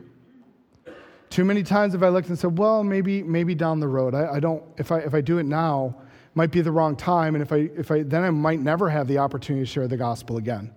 Too 1.31 1.43
many 1.43 1.63
times 1.63 1.93
have 1.93 2.03
I 2.03 2.09
looked 2.09 2.29
and 2.29 2.37
said, 2.37 2.59
well, 2.59 2.83
maybe, 2.83 3.23
maybe 3.23 3.55
down 3.55 3.79
the 3.79 3.87
road. 3.87 4.13
I, 4.13 4.35
I 4.35 4.39
don't, 4.39 4.61
if 4.77 4.91
I, 4.91 4.99
if 4.99 5.15
I 5.15 5.21
do 5.21 5.39
it 5.39 5.47
now, 5.47 5.95
it 5.97 6.35
might 6.35 6.51
be 6.51 6.61
the 6.61 6.71
wrong 6.71 6.95
time, 6.95 7.33
and 7.33 7.41
if 7.41 7.51
I, 7.51 7.71
if 7.75 7.89
I, 7.89 8.03
then 8.03 8.21
I 8.21 8.29
might 8.29 8.59
never 8.59 8.87
have 8.87 9.07
the 9.07 9.17
opportunity 9.17 9.65
to 9.65 9.71
share 9.71 9.87
the 9.87 9.97
gospel 9.97 10.37
again. 10.37 10.71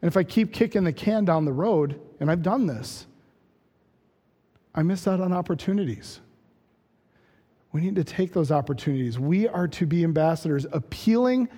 And 0.00 0.08
if 0.08 0.16
I 0.16 0.22
keep 0.22 0.50
kicking 0.54 0.84
the 0.84 0.92
can 0.92 1.26
down 1.26 1.44
the 1.44 1.52
road, 1.52 2.00
and 2.18 2.30
I've 2.30 2.42
done 2.42 2.66
this, 2.66 3.06
I 4.74 4.82
miss 4.82 5.06
out 5.06 5.20
on 5.20 5.34
opportunities. 5.34 6.20
We 7.72 7.82
need 7.82 7.96
to 7.96 8.04
take 8.04 8.32
those 8.32 8.50
opportunities. 8.50 9.18
We 9.18 9.48
are 9.48 9.68
to 9.68 9.84
be 9.84 10.02
ambassadors, 10.02 10.64
appealing 10.72 11.50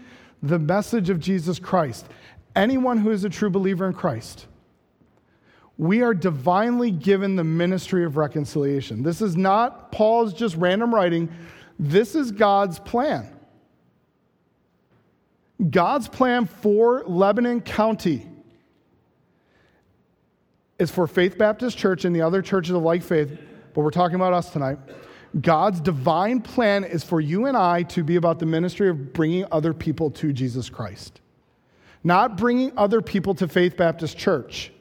the 0.42 0.58
message 0.58 1.10
of 1.10 1.20
Jesus 1.20 1.60
Christ. 1.60 2.08
Anyone 2.56 2.98
who 2.98 3.12
is 3.12 3.22
a 3.22 3.30
true 3.30 3.50
believer 3.50 3.86
in 3.86 3.92
Christ, 3.92 4.48
we 5.80 6.02
are 6.02 6.12
divinely 6.12 6.90
given 6.90 7.36
the 7.36 7.42
ministry 7.42 8.04
of 8.04 8.18
reconciliation. 8.18 9.02
This 9.02 9.22
is 9.22 9.34
not 9.34 9.90
Paul's 9.90 10.34
just 10.34 10.54
random 10.56 10.94
writing. 10.94 11.30
This 11.78 12.14
is 12.14 12.32
God's 12.32 12.78
plan. 12.78 13.26
God's 15.70 16.06
plan 16.06 16.44
for 16.44 17.02
Lebanon 17.06 17.62
County 17.62 18.28
is 20.78 20.90
for 20.90 21.06
Faith 21.06 21.38
Baptist 21.38 21.78
Church 21.78 22.04
and 22.04 22.14
the 22.14 22.20
other 22.20 22.42
churches 22.42 22.74
of 22.74 22.82
like 22.82 23.02
faith, 23.02 23.30
but 23.72 23.80
we're 23.80 23.90
talking 23.90 24.16
about 24.16 24.34
us 24.34 24.50
tonight. 24.50 24.76
God's 25.40 25.80
divine 25.80 26.42
plan 26.42 26.84
is 26.84 27.04
for 27.04 27.22
you 27.22 27.46
and 27.46 27.56
I 27.56 27.84
to 27.84 28.04
be 28.04 28.16
about 28.16 28.38
the 28.38 28.44
ministry 28.44 28.90
of 28.90 29.14
bringing 29.14 29.46
other 29.50 29.72
people 29.72 30.10
to 30.10 30.34
Jesus 30.34 30.68
Christ, 30.68 31.22
not 32.04 32.36
bringing 32.36 32.70
other 32.76 33.00
people 33.00 33.34
to 33.36 33.48
Faith 33.48 33.78
Baptist 33.78 34.18
Church. 34.18 34.72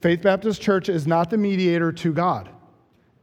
Faith 0.00 0.22
Baptist 0.22 0.62
Church 0.62 0.88
is 0.88 1.06
not 1.06 1.30
the 1.30 1.36
mediator 1.36 1.90
to 1.92 2.12
God. 2.12 2.48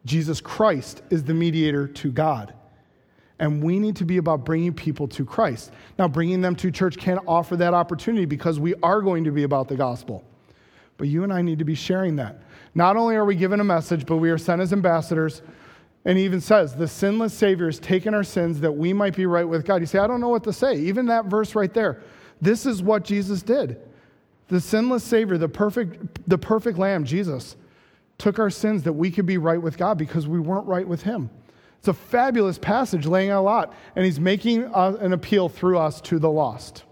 Jesus 0.05 0.41
Christ 0.41 1.01
is 1.09 1.23
the 1.23 1.34
mediator 1.34 1.88
to 1.88 2.11
God. 2.11 2.53
And 3.39 3.63
we 3.63 3.80
need 3.80 3.95
to 3.97 4.05
be 4.05 4.17
about 4.17 4.45
bringing 4.45 4.73
people 4.73 5.07
to 5.09 5.26
Christ. 5.26 5.71
Now, 5.97 6.07
bringing 6.07 6.41
them 6.41 6.55
to 6.57 6.71
church 6.71 6.97
can't 6.97 7.19
offer 7.28 7.57
that 7.57 7.73
opportunity 7.73 8.26
because 8.26 8.59
we 8.59 8.76
are 8.84 9.01
going 9.01 9.23
to 9.26 9.32
be 9.32 9.43
about 9.43 9.67
the 9.67 9.76
gospel. 9.76 10.23
But 10.97 11.07
you 11.07 11.23
and 11.23 11.34
I 11.34 11.41
need 11.41 11.59
to 11.59 11.65
be 11.65 11.76
sharing 11.76 12.15
that. 12.17 12.41
Not 12.73 12.95
only 12.95 13.15
are 13.15 13.26
we 13.26 13.36
given 13.36 13.59
a 13.59 13.65
message, 13.65 14.05
but 14.05 14.17
we 14.17 14.30
are 14.30 14.38
sent 14.38 14.61
as 14.61 14.71
ambassadors. 14.71 15.41
And 16.05 16.17
he 16.17 16.23
even 16.23 16.39
says, 16.39 16.76
the 16.76 16.88
sinless 16.88 17.34
Savior 17.34 17.65
has 17.65 17.80
taken 17.80 18.13
our 18.13 18.23
sins 18.23 18.61
that 18.61 18.71
we 18.71 18.93
might 18.93 19.15
be 19.15 19.26
right 19.26 19.47
with 19.47 19.65
God. 19.65 19.82
You 19.82 19.88
say, 19.88 19.99
I 19.99 20.07
don't 20.07 20.21
know 20.21 20.30
what 20.30 20.43
to 20.45 20.53
say. 20.53 20.76
Even 20.76 21.07
that 21.07 21.26
verse 21.26 21.55
right 21.55 21.73
there. 21.73 22.01
This 22.41 22.65
is 22.65 22.84
what 22.84 23.03
Jesus 23.03 23.41
did. 23.41 23.82
The 24.47 24.61
sinless 24.61 25.03
Savior, 25.03 25.37
the 25.37 25.49
perfect, 25.49 26.29
the 26.29 26.37
perfect 26.37 26.77
Lamb, 26.77 27.03
Jesus 27.05 27.55
took 28.17 28.39
our 28.39 28.49
sins 28.49 28.83
that 28.83 28.93
we 28.93 29.11
could 29.11 29.25
be 29.25 29.37
right 29.37 29.61
with 29.61 29.77
God 29.77 29.97
because 29.97 30.27
we 30.27 30.39
weren't 30.39 30.67
right 30.67 30.87
with 30.87 31.03
Him. 31.03 31.29
It's 31.79 31.87
a 31.87 31.93
fabulous 31.93 32.57
passage 32.57 33.05
laying 33.05 33.29
out 33.29 33.41
a 33.41 33.43
lot, 33.43 33.73
and 33.95 34.05
He's 34.05 34.19
making 34.19 34.63
an 34.73 35.13
appeal 35.13 35.49
through 35.49 35.77
us 35.77 36.01
to 36.01 36.19
the 36.19 36.29
lost. 36.29 36.83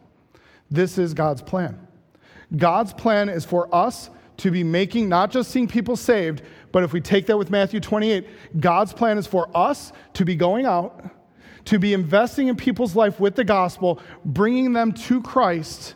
This 0.69 0.97
is 0.97 1.13
God's 1.13 1.41
plan. 1.41 1.87
God's 2.55 2.93
plan 2.93 3.29
is 3.29 3.45
for 3.45 3.73
us 3.73 4.09
to 4.37 4.51
be 4.51 4.63
making, 4.63 5.09
not 5.09 5.31
just 5.31 5.51
seeing 5.51 5.67
people 5.67 5.95
saved, 5.95 6.41
but 6.71 6.83
if 6.83 6.91
we 6.91 7.01
take 7.01 7.27
that 7.27 7.37
with 7.37 7.49
Matthew 7.49 7.79
28, 7.79 8.27
God's 8.59 8.93
plan 8.93 9.17
is 9.17 9.27
for 9.27 9.49
us 9.55 9.93
to 10.13 10.25
be 10.25 10.35
going 10.35 10.65
out, 10.65 11.09
to 11.65 11.79
be 11.79 11.93
investing 11.93 12.47
in 12.47 12.55
people's 12.55 12.95
life 12.95 13.19
with 13.19 13.35
the 13.35 13.43
gospel, 13.43 14.01
bringing 14.25 14.73
them 14.73 14.91
to 14.91 15.21
Christ, 15.21 15.95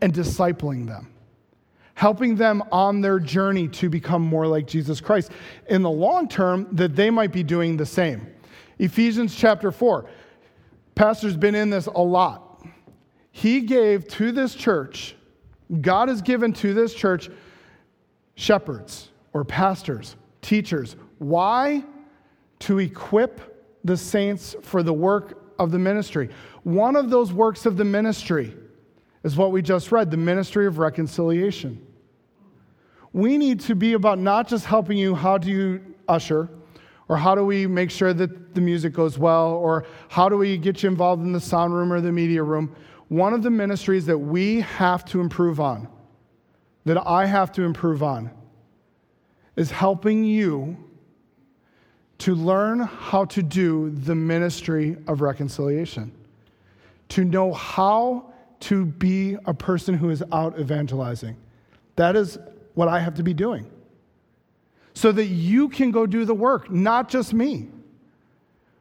and 0.00 0.12
discipling 0.12 0.86
them 0.86 1.12
helping 1.96 2.36
them 2.36 2.62
on 2.70 3.00
their 3.00 3.18
journey 3.18 3.66
to 3.66 3.88
become 3.88 4.20
more 4.20 4.46
like 4.46 4.66
Jesus 4.66 5.00
Christ. 5.00 5.32
In 5.68 5.80
the 5.80 5.90
long 5.90 6.28
term, 6.28 6.68
that 6.72 6.94
they 6.94 7.08
might 7.08 7.32
be 7.32 7.42
doing 7.42 7.76
the 7.76 7.86
same. 7.86 8.26
Ephesians 8.78 9.34
chapter 9.34 9.72
4. 9.72 10.06
Pastor's 10.94 11.38
been 11.38 11.54
in 11.54 11.70
this 11.70 11.86
a 11.86 11.98
lot. 11.98 12.62
He 13.32 13.62
gave 13.62 14.06
to 14.08 14.30
this 14.30 14.54
church, 14.54 15.16
God 15.80 16.08
has 16.08 16.20
given 16.20 16.52
to 16.54 16.74
this 16.74 16.94
church 16.94 17.30
shepherds 18.34 19.08
or 19.32 19.44
pastors, 19.44 20.16
teachers. 20.42 20.96
Why? 21.18 21.82
To 22.60 22.78
equip 22.78 23.64
the 23.84 23.96
saints 23.96 24.54
for 24.60 24.82
the 24.82 24.92
work 24.92 25.42
of 25.58 25.70
the 25.70 25.78
ministry. 25.78 26.28
One 26.62 26.94
of 26.94 27.08
those 27.08 27.32
works 27.32 27.64
of 27.64 27.78
the 27.78 27.84
ministry 27.84 28.54
is 29.26 29.36
what 29.36 29.52
we 29.52 29.60
just 29.60 29.92
read 29.92 30.10
the 30.10 30.16
ministry 30.16 30.66
of 30.66 30.78
reconciliation 30.78 31.86
we 33.16 33.38
need 33.38 33.60
to 33.60 33.74
be 33.74 33.94
about 33.94 34.18
not 34.18 34.46
just 34.46 34.66
helping 34.66 34.98
you 34.98 35.14
how 35.14 35.38
do 35.38 35.50
you 35.50 35.80
usher, 36.06 36.50
or 37.08 37.16
how 37.16 37.34
do 37.34 37.46
we 37.46 37.66
make 37.66 37.90
sure 37.90 38.12
that 38.12 38.54
the 38.54 38.60
music 38.60 38.92
goes 38.92 39.18
well, 39.18 39.52
or 39.52 39.86
how 40.10 40.28
do 40.28 40.36
we 40.36 40.58
get 40.58 40.82
you 40.82 40.90
involved 40.90 41.22
in 41.22 41.32
the 41.32 41.40
sound 41.40 41.72
room 41.72 41.90
or 41.90 42.02
the 42.02 42.12
media 42.12 42.42
room. 42.42 42.76
One 43.08 43.32
of 43.32 43.42
the 43.42 43.48
ministries 43.48 44.04
that 44.04 44.18
we 44.18 44.60
have 44.60 45.02
to 45.06 45.20
improve 45.20 45.60
on, 45.60 45.88
that 46.84 46.98
I 47.06 47.24
have 47.24 47.52
to 47.52 47.62
improve 47.62 48.02
on, 48.02 48.30
is 49.56 49.70
helping 49.70 50.22
you 50.22 50.76
to 52.18 52.34
learn 52.34 52.80
how 52.80 53.24
to 53.24 53.42
do 53.42 53.88
the 53.88 54.14
ministry 54.14 54.98
of 55.06 55.22
reconciliation, 55.22 56.12
to 57.08 57.24
know 57.24 57.54
how 57.54 58.34
to 58.60 58.84
be 58.84 59.36
a 59.44 59.54
person 59.54 59.94
who 59.94 60.10
is 60.10 60.22
out 60.32 60.58
evangelizing. 60.58 61.36
That 61.96 62.16
is 62.16 62.38
what 62.74 62.88
I 62.88 63.00
have 63.00 63.14
to 63.14 63.22
be 63.22 63.34
doing 63.34 63.70
so 64.96 65.12
that 65.12 65.26
you 65.26 65.68
can 65.68 65.90
go 65.90 66.06
do 66.06 66.24
the 66.24 66.34
work, 66.34 66.70
not 66.70 67.10
just 67.10 67.34
me. 67.34 67.68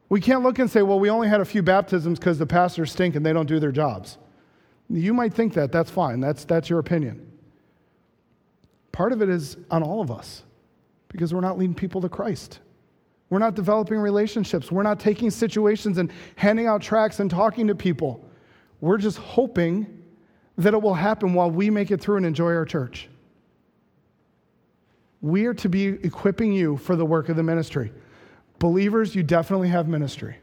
We 0.08 0.22
can't 0.22 0.44
look 0.44 0.60
and 0.60 0.72
say, 0.72 0.82
well, 0.82 0.98
we 0.98 1.10
only 1.10 1.28
had 1.28 1.42
a 1.42 1.46
few 1.46 1.62
baptisms 1.62 2.20
because 2.20 2.40
the 2.40 2.46
pastors 2.46 2.92
stink 2.92 3.16
and 3.16 3.26
they 3.26 3.34
don't 3.34 3.48
do 3.48 3.60
their 3.60 3.72
jobs. 3.72 4.18
You 4.90 5.14
might 5.14 5.34
think 5.34 5.54
that. 5.56 5.74
That's 5.74 5.92
fine. 5.92 6.22
That's, 6.22 6.46
that's 6.46 6.70
your 6.70 6.80
opinion. 6.80 7.32
Part 8.94 9.12
of 9.12 9.22
it 9.22 9.28
is 9.28 9.58
on 9.70 9.84
all 9.84 10.00
of 10.00 10.10
us 10.10 10.44
because 11.10 11.34
we're 11.34 11.42
not 11.42 11.58
leading 11.58 11.76
people 11.76 12.00
to 12.00 12.08
Christ. 12.08 12.60
We're 13.30 13.40
not 13.40 13.56
developing 13.56 13.98
relationships. 13.98 14.72
We're 14.72 14.84
not 14.84 15.02
taking 15.02 15.30
situations 15.32 15.98
and 15.98 16.14
handing 16.38 16.68
out 16.68 16.82
tracts 16.82 17.20
and 17.20 17.30
talking 17.30 17.68
to 17.68 17.76
people. 17.76 18.25
We're 18.82 18.98
just 18.98 19.18
hoping 19.18 20.04
that 20.58 20.74
it 20.74 20.82
will 20.82 20.94
happen 20.94 21.34
while 21.34 21.52
we 21.52 21.70
make 21.70 21.92
it 21.92 22.02
through 22.02 22.18
and 22.18 22.26
enjoy 22.26 22.54
our 22.54 22.66
church. 22.66 23.10
We 25.22 25.46
are 25.46 25.54
to 25.56 25.70
be 25.70 25.86
equipping 25.86 26.54
you 26.54 26.78
for 26.78 26.96
the 26.96 27.06
work 27.06 27.30
of 27.30 27.36
the 27.36 27.44
ministry. 27.44 27.92
Believers, 28.60 29.16
you 29.16 29.24
definitely 29.24 29.70
have 29.70 29.88
ministry. 29.88 30.38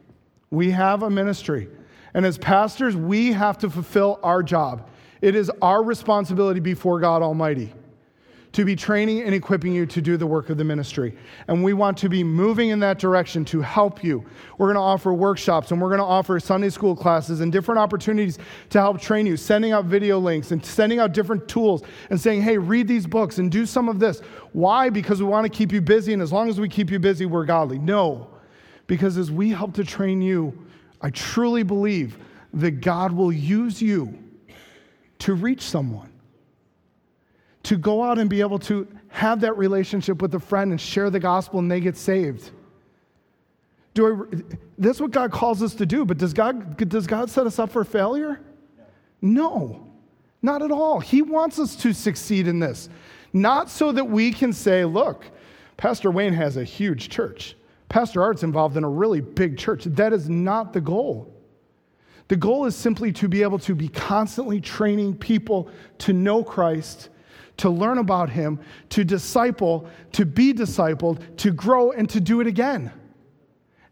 We 0.51 0.71
have 0.73 1.03
a 1.03 1.11
ministry. 1.11 1.69
And 2.15 2.27
as 2.27 2.37
pastors, 2.37 2.97
we 2.97 3.33
have 3.33 3.59
to 3.59 3.71
fulfill 3.71 4.19
our 4.23 4.43
job. 4.43 4.89
It 5.21 5.35
is 5.35 5.51
our 5.63 5.83
responsibility 5.83 6.61
before 6.61 7.01
God 7.01 7.23
Almighty 7.23 7.73
to 8.53 8.67
be 8.67 8.77
training 8.77 9.23
and 9.23 9.35
equipping 9.35 9.73
you 9.73 9.87
to 9.87 10.03
do 10.03 10.17
the 10.17 10.27
work 10.27 10.51
of 10.51 10.59
the 10.59 10.65
ministry. 10.65 11.17
And 11.49 11.65
we 11.65 11.73
want 11.73 11.97
to 11.99 12.09
be 12.09 12.23
moving 12.23 12.69
in 12.69 12.79
that 12.81 12.99
direction 12.99 13.45
to 13.47 13.63
help 13.63 14.05
you. 14.05 14.25
We're 14.59 14.67
going 14.67 14.77
to 14.77 14.81
offer 14.81 15.15
workshops 15.15 15.71
and 15.71 15.81
we're 15.81 15.89
going 15.89 16.01
to 16.01 16.05
offer 16.05 16.39
Sunday 16.39 16.69
school 16.69 16.95
classes 16.95 17.41
and 17.41 17.51
different 17.51 17.79
opportunities 17.79 18.39
to 18.71 18.79
help 18.79 19.01
train 19.01 19.27
you, 19.27 19.39
sending 19.39 19.73
out 19.73 19.87
video 19.87 20.19
links 20.19 20.51
and 20.51 20.65
sending 20.65 20.99
out 20.99 21.13
different 21.13 21.49
tools 21.49 21.83
and 22.11 22.21
saying, 22.21 22.43
hey, 22.43 22.59
read 22.59 22.87
these 22.87 23.07
books 23.07 23.39
and 23.39 23.51
do 23.51 23.65
some 23.65 23.89
of 23.89 23.99
this. 23.99 24.21
Why? 24.53 24.91
Because 24.91 25.23
we 25.23 25.29
want 25.29 25.51
to 25.51 25.57
keep 25.57 25.73
you 25.73 25.81
busy. 25.81 26.13
And 26.13 26.21
as 26.21 26.31
long 26.31 26.51
as 26.51 26.61
we 26.61 26.69
keep 26.69 26.91
you 26.91 26.99
busy, 26.99 27.25
we're 27.25 27.47
godly. 27.47 27.79
No, 27.79 28.29
because 28.87 29.17
as 29.17 29.31
we 29.31 29.49
help 29.49 29.73
to 29.75 29.85
train 29.85 30.21
you, 30.21 30.67
I 31.01 31.09
truly 31.11 31.63
believe 31.63 32.19
that 32.53 32.83
God 32.83 33.13
will 33.13 33.33
use 33.33 33.81
you 33.81 34.19
to 35.21 35.33
reach 35.33 35.63
someone 35.63 36.12
to 37.65 37.77
go 37.77 38.03
out 38.03 38.19
and 38.19 38.29
be 38.29 38.41
able 38.41 38.59
to 38.59 38.87
have 39.09 39.41
that 39.41 39.57
relationship 39.57 40.21
with 40.21 40.35
a 40.35 40.41
friend 40.41 40.71
and 40.71 40.81
share 40.81 41.11
the 41.11 41.21
gospel 41.21 41.59
and 41.59 41.71
they 41.71 41.81
get 41.81 41.97
saved. 41.97 42.51
Do 43.95 44.27
I, 44.33 44.43
that's 44.79 45.01
what 45.01 45.11
God 45.11 45.31
calls 45.31 45.63
us 45.63 45.75
to 45.75 45.87
do, 45.87 46.05
but 46.05 46.19
does 46.19 46.33
God, 46.33 46.77
does 46.89 47.07
God 47.07 47.31
set 47.31 47.47
us 47.47 47.59
up 47.59 47.71
for 47.71 47.85
failure? 47.85 48.41
No, 49.21 49.87
not 50.41 50.63
at 50.63 50.71
all. 50.71 50.99
He 50.99 51.23
wants 51.23 51.59
us 51.59 51.77
to 51.77 51.93
succeed 51.93 52.49
in 52.49 52.59
this, 52.59 52.89
not 53.33 53.71
so 53.71 53.93
that 53.93 54.05
we 54.05 54.33
can 54.33 54.53
say, 54.53 54.85
look, 54.85 55.25
Pastor 55.77 56.11
Wayne 56.11 56.33
has 56.33 56.57
a 56.57 56.65
huge 56.65 57.11
church. 57.11 57.55
Pastor 57.89 58.23
Art's 58.23 58.43
involved 58.43 58.77
in 58.77 58.85
a 58.85 58.89
really 58.89 59.21
big 59.21 59.59
church. 59.59 59.85
That 59.85 60.13
is 60.15 60.29
not 60.29 60.73
the 60.73 60.81
goal. 60.81 61.33
The 62.29 62.37
goal 62.37 62.65
is 62.65 62.75
simply 62.75 63.13
to 63.13 63.29
be 63.29 63.43
able 63.43 63.59
to 63.59 63.75
be 63.75 63.89
constantly 63.89 64.61
training 64.61 65.17
people 65.19 65.69
to 65.99 66.15
know 66.15 66.43
Christ 66.43 67.11
to 67.59 67.71
learn 67.71 67.99
about 67.99 68.31
Him, 68.31 68.61
to 68.91 69.05
disciple, 69.05 69.89
to 70.13 70.25
be 70.25 70.53
discipled, 70.53 71.37
to 71.39 71.53
grow, 71.53 71.93
and 71.93 72.09
to 72.11 72.21
do 72.21 72.41
it 72.41 72.47
again. 72.47 72.93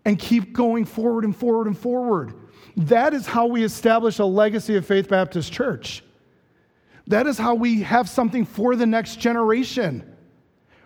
And 0.05 0.19
keep 0.19 0.53
going 0.53 0.87
forward 0.87 1.25
and 1.25 1.37
forward 1.37 1.67
and 1.67 1.79
forward. 1.79 2.35
That 2.77 3.13
is 3.13 3.27
how 3.27 3.47
we 3.47 3.63
establish 3.65 4.19
a 4.19 4.25
legacy 4.25 4.77
of 4.77 4.87
Faith 4.87 5.09
Baptist 5.09 5.53
Church. 5.53 6.03
That 7.07 7.27
is 7.27 7.37
how 7.37 7.55
we 7.55 7.83
have 7.83 8.09
something 8.09 8.45
for 8.45 8.77
the 8.77 8.87
next 8.87 9.17
generation, 9.17 10.17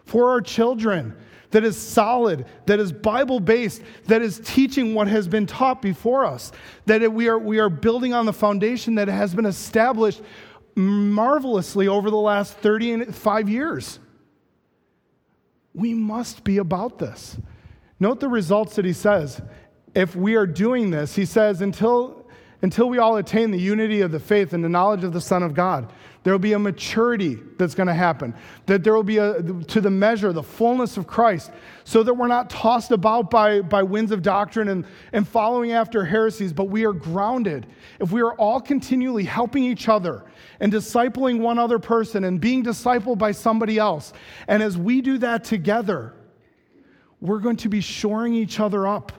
for 0.05 0.31
our 0.31 0.41
children, 0.41 1.15
that 1.51 1.63
is 1.63 1.77
solid, 1.77 2.47
that 2.67 2.81
is 2.81 2.91
Bible 2.91 3.39
based, 3.39 3.83
that 4.07 4.23
is 4.23 4.41
teaching 4.45 4.95
what 4.95 5.07
has 5.07 5.29
been 5.29 5.47
taught 5.47 5.81
before 5.81 6.25
us, 6.25 6.51
that 6.87 7.13
we 7.13 7.29
are, 7.29 7.39
we 7.39 7.61
are 7.61 7.69
building 7.69 8.13
on 8.13 8.27
the 8.27 8.33
foundation 8.33 8.97
that 8.97 9.07
has 9.07 9.35
been 9.35 9.47
established 9.47 10.21
marvelously 10.75 11.89
over 11.89 12.11
the 12.11 12.17
last 12.17 12.55
35 12.59 13.49
years. 13.49 13.99
We 15.75 15.95
must 15.95 16.45
be 16.45 16.59
about 16.59 16.99
this. 16.99 17.37
Note 17.99 18.21
the 18.21 18.29
results 18.29 18.77
that 18.77 18.85
he 18.85 18.93
says. 18.93 19.41
If 19.95 20.17
we 20.17 20.35
are 20.35 20.47
doing 20.47 20.91
this, 20.91 21.15
he 21.15 21.25
says, 21.25 21.61
until, 21.61 22.27
until 22.63 22.89
we 22.89 22.99
all 22.99 23.17
attain 23.17 23.51
the 23.51 23.59
unity 23.59 24.01
of 24.01 24.13
the 24.13 24.21
faith 24.21 24.53
and 24.53 24.65
the 24.65 24.69
knowledge 24.69 25.05
of 25.05 25.13
the 25.13 25.21
Son 25.21 25.43
of 25.43 25.55
God, 25.55 25.93
there 26.25 26.33
will 26.33 26.41
be 26.41 26.55
a 26.55 26.59
maturity 26.59 27.39
that's 27.59 27.75
going 27.75 27.87
to 27.87 27.95
happen, 27.95 28.35
that 28.65 28.83
there 28.83 28.95
will 28.95 29.03
be 29.03 29.19
a, 29.19 29.43
to 29.43 29.81
the 29.81 29.91
measure, 29.91 30.33
the 30.33 30.43
fullness 30.43 30.97
of 30.97 31.07
Christ, 31.07 31.53
so 31.85 32.03
that 32.03 32.15
we're 32.15 32.29
not 32.29 32.49
tossed 32.49 32.91
about 32.91 33.31
by, 33.31 33.61
by 33.61 33.83
winds 33.83 34.11
of 34.11 34.23
doctrine 34.23 34.69
and, 34.69 34.87
and 35.13 35.29
following 35.29 35.73
after 35.73 36.03
heresies, 36.03 36.53
but 36.53 36.65
we 36.65 36.87
are 36.87 36.95
grounded. 36.95 37.67
If 38.01 38.11
we 38.11 38.23
are 38.23 38.33
all 38.35 38.59
continually 38.59 39.25
helping 39.25 39.65
each 39.65 39.87
other 39.87 40.25
and 40.61 40.73
discipling 40.73 41.41
one 41.41 41.59
other 41.59 41.79
person 41.79 42.25
and 42.25 42.41
being 42.41 42.65
discipled 42.65 43.19
by 43.19 43.33
somebody 43.33 43.77
else, 43.79 44.15
and 44.49 44.63
as 44.63 44.79
we 44.79 45.03
do 45.03 45.19
that 45.19 45.45
together, 45.45 46.15
we're 47.21 47.41
going 47.41 47.57
to 47.57 47.69
be 47.69 47.83
shoring 47.83 48.35
each 48.35 48.61
other 48.61 48.87
up. 48.87 49.13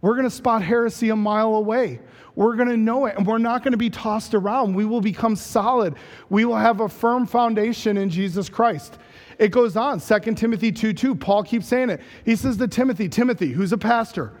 We're 0.00 0.14
going 0.14 0.24
to 0.24 0.30
spot 0.30 0.62
heresy 0.62 1.10
a 1.10 1.16
mile 1.16 1.54
away. 1.54 2.00
We're 2.36 2.54
going 2.54 2.68
to 2.68 2.76
know 2.76 3.06
it 3.06 3.16
and 3.16 3.26
we're 3.26 3.38
not 3.38 3.64
going 3.64 3.72
to 3.72 3.78
be 3.78 3.90
tossed 3.90 4.34
around. 4.34 4.74
We 4.74 4.84
will 4.84 5.00
become 5.00 5.34
solid. 5.34 5.96
We 6.28 6.44
will 6.44 6.56
have 6.56 6.80
a 6.80 6.88
firm 6.88 7.26
foundation 7.26 7.96
in 7.96 8.10
Jesus 8.10 8.48
Christ. 8.48 8.98
It 9.38 9.48
goes 9.48 9.76
on, 9.76 10.00
2 10.00 10.34
Timothy 10.34 10.70
2 10.70 10.92
2. 10.92 11.14
Paul 11.14 11.42
keeps 11.42 11.66
saying 11.66 11.90
it. 11.90 12.00
He 12.24 12.36
says 12.36 12.56
to 12.58 12.68
Timothy, 12.68 13.08
Timothy, 13.08 13.52
who's 13.52 13.72
a 13.72 13.78
pastor, 13.78 14.32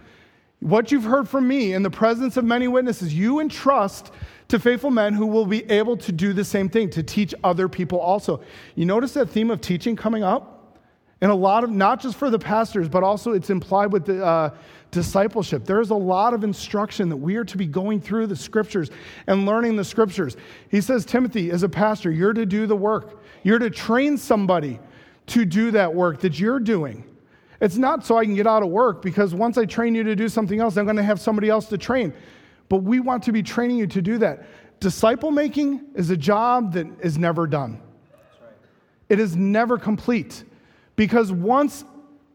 what 0.60 0.92
you've 0.92 1.04
heard 1.04 1.28
from 1.28 1.48
me 1.48 1.72
in 1.72 1.82
the 1.82 1.90
presence 1.90 2.36
of 2.36 2.44
many 2.44 2.68
witnesses, 2.68 3.12
you 3.12 3.40
entrust 3.40 4.10
to 4.48 4.58
faithful 4.58 4.90
men 4.90 5.12
who 5.12 5.26
will 5.26 5.46
be 5.46 5.68
able 5.70 5.96
to 5.96 6.12
do 6.12 6.32
the 6.32 6.44
same 6.44 6.68
thing, 6.68 6.88
to 6.90 7.02
teach 7.02 7.34
other 7.44 7.68
people 7.68 7.98
also. 7.98 8.40
You 8.74 8.86
notice 8.86 9.12
that 9.14 9.28
theme 9.28 9.50
of 9.50 9.60
teaching 9.60 9.96
coming 9.96 10.22
up? 10.22 10.55
And 11.20 11.30
a 11.30 11.34
lot 11.34 11.64
of, 11.64 11.70
not 11.70 12.00
just 12.00 12.16
for 12.16 12.28
the 12.28 12.38
pastors, 12.38 12.88
but 12.88 13.02
also 13.02 13.32
it's 13.32 13.48
implied 13.48 13.92
with 13.92 14.04
the 14.04 14.24
uh, 14.24 14.50
discipleship. 14.90 15.64
There 15.64 15.80
is 15.80 15.90
a 15.90 15.94
lot 15.94 16.34
of 16.34 16.44
instruction 16.44 17.08
that 17.08 17.16
we 17.16 17.36
are 17.36 17.44
to 17.44 17.56
be 17.56 17.66
going 17.66 18.00
through 18.00 18.26
the 18.26 18.36
scriptures 18.36 18.90
and 19.26 19.46
learning 19.46 19.76
the 19.76 19.84
scriptures. 19.84 20.36
He 20.70 20.80
says, 20.80 21.06
Timothy, 21.06 21.50
as 21.50 21.62
a 21.62 21.68
pastor, 21.68 22.10
you're 22.10 22.34
to 22.34 22.44
do 22.44 22.66
the 22.66 22.76
work. 22.76 23.22
You're 23.42 23.58
to 23.58 23.70
train 23.70 24.18
somebody 24.18 24.78
to 25.28 25.44
do 25.44 25.70
that 25.70 25.94
work 25.94 26.20
that 26.20 26.38
you're 26.38 26.60
doing. 26.60 27.04
It's 27.60 27.76
not 27.76 28.04
so 28.04 28.18
I 28.18 28.24
can 28.24 28.34
get 28.34 28.46
out 28.46 28.62
of 28.62 28.68
work 28.68 29.00
because 29.00 29.34
once 29.34 29.56
I 29.56 29.64
train 29.64 29.94
you 29.94 30.04
to 30.04 30.14
do 30.14 30.28
something 30.28 30.60
else, 30.60 30.76
I'm 30.76 30.84
going 30.84 30.96
to 30.96 31.02
have 31.02 31.20
somebody 31.20 31.48
else 31.48 31.66
to 31.68 31.78
train. 31.78 32.12
But 32.68 32.78
we 32.78 33.00
want 33.00 33.22
to 33.24 33.32
be 33.32 33.42
training 33.42 33.78
you 33.78 33.86
to 33.86 34.02
do 34.02 34.18
that. 34.18 34.46
Disciple 34.80 35.30
making 35.30 35.80
is 35.94 36.10
a 36.10 36.16
job 36.16 36.74
that 36.74 36.86
is 37.00 37.16
never 37.16 37.46
done, 37.46 37.80
it 39.08 39.18
is 39.18 39.34
never 39.34 39.78
complete. 39.78 40.44
Because 40.96 41.30
once 41.30 41.84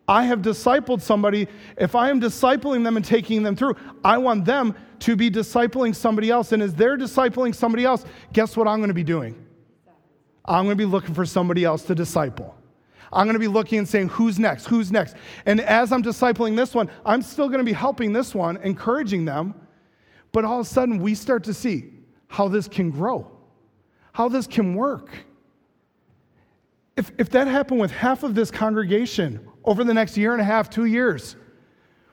I 0.07 0.23
have 0.23 0.41
discipled 0.41 1.01
somebody, 1.01 1.47
if 1.77 1.95
I 1.95 2.09
am 2.09 2.21
discipling 2.21 2.83
them 2.83 2.95
and 2.95 3.05
taking 3.05 3.43
them 3.43 3.55
through, 3.55 3.75
I 4.03 4.17
want 4.17 4.45
them 4.45 4.75
to 4.99 5.15
be 5.15 5.29
discipling 5.29 5.95
somebody 5.95 6.29
else. 6.29 6.51
And 6.51 6.61
as 6.61 6.73
they're 6.73 6.97
discipling 6.97 7.55
somebody 7.55 7.85
else, 7.85 8.05
guess 8.33 8.55
what 8.55 8.67
I'm 8.67 8.79
going 8.79 8.89
to 8.89 8.93
be 8.93 9.03
doing? 9.03 9.47
I'm 10.45 10.65
going 10.65 10.77
to 10.77 10.81
be 10.81 10.85
looking 10.85 11.13
for 11.13 11.25
somebody 11.25 11.63
else 11.63 11.83
to 11.83 11.95
disciple. 11.95 12.55
I'm 13.13 13.25
going 13.25 13.35
to 13.35 13.39
be 13.39 13.47
looking 13.47 13.79
and 13.79 13.87
saying, 13.87 14.09
who's 14.09 14.39
next? 14.39 14.67
Who's 14.67 14.91
next? 14.91 15.15
And 15.45 15.59
as 15.59 15.91
I'm 15.91 16.01
discipling 16.01 16.55
this 16.55 16.73
one, 16.73 16.89
I'm 17.05 17.21
still 17.21 17.47
going 17.47 17.59
to 17.59 17.65
be 17.65 17.73
helping 17.73 18.13
this 18.13 18.33
one, 18.33 18.57
encouraging 18.57 19.25
them. 19.25 19.53
But 20.31 20.45
all 20.45 20.61
of 20.61 20.65
a 20.65 20.69
sudden, 20.69 20.99
we 20.99 21.13
start 21.15 21.43
to 21.45 21.53
see 21.53 21.91
how 22.27 22.47
this 22.47 22.67
can 22.67 22.89
grow, 22.89 23.29
how 24.13 24.29
this 24.29 24.47
can 24.47 24.75
work. 24.75 25.09
If, 27.01 27.11
if 27.17 27.29
that 27.31 27.47
happened 27.47 27.79
with 27.79 27.89
half 27.89 28.21
of 28.21 28.35
this 28.35 28.51
congregation 28.51 29.39
over 29.65 29.83
the 29.83 29.91
next 29.91 30.17
year 30.17 30.33
and 30.33 30.39
a 30.39 30.43
half, 30.43 30.69
two 30.69 30.85
years, 30.85 31.35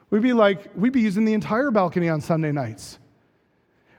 we'd 0.08 0.22
be 0.22 0.32
like, 0.32 0.70
we'd 0.74 0.94
be 0.94 1.02
using 1.02 1.26
the 1.26 1.34
entire 1.34 1.70
balcony 1.70 2.08
on 2.08 2.22
Sunday 2.22 2.52
nights. 2.52 2.98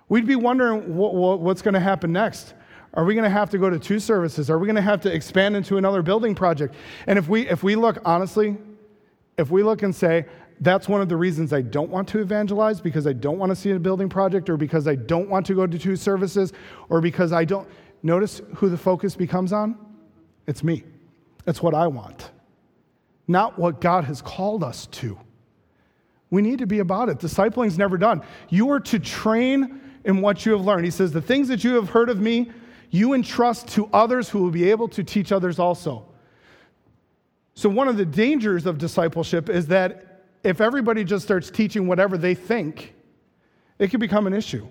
We'd 0.08 0.26
be 0.26 0.36
wondering 0.36 0.96
what, 0.96 1.14
what, 1.14 1.42
what's 1.42 1.62
going 1.62 1.76
to 1.76 1.80
happen 1.80 2.12
next. 2.12 2.56
Are 2.96 3.06
we 3.06 3.14
going 3.14 3.24
to 3.24 3.30
have 3.30 3.52
to 3.52 3.60
go 3.60 3.70
to 3.70 3.78
two 3.78 4.00
services? 4.00 4.50
Are 4.50 4.58
we 4.58 4.66
going 4.66 4.78
to 4.78 4.82
have 4.82 5.00
to 5.02 5.14
expand 5.14 5.56
into 5.56 5.78
another 5.78 6.02
building 6.02 6.34
project? 6.34 6.74
And 7.06 7.20
if 7.20 7.28
we, 7.30 7.48
if 7.48 7.62
we 7.62 7.76
look, 7.76 8.00
honestly, 8.04 8.58
if 9.38 9.52
we 9.52 9.62
look 9.62 9.84
and 9.84 9.96
say, 9.96 10.26
that's 10.60 10.90
one 10.90 11.02
of 11.02 11.08
the 11.08 11.18
reasons 11.18 11.54
I 11.54 11.62
don't 11.62 11.92
want 11.92 12.08
to 12.10 12.20
evangelize 12.20 12.82
because 12.82 13.06
I 13.06 13.14
don't 13.14 13.38
want 13.38 13.52
to 13.52 13.56
see 13.56 13.70
a 13.70 13.80
building 13.80 14.10
project 14.10 14.50
or 14.50 14.58
because 14.58 14.88
I 14.88 14.96
don't 14.96 15.30
want 15.30 15.46
to 15.46 15.54
go 15.54 15.68
to 15.68 15.78
two 15.78 15.96
services 15.96 16.52
or 16.90 17.00
because 17.00 17.32
I 17.32 17.46
don't. 17.46 17.70
Notice 18.02 18.42
who 18.56 18.70
the 18.70 18.78
focus 18.78 19.16
becomes 19.16 19.54
on? 19.54 19.78
It's 20.50 20.64
me. 20.64 20.84
It's 21.45 21.62
what 21.62 21.76
I 21.76 21.86
want, 21.86 22.32
not 23.28 23.60
what 23.60 23.80
God 23.80 24.06
has 24.06 24.20
called 24.20 24.64
us 24.64 24.88
to. 24.88 25.16
We 26.32 26.41
need 26.41 26.58
to 26.58 26.66
be 26.66 26.80
about 26.80 27.08
it. 27.08 27.20
Discipling's 27.20 27.78
never 27.78 28.00
done. 28.00 28.24
You 28.50 28.72
are 28.72 28.80
to 28.80 28.97
train 28.97 29.80
in 30.06 30.22
what 30.22 30.47
you 30.47 30.54
have 30.54 30.62
learned. 30.62 30.86
He 30.86 30.91
says, 30.91 31.12
The 31.12 31.22
things 31.22 31.50
that 31.50 31.64
you 31.64 31.76
have 31.76 31.89
heard 31.89 32.10
of 32.10 32.20
me, 32.20 32.50
you 32.89 33.14
entrust 33.14 33.68
to 33.70 33.91
others 33.93 34.28
who 34.28 34.41
will 34.41 34.50
be 34.50 34.72
able 34.72 34.88
to 34.89 35.04
teach 35.04 35.32
others 35.32 35.60
also. 35.60 36.04
So, 37.54 37.70
one 37.70 37.88
of 37.88 37.97
the 37.97 38.06
dangers 38.06 38.66
of 38.66 38.80
discipleship 38.80 39.50
is 39.50 39.68
that 39.68 40.24
if 40.43 40.62
everybody 40.62 41.04
just 41.04 41.24
starts 41.24 41.52
teaching 41.52 41.86
whatever 41.86 42.18
they 42.18 42.34
think, 42.34 42.95
it 43.78 43.91
can 43.91 44.00
become 44.00 44.26
an 44.26 44.34
issue. 44.34 44.68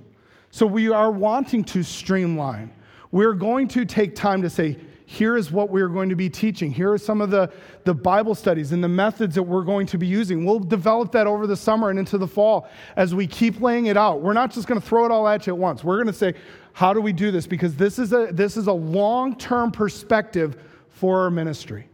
So, 0.51 0.67
we 0.67 0.91
are 0.91 1.13
wanting 1.13 1.63
to 1.67 1.85
streamline. 1.85 2.73
We're 3.13 3.35
going 3.35 3.69
to 3.69 3.85
take 3.85 4.17
time 4.17 4.43
to 4.43 4.51
say, 4.51 4.77
here 5.11 5.39
is 5.39 5.51
what 5.51 5.71
we're 5.71 5.89
going 5.89 6.11
to 6.11 6.15
be 6.15 6.29
teaching. 6.29 6.71
Here 6.71 6.93
are 6.93 6.99
some 6.99 7.23
of 7.23 7.31
the, 7.31 7.51
the 7.85 7.95
Bible 7.95 8.35
studies 8.35 8.73
and 8.73 8.85
the 8.85 8.89
methods 8.89 9.37
that 9.37 9.43
we're 9.43 9.63
going 9.63 9.87
to 9.87 9.97
be 9.97 10.07
using. 10.07 10.45
We'll 10.45 10.59
develop 10.59 11.13
that 11.13 11.27
over 11.27 11.47
the 11.47 11.57
summer 11.57 11.89
and 11.89 11.99
into 11.99 12.19
the 12.19 12.27
fall 12.27 12.69
as 12.95 13.15
we 13.15 13.27
keep 13.27 13.63
laying 13.63 13.87
it 13.87 13.97
out. 13.97 14.21
We're 14.21 14.35
not 14.35 14.53
just 14.53 14.69
going 14.69 14.79
to 14.79 14.87
throw 14.87 15.07
it 15.07 15.11
all 15.11 15.27
at 15.27 15.47
you 15.47 15.55
at 15.55 15.59
once. 15.59 15.83
We're 15.83 15.97
going 15.97 16.09
to 16.09 16.13
say, 16.13 16.35
how 16.75 16.93
do 16.93 17.01
we 17.01 17.15
do 17.15 17.31
this? 17.31 17.47
Because 17.47 17.75
this 17.75 17.99
is 17.99 18.13
a, 18.13 18.29
this 18.33 18.59
is 18.59 18.67
a 18.67 18.73
long 18.73 19.35
term 19.35 19.71
perspective 19.71 20.63
for 20.91 21.23
our 21.23 21.31
ministry. 21.31 21.89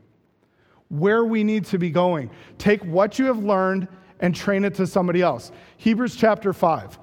Where 0.89 1.25
we 1.25 1.45
need 1.45 1.67
to 1.67 1.79
be 1.79 1.91
going. 1.91 2.33
Take 2.59 2.83
what 2.85 3.21
you 3.21 3.27
have 3.27 3.39
learned 3.39 3.87
and 4.19 4.35
train 4.35 4.65
it 4.65 4.75
to 4.75 4.89
somebody 4.89 5.23
else. 5.23 5.53
Hebrews 5.77 6.17
chapter 6.17 6.53
5. 6.53 6.99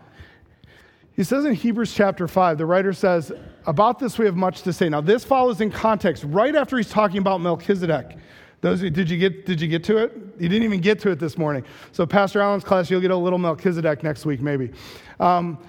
He 1.21 1.25
says 1.25 1.45
in 1.45 1.53
Hebrews 1.53 1.93
chapter 1.93 2.27
5, 2.27 2.57
the 2.57 2.65
writer 2.65 2.93
says, 2.93 3.31
About 3.67 3.99
this 3.99 4.17
we 4.17 4.25
have 4.25 4.35
much 4.35 4.63
to 4.63 4.73
say. 4.73 4.89
Now, 4.89 5.01
this 5.01 5.23
follows 5.23 5.61
in 5.61 5.69
context 5.69 6.23
right 6.23 6.55
after 6.55 6.77
he's 6.77 6.89
talking 6.89 7.19
about 7.19 7.41
Melchizedek. 7.41 8.17
Those, 8.61 8.81
did, 8.81 9.07
you 9.07 9.19
get, 9.19 9.45
did 9.45 9.61
you 9.61 9.67
get 9.67 9.83
to 9.83 9.97
it? 9.97 10.13
You 10.39 10.49
didn't 10.49 10.63
even 10.63 10.81
get 10.81 10.99
to 11.01 11.11
it 11.11 11.19
this 11.19 11.37
morning. 11.37 11.63
So, 11.91 12.07
Pastor 12.07 12.41
Allen's 12.41 12.63
class, 12.63 12.89
you'll 12.89 13.01
get 13.01 13.11
a 13.11 13.15
little 13.15 13.37
Melchizedek 13.37 14.01
next 14.01 14.25
week, 14.25 14.41
maybe. 14.41 14.71
Um, 15.19 15.63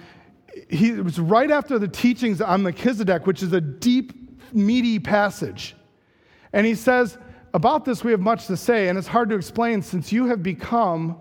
he, 0.71 0.89
it 0.89 1.03
was 1.03 1.19
right 1.19 1.51
after 1.51 1.77
the 1.77 1.87
teachings 1.87 2.41
on 2.41 2.63
Melchizedek, 2.63 3.27
which 3.27 3.43
is 3.43 3.53
a 3.53 3.61
deep, 3.61 4.11
meaty 4.55 4.97
passage. 4.97 5.75
And 6.51 6.65
he 6.65 6.73
says, 6.73 7.19
About 7.53 7.85
this 7.85 8.03
we 8.03 8.09
have 8.09 8.21
much 8.21 8.47
to 8.47 8.57
say, 8.57 8.89
and 8.89 8.97
it's 8.97 9.05
hard 9.05 9.29
to 9.29 9.35
explain 9.35 9.83
since 9.83 10.11
you 10.11 10.25
have 10.25 10.41
become 10.41 11.15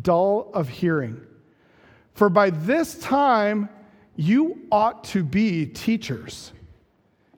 dull 0.00 0.52
of 0.54 0.68
hearing. 0.68 1.20
For 2.14 2.28
by 2.28 2.50
this 2.50 2.98
time, 2.98 3.68
you 4.16 4.66
ought 4.70 5.04
to 5.04 5.24
be 5.24 5.66
teachers. 5.66 6.52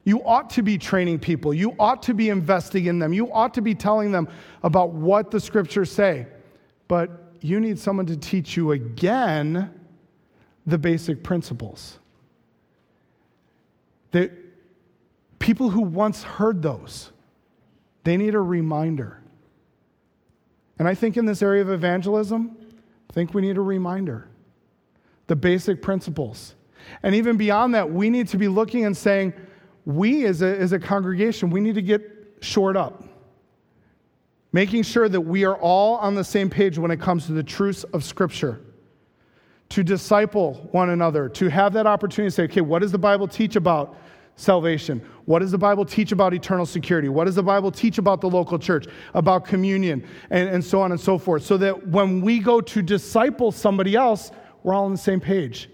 You 0.04 0.22
ought 0.24 0.50
to 0.50 0.62
be 0.62 0.78
training 0.78 1.18
people. 1.18 1.52
You 1.52 1.74
ought 1.80 2.02
to 2.04 2.14
be 2.14 2.28
investing 2.28 2.86
in 2.86 2.98
them. 2.98 3.12
You 3.12 3.32
ought 3.32 3.54
to 3.54 3.62
be 3.62 3.74
telling 3.74 4.12
them 4.12 4.28
about 4.62 4.90
what 4.90 5.30
the 5.30 5.40
scriptures 5.40 5.90
say. 5.90 6.26
But 6.86 7.34
you 7.40 7.58
need 7.58 7.78
someone 7.78 8.06
to 8.06 8.16
teach 8.16 8.56
you 8.56 8.72
again 8.72 9.72
the 10.66 10.78
basic 10.78 11.22
principles. 11.24 11.98
The 14.12 14.30
people 15.38 15.70
who 15.70 15.80
once 15.80 16.22
heard 16.22 16.62
those, 16.62 17.12
they 18.04 18.16
need 18.16 18.34
a 18.34 18.40
reminder. 18.40 19.22
And 20.78 20.86
I 20.86 20.94
think 20.94 21.16
in 21.16 21.24
this 21.24 21.42
area 21.42 21.62
of 21.62 21.70
evangelism, 21.70 22.56
I 23.10 23.12
think 23.12 23.32
we 23.32 23.42
need 23.42 23.56
a 23.56 23.62
reminder 23.62 24.28
the 25.26 25.36
basic 25.36 25.82
principles. 25.82 26.54
And 27.02 27.14
even 27.14 27.36
beyond 27.36 27.74
that, 27.74 27.90
we 27.90 28.10
need 28.10 28.28
to 28.28 28.38
be 28.38 28.48
looking 28.48 28.84
and 28.84 28.96
saying, 28.96 29.34
we 29.84 30.26
as 30.26 30.42
a, 30.42 30.58
as 30.58 30.72
a 30.72 30.78
congregation, 30.78 31.50
we 31.50 31.60
need 31.60 31.74
to 31.76 31.82
get 31.82 32.02
shored 32.40 32.76
up. 32.76 33.04
Making 34.52 34.82
sure 34.82 35.08
that 35.08 35.20
we 35.20 35.44
are 35.44 35.56
all 35.56 35.96
on 35.96 36.14
the 36.14 36.24
same 36.24 36.48
page 36.48 36.78
when 36.78 36.90
it 36.90 37.00
comes 37.00 37.26
to 37.26 37.32
the 37.32 37.42
truths 37.42 37.84
of 37.84 38.04
Scripture. 38.04 38.60
To 39.70 39.82
disciple 39.82 40.68
one 40.70 40.90
another, 40.90 41.28
to 41.30 41.48
have 41.48 41.72
that 41.72 41.86
opportunity 41.86 42.30
to 42.30 42.34
say, 42.34 42.44
okay, 42.44 42.60
what 42.60 42.82
does 42.82 42.92
the 42.92 42.98
Bible 42.98 43.26
teach 43.26 43.56
about 43.56 43.96
salvation? 44.36 45.02
What 45.24 45.40
does 45.40 45.50
the 45.50 45.58
Bible 45.58 45.84
teach 45.84 46.12
about 46.12 46.34
eternal 46.34 46.66
security? 46.66 47.08
What 47.08 47.24
does 47.24 47.34
the 47.34 47.42
Bible 47.42 47.72
teach 47.72 47.98
about 47.98 48.20
the 48.20 48.30
local 48.30 48.58
church, 48.58 48.86
about 49.14 49.44
communion, 49.44 50.06
and, 50.30 50.48
and 50.48 50.64
so 50.64 50.80
on 50.80 50.92
and 50.92 51.00
so 51.00 51.18
forth? 51.18 51.42
So 51.42 51.56
that 51.56 51.88
when 51.88 52.20
we 52.20 52.38
go 52.38 52.60
to 52.60 52.80
disciple 52.82 53.50
somebody 53.50 53.96
else, 53.96 54.30
we're 54.66 54.74
all 54.74 54.86
on 54.86 54.90
the 54.90 54.98
same 54.98 55.20
page. 55.20 55.70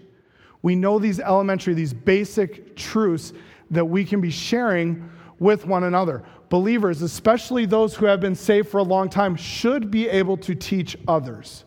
We 0.61 0.75
know 0.75 0.99
these 0.99 1.19
elementary, 1.19 1.73
these 1.73 1.95
basic 1.95 2.75
truths 2.75 3.33
that 3.71 3.83
we 3.83 4.05
can 4.05 4.21
be 4.21 4.29
sharing 4.29 5.09
with 5.39 5.65
one 5.65 5.85
another. 5.85 6.23
Believers, 6.49 7.01
especially 7.01 7.65
those 7.65 7.95
who 7.95 8.05
have 8.05 8.19
been 8.19 8.35
saved 8.35 8.69
for 8.69 8.77
a 8.77 8.83
long 8.83 9.09
time, 9.09 9.35
should 9.35 9.89
be 9.89 10.07
able 10.07 10.37
to 10.37 10.53
teach 10.53 10.95
others. 11.07 11.65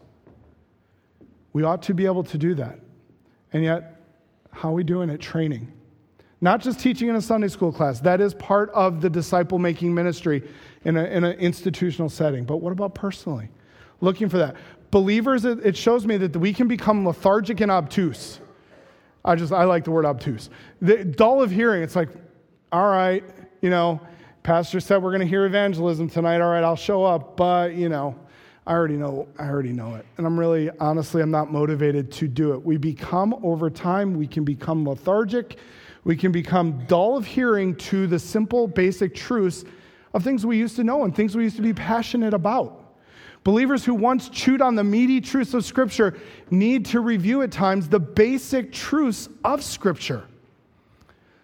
We 1.53 1.65
ought 1.65 1.83
to 1.83 1.95
be 1.95 2.07
able 2.07 2.23
to 2.23 2.39
do 2.39 2.55
that. 2.55 2.79
And 3.53 3.65
yet, 3.65 4.01
how 4.53 4.69
are 4.69 4.75
we 4.75 4.85
doing 4.85 5.11
it? 5.11 5.21
Training. 5.21 5.73
Not 6.41 6.61
just 6.61 6.79
teaching 6.79 7.09
in 7.09 7.17
a 7.17 7.21
Sunday 7.21 7.49
school 7.49 7.73
class, 7.73 7.99
that 8.03 8.21
is 8.21 8.35
part 8.35 8.71
of 8.71 9.01
the 9.01 9.11
disciple 9.11 9.59
making 9.59 9.93
ministry 9.93 10.49
in, 10.85 10.97
a, 10.97 11.05
in 11.07 11.25
an 11.25 11.37
institutional 11.41 12.09
setting. 12.09 12.45
But 12.45 12.59
what 12.59 12.71
about 12.71 12.95
personally? 12.95 13.49
Looking 14.01 14.29
for 14.29 14.39
that 14.39 14.55
believers, 14.97 15.45
it 15.45 15.77
shows 15.77 16.07
me 16.07 16.17
that 16.17 16.35
we 16.35 16.55
can 16.55 16.67
become 16.67 17.07
lethargic 17.07 17.61
and 17.61 17.71
obtuse. 17.71 18.41
I 19.27 19.35
just, 19.35 19.53
I 19.53 19.65
like 19.65 19.85
the 19.85 19.91
word 19.91 20.07
obtuse. 20.07 20.49
The, 20.81 21.05
dull 21.05 21.43
of 21.43 21.51
hearing, 21.51 21.83
it's 21.83 21.95
like, 21.95 22.09
all 22.73 22.89
right, 22.89 23.23
you 23.61 23.69
know, 23.69 24.01
pastor 24.43 24.81
said 24.81 25.03
we're 25.03 25.11
going 25.11 25.21
to 25.21 25.27
hear 25.27 25.45
evangelism 25.45 26.09
tonight. 26.09 26.41
All 26.41 26.49
right, 26.49 26.65
I'll 26.65 26.77
show 26.77 27.05
up, 27.05 27.37
but, 27.37 27.75
you 27.75 27.91
know, 27.91 28.19
I 28.67 28.73
already 28.73 28.97
know, 28.97 29.29
I 29.39 29.51
already 29.51 29.75
know 29.75 29.97
it. 29.97 30.07
And 30.17 30.27
I'm 30.27 30.41
really, 30.41 30.71
honestly, 30.81 31.21
I'm 31.21 31.31
not 31.31 31.53
motivated 31.53 32.11
to 32.13 32.27
do 32.27 32.55
it. 32.55 32.65
We 32.65 32.79
become, 32.79 33.39
over 33.43 33.69
time, 33.69 34.15
we 34.15 34.27
can 34.27 34.45
become 34.45 34.89
lethargic. 34.89 35.59
We 36.05 36.17
can 36.17 36.33
become 36.33 36.87
dull 36.87 37.19
of 37.19 37.27
hearing 37.27 37.77
to 37.77 38.07
the 38.07 38.19
simple, 38.19 38.67
basic 38.67 39.15
truths 39.15 39.67
of 40.15 40.25
things 40.25 40.47
we 40.47 40.57
used 40.57 40.77
to 40.77 40.85
know 40.85 41.05
and 41.05 41.15
things 41.15 41.37
we 41.37 41.43
used 41.43 41.57
to 41.57 41.63
be 41.63 41.75
passionate 41.75 42.33
about. 42.33 42.86
Believers 43.47 43.85
who 43.85 43.95
once 43.95 44.29
chewed 44.29 44.61
on 44.61 44.75
the 44.75 44.83
meaty 44.83 45.21
truths 45.21 45.55
of 45.55 45.65
Scripture 45.65 46.19
need 46.51 46.85
to 46.87 46.99
review 46.99 47.43
at 47.43 47.53
times 47.53 47.89
the 47.89 48.01
basic 48.01 48.73
truths 48.73 49.29
of 49.45 49.63
Scripture. 49.63 50.25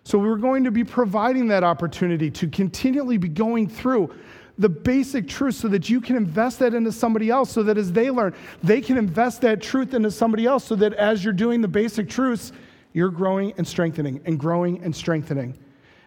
So, 0.03 0.19
we're 0.19 0.35
going 0.35 0.65
to 0.65 0.73
be 0.73 0.83
providing 0.83 1.47
that 1.47 1.63
opportunity 1.63 2.29
to 2.29 2.49
continually 2.49 3.19
be 3.19 3.29
going 3.29 3.69
through 3.69 4.13
the 4.59 4.69
basic 4.69 5.29
truths 5.29 5.59
so 5.59 5.69
that 5.69 5.89
you 5.89 6.01
can 6.01 6.17
invest 6.17 6.59
that 6.59 6.75
into 6.75 6.91
somebody 6.91 7.31
else, 7.31 7.53
so 7.53 7.63
that 7.63 7.79
as 7.79 7.93
they 7.93 8.11
learn, 8.11 8.35
they 8.65 8.81
can 8.81 8.99
invest 8.99 9.41
that 9.43 9.63
truth 9.63 9.95
into 9.95 10.11
somebody 10.11 10.45
else, 10.45 10.65
so 10.65 10.75
that 10.75 10.95
as 10.95 11.23
you're 11.23 11.33
doing 11.33 11.61
the 11.61 11.69
basic 11.69 12.09
truths, 12.09 12.51
you're 12.95 13.11
growing 13.11 13.53
and 13.59 13.69
strengthening 13.69 14.21
and 14.25 14.41
growing 14.41 14.83
and 14.83 14.97
strengthening. 14.97 15.57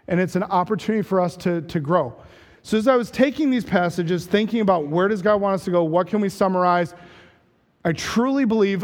And 0.09 0.19
it's 0.19 0.35
an 0.35 0.43
opportunity 0.43 1.03
for 1.03 1.21
us 1.21 1.37
to, 1.37 1.61
to 1.61 1.79
grow. 1.79 2.21
So 2.65 2.79
as 2.79 2.87
I 2.87 2.95
was 2.95 3.11
taking 3.11 3.51
these 3.51 3.63
passages, 3.63 4.25
thinking 4.25 4.59
about 4.59 4.87
where 4.87 5.07
does 5.07 5.21
God 5.21 5.39
want 5.39 5.53
us 5.53 5.65
to 5.65 5.71
go, 5.71 5.83
what 5.83 6.07
can 6.07 6.19
we 6.19 6.29
summarize, 6.29 6.95
I 7.83 7.91
truly 7.91 8.43
believe 8.43 8.83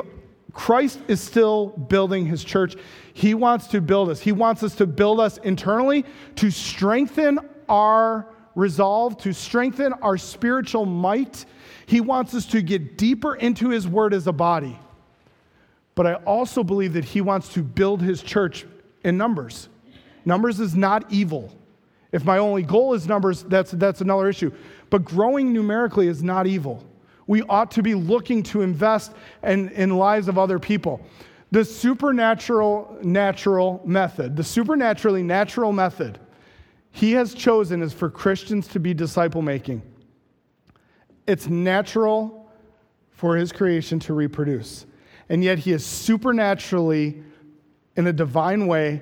Christ 0.53 0.99
is 1.07 1.19
still 1.19 1.69
building 1.69 2.27
his 2.27 2.43
church. 2.43 2.75
He 3.15 3.33
wants 3.33 3.65
to 3.69 3.81
build 3.81 4.09
us. 4.09 4.19
He 4.19 4.33
wants 4.33 4.61
us 4.61 4.75
to 4.75 4.85
build 4.85 5.19
us 5.19 5.39
internally 5.39 6.05
to 6.35 6.51
strengthen 6.51 7.39
our 7.67 8.27
resolve, 8.53 9.17
to 9.17 9.33
strengthen 9.33 9.93
our 9.93 10.15
spiritual 10.15 10.85
might. 10.85 11.45
He 11.87 12.01
wants 12.01 12.35
us 12.35 12.45
to 12.47 12.61
get 12.61 12.99
deeper 12.99 13.33
into 13.33 13.69
his 13.69 13.87
word 13.87 14.13
as 14.13 14.27
a 14.27 14.31
body. 14.31 14.77
But 15.95 16.05
I 16.05 16.13
also 16.13 16.63
believe 16.63 16.93
that 16.93 17.05
he 17.05 17.21
wants 17.21 17.51
to 17.55 17.63
build 17.63 17.99
his 18.03 18.21
church 18.21 18.63
in 19.03 19.17
numbers. 19.17 19.69
Numbers 20.23 20.59
is 20.59 20.75
not 20.75 21.11
evil. 21.11 21.51
If 22.11 22.25
my 22.25 22.37
only 22.37 22.63
goal 22.63 22.93
is 22.93 23.07
numbers, 23.07 23.43
that's, 23.43 23.71
that's 23.71 24.01
another 24.01 24.27
issue. 24.27 24.51
But 24.89 25.05
growing 25.05 25.53
numerically 25.53 26.07
is 26.07 26.21
not 26.21 26.45
evil. 26.47 26.83
We 27.27 27.43
ought 27.43 27.71
to 27.71 27.83
be 27.83 27.95
looking 27.95 28.43
to 28.43 28.61
invest 28.61 29.13
in, 29.43 29.69
in 29.69 29.97
lives 29.97 30.27
of 30.27 30.37
other 30.37 30.59
people. 30.59 31.01
The 31.51 31.63
supernatural 31.63 32.97
natural 33.01 33.81
method, 33.85 34.35
the 34.35 34.43
supernaturally 34.43 35.23
natural 35.23 35.71
method 35.71 36.19
he 36.91 37.13
has 37.13 37.33
chosen 37.33 37.81
is 37.81 37.93
for 37.93 38.09
Christians 38.09 38.67
to 38.69 38.79
be 38.79 38.93
disciple 38.93 39.41
making. 39.41 39.81
It's 41.25 41.47
natural 41.47 42.49
for 43.11 43.37
his 43.37 43.51
creation 43.51 43.99
to 44.01 44.13
reproduce. 44.13 44.85
And 45.29 45.43
yet 45.43 45.59
he 45.59 45.71
is 45.71 45.85
supernaturally, 45.85 47.23
in 47.95 48.07
a 48.07 48.13
divine 48.13 48.67
way, 48.67 49.01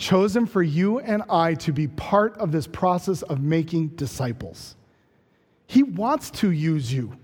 chosen 0.00 0.46
for 0.46 0.62
you 0.62 0.98
and 0.98 1.22
I 1.30 1.54
to 1.54 1.72
be 1.72 1.86
part 1.86 2.36
of 2.38 2.50
this 2.50 2.66
process 2.66 3.22
of 3.22 3.40
making 3.40 3.88
disciples. 3.88 4.74
He 5.66 5.82
wants 5.84 6.30
to 6.32 6.50
use 6.50 6.92
you. 6.92 7.16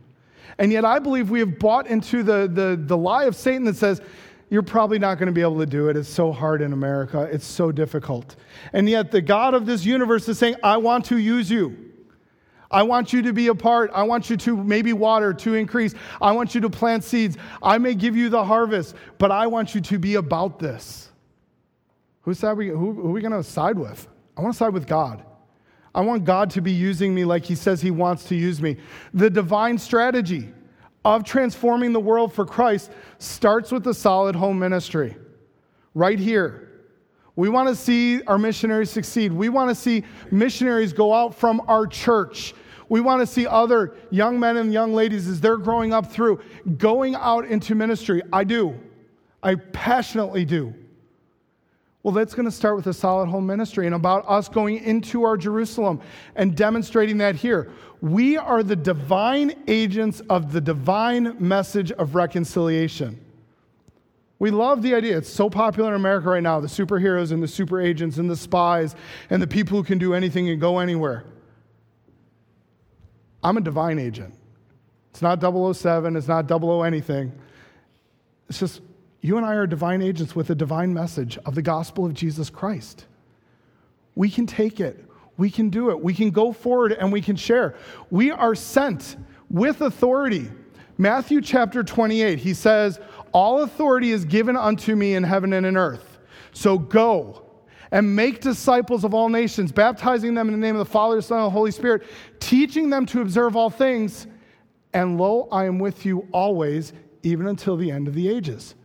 And 0.58 0.70
yet, 0.70 0.84
I 0.84 1.00
believe 1.00 1.30
we 1.30 1.40
have 1.40 1.58
bought 1.58 1.86
into 1.86 2.22
the, 2.22 2.48
the, 2.52 2.80
the 2.80 2.96
lie 2.96 3.24
of 3.24 3.34
Satan 3.34 3.64
that 3.64 3.76
says, 3.76 4.00
you're 4.48 4.62
probably 4.62 4.98
not 4.98 5.18
going 5.18 5.26
to 5.26 5.32
be 5.32 5.40
able 5.40 5.58
to 5.58 5.66
do 5.66 5.88
it. 5.88 5.96
It's 5.96 6.08
so 6.08 6.30
hard 6.30 6.62
in 6.62 6.72
America. 6.72 7.22
It's 7.22 7.46
so 7.46 7.72
difficult. 7.72 8.36
And 8.72 8.88
yet, 8.88 9.10
the 9.10 9.20
God 9.20 9.54
of 9.54 9.66
this 9.66 9.84
universe 9.84 10.28
is 10.28 10.38
saying, 10.38 10.54
I 10.62 10.76
want 10.76 11.06
to 11.06 11.18
use 11.18 11.50
you. 11.50 11.76
I 12.70 12.82
want 12.82 13.12
you 13.12 13.22
to 13.22 13.32
be 13.32 13.48
a 13.48 13.54
part. 13.54 13.90
I 13.94 14.02
want 14.04 14.30
you 14.30 14.36
to 14.38 14.56
maybe 14.56 14.92
water 14.92 15.32
to 15.32 15.54
increase. 15.54 15.94
I 16.20 16.32
want 16.32 16.54
you 16.54 16.60
to 16.60 16.70
plant 16.70 17.04
seeds. 17.04 17.36
I 17.62 17.78
may 17.78 17.94
give 17.94 18.16
you 18.16 18.28
the 18.28 18.44
harvest, 18.44 18.94
but 19.18 19.30
I 19.30 19.46
want 19.46 19.74
you 19.74 19.80
to 19.80 19.98
be 19.98 20.16
about 20.16 20.58
this. 20.58 21.10
Who, 22.26 22.34
side 22.34 22.58
we, 22.58 22.68
who, 22.68 22.92
who 22.92 23.08
are 23.08 23.12
we 23.12 23.20
going 23.20 23.32
to 23.32 23.42
side 23.42 23.78
with? 23.78 24.08
I 24.36 24.42
want 24.42 24.52
to 24.52 24.58
side 24.58 24.74
with 24.74 24.88
God. 24.88 25.24
I 25.94 26.00
want 26.00 26.24
God 26.24 26.50
to 26.50 26.60
be 26.60 26.72
using 26.72 27.14
me 27.14 27.24
like 27.24 27.44
He 27.44 27.54
says 27.54 27.80
He 27.80 27.92
wants 27.92 28.24
to 28.24 28.34
use 28.34 28.60
me. 28.60 28.78
The 29.14 29.30
divine 29.30 29.78
strategy 29.78 30.48
of 31.04 31.22
transforming 31.22 31.92
the 31.92 32.00
world 32.00 32.32
for 32.32 32.44
Christ 32.44 32.90
starts 33.18 33.70
with 33.70 33.84
the 33.84 33.94
solid 33.94 34.34
home 34.34 34.58
ministry. 34.58 35.16
Right 35.94 36.18
here. 36.18 36.82
We 37.36 37.48
want 37.48 37.68
to 37.68 37.76
see 37.76 38.22
our 38.24 38.38
missionaries 38.38 38.90
succeed. 38.90 39.32
We 39.32 39.48
want 39.48 39.68
to 39.68 39.74
see 39.74 40.02
missionaries 40.32 40.92
go 40.92 41.14
out 41.14 41.32
from 41.32 41.62
our 41.68 41.86
church. 41.86 42.54
We 42.88 43.00
want 43.00 43.20
to 43.20 43.26
see 43.26 43.46
other 43.46 43.94
young 44.10 44.40
men 44.40 44.56
and 44.56 44.72
young 44.72 44.92
ladies 44.94 45.28
as 45.28 45.40
they're 45.40 45.58
growing 45.58 45.92
up 45.92 46.10
through 46.10 46.40
going 46.76 47.14
out 47.14 47.44
into 47.44 47.76
ministry. 47.76 48.20
I 48.32 48.42
do. 48.42 48.76
I 49.44 49.54
passionately 49.54 50.44
do. 50.44 50.74
Well, 52.06 52.14
that's 52.14 52.34
going 52.36 52.46
to 52.46 52.52
start 52.52 52.76
with 52.76 52.86
a 52.86 52.94
solid 52.94 53.26
home 53.26 53.48
ministry 53.48 53.86
and 53.86 53.92
about 53.92 54.24
us 54.28 54.48
going 54.48 54.76
into 54.76 55.24
our 55.24 55.36
Jerusalem 55.36 56.00
and 56.36 56.56
demonstrating 56.56 57.18
that 57.18 57.34
here. 57.34 57.72
We 58.00 58.36
are 58.36 58.62
the 58.62 58.76
divine 58.76 59.64
agents 59.66 60.22
of 60.30 60.52
the 60.52 60.60
divine 60.60 61.34
message 61.40 61.90
of 61.90 62.14
reconciliation. 62.14 63.20
We 64.38 64.52
love 64.52 64.82
the 64.82 64.94
idea. 64.94 65.18
It's 65.18 65.28
so 65.28 65.50
popular 65.50 65.88
in 65.88 65.96
America 65.96 66.28
right 66.28 66.44
now 66.44 66.60
the 66.60 66.68
superheroes 66.68 67.32
and 67.32 67.42
the 67.42 67.48
super 67.48 67.80
agents 67.80 68.18
and 68.18 68.30
the 68.30 68.36
spies 68.36 68.94
and 69.28 69.42
the 69.42 69.48
people 69.48 69.76
who 69.76 69.82
can 69.82 69.98
do 69.98 70.14
anything 70.14 70.48
and 70.48 70.60
go 70.60 70.78
anywhere. 70.78 71.24
I'm 73.42 73.56
a 73.56 73.60
divine 73.60 73.98
agent. 73.98 74.32
It's 75.10 75.22
not 75.22 75.40
007, 75.40 76.14
it's 76.14 76.28
not 76.28 76.46
00 76.46 76.82
anything. 76.84 77.32
It's 78.48 78.60
just 78.60 78.80
you 79.26 79.36
and 79.36 79.44
I 79.44 79.54
are 79.54 79.66
divine 79.66 80.02
agents 80.02 80.36
with 80.36 80.50
a 80.50 80.54
divine 80.54 80.94
message 80.94 81.36
of 81.46 81.56
the 81.56 81.62
gospel 81.62 82.06
of 82.06 82.14
Jesus 82.14 82.48
Christ. 82.48 83.06
We 84.14 84.30
can 84.30 84.46
take 84.46 84.78
it, 84.78 85.04
we 85.36 85.50
can 85.50 85.68
do 85.68 85.90
it, 85.90 86.00
we 86.00 86.14
can 86.14 86.30
go 86.30 86.52
forward 86.52 86.92
and 86.92 87.12
we 87.12 87.20
can 87.20 87.34
share. 87.34 87.74
We 88.08 88.30
are 88.30 88.54
sent 88.54 89.16
with 89.50 89.80
authority. 89.80 90.48
Matthew 90.96 91.40
chapter 91.40 91.82
28, 91.82 92.38
he 92.38 92.54
says, 92.54 93.00
All 93.32 93.62
authority 93.62 94.12
is 94.12 94.24
given 94.24 94.56
unto 94.56 94.94
me 94.94 95.16
in 95.16 95.24
heaven 95.24 95.52
and 95.52 95.66
in 95.66 95.76
earth. 95.76 96.18
So 96.52 96.78
go 96.78 97.42
and 97.90 98.14
make 98.14 98.40
disciples 98.40 99.02
of 99.02 99.12
all 99.12 99.28
nations, 99.28 99.72
baptizing 99.72 100.34
them 100.34 100.48
in 100.48 100.54
the 100.54 100.64
name 100.64 100.76
of 100.76 100.86
the 100.86 100.90
Father, 100.92 101.16
the 101.16 101.22
Son, 101.22 101.38
and 101.38 101.46
the 101.46 101.50
Holy 101.50 101.72
Spirit, 101.72 102.04
teaching 102.38 102.90
them 102.90 103.04
to 103.06 103.22
observe 103.22 103.56
all 103.56 103.70
things. 103.70 104.28
And 104.94 105.18
lo, 105.18 105.48
I 105.50 105.64
am 105.64 105.80
with 105.80 106.06
you 106.06 106.28
always, 106.30 106.92
even 107.24 107.48
until 107.48 107.76
the 107.76 107.90
end 107.90 108.06
of 108.06 108.14
the 108.14 108.28
ages. 108.28 108.76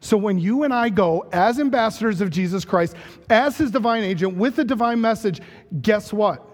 So 0.00 0.16
when 0.16 0.38
you 0.38 0.62
and 0.62 0.72
I 0.72 0.88
go 0.88 1.28
as 1.32 1.58
ambassadors 1.58 2.20
of 2.20 2.30
Jesus 2.30 2.64
Christ, 2.64 2.94
as 3.30 3.58
his 3.58 3.70
divine 3.70 4.04
agent 4.04 4.36
with 4.36 4.56
the 4.56 4.64
divine 4.64 5.00
message, 5.00 5.40
guess 5.82 6.12
what? 6.12 6.44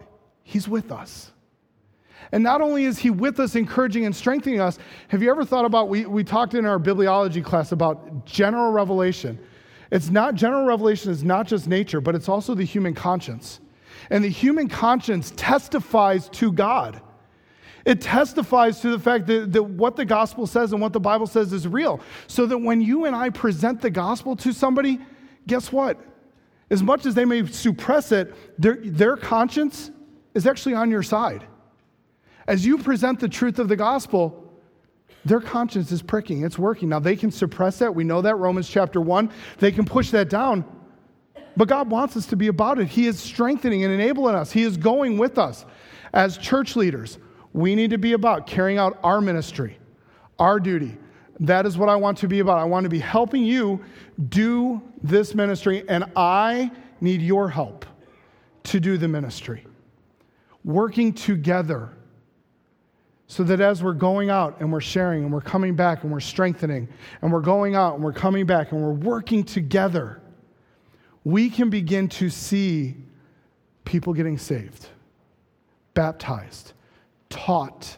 He's 0.43 0.69
with 0.69 0.91
us. 0.91 1.33
And 2.33 2.43
not 2.43 2.61
only 2.61 2.85
is 2.85 2.99
he 2.99 3.11
with 3.11 3.39
us, 3.39 3.55
encouraging 3.55 4.07
and 4.07 4.17
strengthening 4.17 4.61
us, 4.61 4.79
have 5.09 5.23
you 5.23 5.31
ever 5.31 5.45
thought 5.45 5.65
about, 5.65 5.89
we, 5.89 6.07
we 6.07 6.25
talked 6.25 6.55
in 6.55 6.67
our 6.67 6.79
bibliology 6.79 7.45
class 7.45 7.73
about 7.73 8.25
general 8.27 8.73
revelation. 8.73 9.39
It's 9.91 10.11
not, 10.11 10.35
general 10.35 10.65
revelation 10.65 11.13
is 11.13 11.23
not 11.23 11.47
just 11.47 11.69
nature, 11.69 12.01
but 12.01 12.15
it's 12.15 12.29
also 12.29 12.55
the 12.55 12.65
human 12.65 12.95
conscience. 12.95 13.61
And 14.11 14.25
the 14.25 14.29
human 14.29 14.69
conscience 14.69 15.33
testifies 15.37 16.29
to 16.31 16.51
God. 16.51 17.01
It 17.85 18.01
testifies 18.01 18.81
to 18.81 18.91
the 18.91 18.99
fact 18.99 19.27
that, 19.27 19.53
that 19.53 19.63
what 19.63 19.97
the 19.97 20.05
gospel 20.05 20.47
says 20.47 20.73
and 20.73 20.81
what 20.81 20.93
the 20.93 21.01
Bible 21.01 21.27
says 21.27 21.53
is 21.53 21.69
real. 21.69 22.01
So 22.27 22.47
that 22.47 22.59
when 22.59 22.81
you 22.81 23.05
and 23.05 23.15
I 23.15 23.29
present 23.31 23.83
the 23.83 23.91
gospel 23.91 24.37
to 24.37 24.53
somebody, 24.53 25.01
guess 25.47 25.71
what? 25.71 25.99
As 26.71 26.83
much 26.83 27.05
as 27.05 27.15
they 27.15 27.27
may 27.27 27.47
suppress 27.47 28.11
it, 28.11 28.35
their, 28.61 28.77
their 28.77 29.17
conscience 29.17 29.91
is 30.33 30.47
actually 30.47 30.75
on 30.75 30.91
your 30.91 31.03
side. 31.03 31.47
As 32.47 32.65
you 32.65 32.79
present 32.79 33.21
the 33.21 33.29
truth 33.29 33.59
of 33.59 33.69
the 33.69 33.77
gospel, 33.77 34.41
their 35.25 35.41
conscience 35.41 35.93
is 35.93 36.03
pricking, 36.03 36.45
it's 36.45 36.59
working. 36.59 36.89
Now, 36.89 36.99
they 36.99 37.17
can 37.17 37.31
suppress 37.31 37.79
that. 37.79 37.95
We 37.95 38.05
know 38.05 38.23
that, 38.23 38.37
Romans 38.37 38.69
chapter 38.69 39.01
1. 39.01 39.31
They 39.59 39.73
can 39.73 39.85
push 39.85 40.11
that 40.11 40.29
down. 40.29 40.65
But 41.57 41.69
God 41.69 41.91
wants 41.91 42.17
us 42.17 42.27
to 42.27 42.37
be 42.37 42.49
about 42.49 42.79
it. 42.79 42.89
He 42.89 43.07
is 43.07 43.19
strengthening 43.19 43.85
and 43.85 43.93
enabling 43.93 44.35
us, 44.35 44.53
He 44.53 44.63
is 44.63 44.77
going 44.77 45.19
with 45.19 45.39
us. 45.39 45.65
As 46.13 46.39
church 46.39 46.77
leaders, 46.77 47.19
we 47.55 47.75
need 47.75 47.91
to 47.91 47.99
be 47.99 48.13
about 48.13 48.47
carrying 48.47 48.77
out 48.79 48.99
our 49.03 49.23
ministry, 49.23 49.79
our 50.39 50.61
duty. 50.61 50.99
That 51.41 51.65
is 51.65 51.79
what 51.79 51.89
I 51.89 51.97
want 51.97 52.19
to 52.19 52.29
be 52.29 52.41
about. 52.41 52.59
I 52.59 52.65
want 52.65 52.85
to 52.85 52.91
be 52.91 52.99
helping 52.99 53.45
you 53.45 53.83
do 54.29 54.83
this 55.03 55.35
ministry, 55.35 55.85
and 55.89 56.05
I 56.15 56.71
need 57.01 57.23
your 57.23 57.49
help 57.49 57.87
to 58.65 58.81
do 58.81 58.99
the 58.99 59.09
ministry. 59.09 59.67
Working 60.65 61.13
together 61.13 61.91
so 63.27 63.43
that 63.45 63.61
as 63.61 63.83
we're 63.83 63.95
going 63.95 64.31
out 64.31 64.61
and 64.61 64.73
we're 64.73 64.81
sharing 64.81 65.25
and 65.25 65.33
we're 65.33 65.41
coming 65.41 65.75
back 65.75 66.03
and 66.03 66.13
we're 66.13 66.21
strengthening 66.21 66.89
and 67.23 67.33
we're 67.33 67.41
going 67.41 67.75
out 67.75 67.95
and 67.95 68.05
we're 68.05 68.13
coming 68.13 68.47
back 68.47 68.73
and 68.73 68.83
we're 68.83 68.93
working 68.93 69.43
together, 69.43 70.21
we 71.25 71.49
can 71.49 71.71
begin 71.71 72.09
to 72.09 72.29
see 72.29 72.95
people 73.85 74.13
getting 74.13 74.39
saved, 74.39 74.89
baptized, 75.95 76.74
taught, 77.35 77.97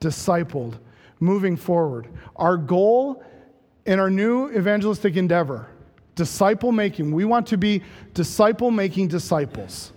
discipled, 0.00 0.78
moving 1.20 1.56
forward. 1.56 2.08
Our 2.36 2.56
goal 2.56 3.22
in 3.84 4.00
our 4.00 4.10
new 4.10 4.48
evangelistic 4.50 5.16
endeavor, 5.16 5.68
disciple 6.14 6.72
making, 6.72 7.12
we 7.12 7.24
want 7.24 7.46
to 7.48 7.58
be 7.58 7.82
disciple 8.14 8.70
making 8.70 9.08
disciples. 9.08 9.92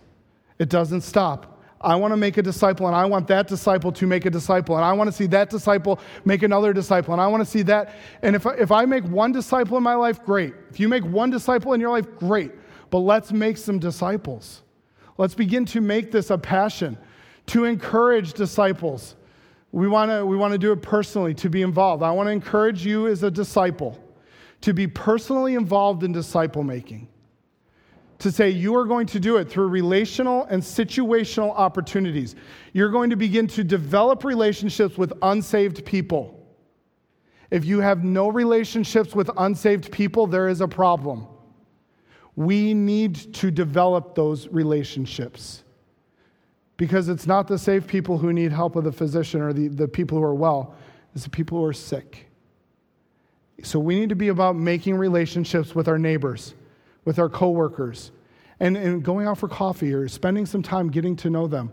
It 0.59 0.69
doesn't 0.69 1.01
stop. 1.01 1.47
I 1.79 1.95
want 1.95 2.11
to 2.11 2.17
make 2.17 2.37
a 2.37 2.43
disciple, 2.43 2.85
and 2.85 2.95
I 2.95 3.05
want 3.05 3.27
that 3.29 3.47
disciple 3.47 3.91
to 3.93 4.05
make 4.05 4.25
a 4.25 4.29
disciple, 4.29 4.75
and 4.75 4.85
I 4.85 4.93
want 4.93 5.07
to 5.07 5.11
see 5.11 5.25
that 5.27 5.49
disciple 5.49 5.99
make 6.25 6.43
another 6.43 6.73
disciple, 6.73 7.13
and 7.13 7.21
I 7.21 7.25
want 7.27 7.41
to 7.41 7.49
see 7.49 7.63
that. 7.63 7.95
And 8.21 8.35
if, 8.35 8.45
if 8.45 8.71
I 8.71 8.85
make 8.85 9.03
one 9.05 9.31
disciple 9.31 9.77
in 9.77 9.83
my 9.83 9.95
life, 9.95 10.23
great. 10.23 10.53
If 10.69 10.79
you 10.79 10.87
make 10.87 11.03
one 11.03 11.31
disciple 11.31 11.73
in 11.73 11.81
your 11.81 11.89
life, 11.89 12.05
great. 12.17 12.51
But 12.91 12.99
let's 12.99 13.31
make 13.31 13.57
some 13.57 13.79
disciples. 13.79 14.61
Let's 15.17 15.33
begin 15.33 15.65
to 15.67 15.81
make 15.81 16.11
this 16.11 16.29
a 16.29 16.37
passion, 16.37 16.97
to 17.51 17.65
encourage 17.65 18.33
disciples. 18.33 19.15
We 19.73 19.87
want 19.87 20.09
to 20.09 20.25
we 20.25 20.37
want 20.37 20.53
to 20.53 20.57
do 20.57 20.71
it 20.71 20.81
personally, 20.81 21.33
to 21.35 21.49
be 21.49 21.61
involved. 21.61 22.01
I 22.01 22.11
want 22.11 22.27
to 22.27 22.31
encourage 22.31 22.85
you 22.85 23.07
as 23.07 23.23
a 23.23 23.31
disciple 23.31 24.01
to 24.61 24.73
be 24.73 24.87
personally 24.87 25.55
involved 25.55 26.03
in 26.03 26.11
disciple 26.11 26.63
making 26.63 27.07
to 28.19 28.31
say 28.31 28.49
you 28.49 28.75
are 28.75 28.85
going 28.85 29.07
to 29.07 29.19
do 29.19 29.37
it 29.37 29.49
through 29.49 29.67
relational 29.67 30.45
and 30.45 30.61
situational 30.61 31.53
opportunities. 31.55 32.35
You're 32.71 32.91
going 32.91 33.09
to 33.09 33.15
begin 33.15 33.47
to 33.47 33.63
develop 33.63 34.23
relationships 34.23 34.97
with 34.97 35.11
unsaved 35.23 35.83
people. 35.85 36.37
If 37.49 37.65
you 37.65 37.79
have 37.79 38.03
no 38.03 38.29
relationships 38.29 39.15
with 39.15 39.29
unsaved 39.37 39.91
people, 39.91 40.27
there 40.27 40.47
is 40.47 40.61
a 40.61 40.67
problem. 40.67 41.27
We 42.35 42.73
need 42.73 43.33
to 43.33 43.51
develop 43.51 44.15
those 44.15 44.47
relationships 44.47 45.61
because 46.82 47.09
it's 47.09 47.27
not 47.27 47.47
the 47.47 47.59
safe 47.59 47.86
people 47.86 48.17
who 48.17 48.34
need 48.34 48.51
help 48.51 48.75
of 48.75 48.84
the 48.84 48.91
physician 48.91 49.39
or 49.39 49.53
the, 49.53 49.67
the 49.67 49.88
people 49.88 50.17
who 50.17 50.23
are 50.23 50.34
well, 50.34 50.73
it's 51.13 51.25
the 51.25 51.29
people 51.29 51.59
who 51.59 51.65
are 51.65 51.73
sick. 51.73 52.27
So 53.61 53.77
we 53.77 53.99
need 53.99 54.09
to 54.09 54.15
be 54.15 54.29
about 54.29 54.55
making 54.55 54.95
relationships 54.95 55.75
with 55.75 55.88
our 55.88 55.99
neighbors 55.99 56.55
with 57.05 57.19
our 57.19 57.29
coworkers 57.29 58.11
and, 58.59 58.75
and 58.75 59.03
going 59.03 59.27
out 59.27 59.38
for 59.38 59.47
coffee 59.47 59.93
or 59.93 60.07
spending 60.07 60.47
some 60.47 60.63
time 60.63 60.89
getting 60.89 61.15
to 61.17 61.29
know 61.29 61.45
them. 61.45 61.71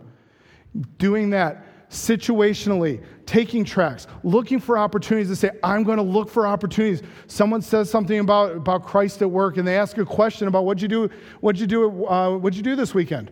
Doing 0.98 1.30
that 1.30 1.88
situationally, 1.88 3.02
taking 3.24 3.64
tracks, 3.64 4.08
looking 4.22 4.60
for 4.60 4.76
opportunities 4.76 5.28
to 5.28 5.36
say, 5.36 5.52
I'm 5.64 5.84
going 5.84 5.96
to 5.96 6.02
look 6.02 6.28
for 6.28 6.46
opportunities. 6.46 7.02
Someone 7.28 7.62
says 7.62 7.88
something 7.88 8.18
about, 8.18 8.56
about 8.56 8.84
Christ 8.84 9.22
at 9.22 9.30
work 9.30 9.56
and 9.56 9.66
they 9.66 9.78
ask 9.78 9.96
a 9.96 10.04
question 10.04 10.48
about 10.48 10.66
what'd 10.66 10.82
you 10.82 10.88
do, 10.88 11.08
what'd 11.40 11.58
you 11.58 11.66
do, 11.66 12.06
uh, 12.06 12.36
what'd 12.36 12.58
you 12.58 12.62
do 12.62 12.76
this 12.76 12.92
weekend? 12.92 13.30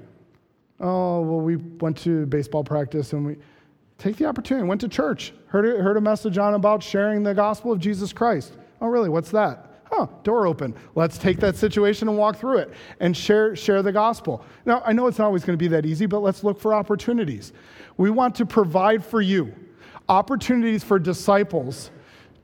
Oh, 0.80 1.22
well, 1.22 1.40
we 1.40 1.56
went 1.56 1.96
to 1.98 2.26
baseball 2.26 2.64
practice 2.64 3.12
and 3.12 3.24
we 3.24 3.36
take 3.98 4.16
the 4.16 4.26
opportunity, 4.26 4.66
went 4.66 4.80
to 4.82 4.88
church, 4.88 5.32
heard 5.46 5.66
a, 5.66 5.82
heard 5.82 5.96
a 5.96 6.00
message 6.00 6.38
on 6.38 6.54
about 6.54 6.82
sharing 6.82 7.22
the 7.22 7.34
gospel 7.34 7.72
of 7.72 7.78
Jesus 7.78 8.12
Christ. 8.12 8.56
Oh, 8.80 8.88
really? 8.88 9.08
What's 9.08 9.30
that? 9.30 9.66
oh, 9.92 10.08
door 10.22 10.46
open. 10.46 10.74
Let's 10.94 11.18
take 11.18 11.38
that 11.40 11.56
situation 11.56 12.08
and 12.08 12.16
walk 12.16 12.36
through 12.36 12.58
it 12.58 12.72
and 13.00 13.16
share, 13.16 13.56
share 13.56 13.82
the 13.82 13.92
gospel. 13.92 14.44
Now, 14.64 14.82
I 14.84 14.92
know 14.92 15.06
it's 15.06 15.18
not 15.18 15.26
always 15.26 15.44
going 15.44 15.58
to 15.58 15.62
be 15.62 15.68
that 15.68 15.86
easy, 15.86 16.06
but 16.06 16.20
let's 16.20 16.44
look 16.44 16.58
for 16.58 16.74
opportunities. 16.74 17.52
We 17.96 18.10
want 18.10 18.34
to 18.36 18.46
provide 18.46 19.04
for 19.04 19.20
you 19.20 19.54
opportunities 20.08 20.84
for 20.84 20.98
disciples 20.98 21.90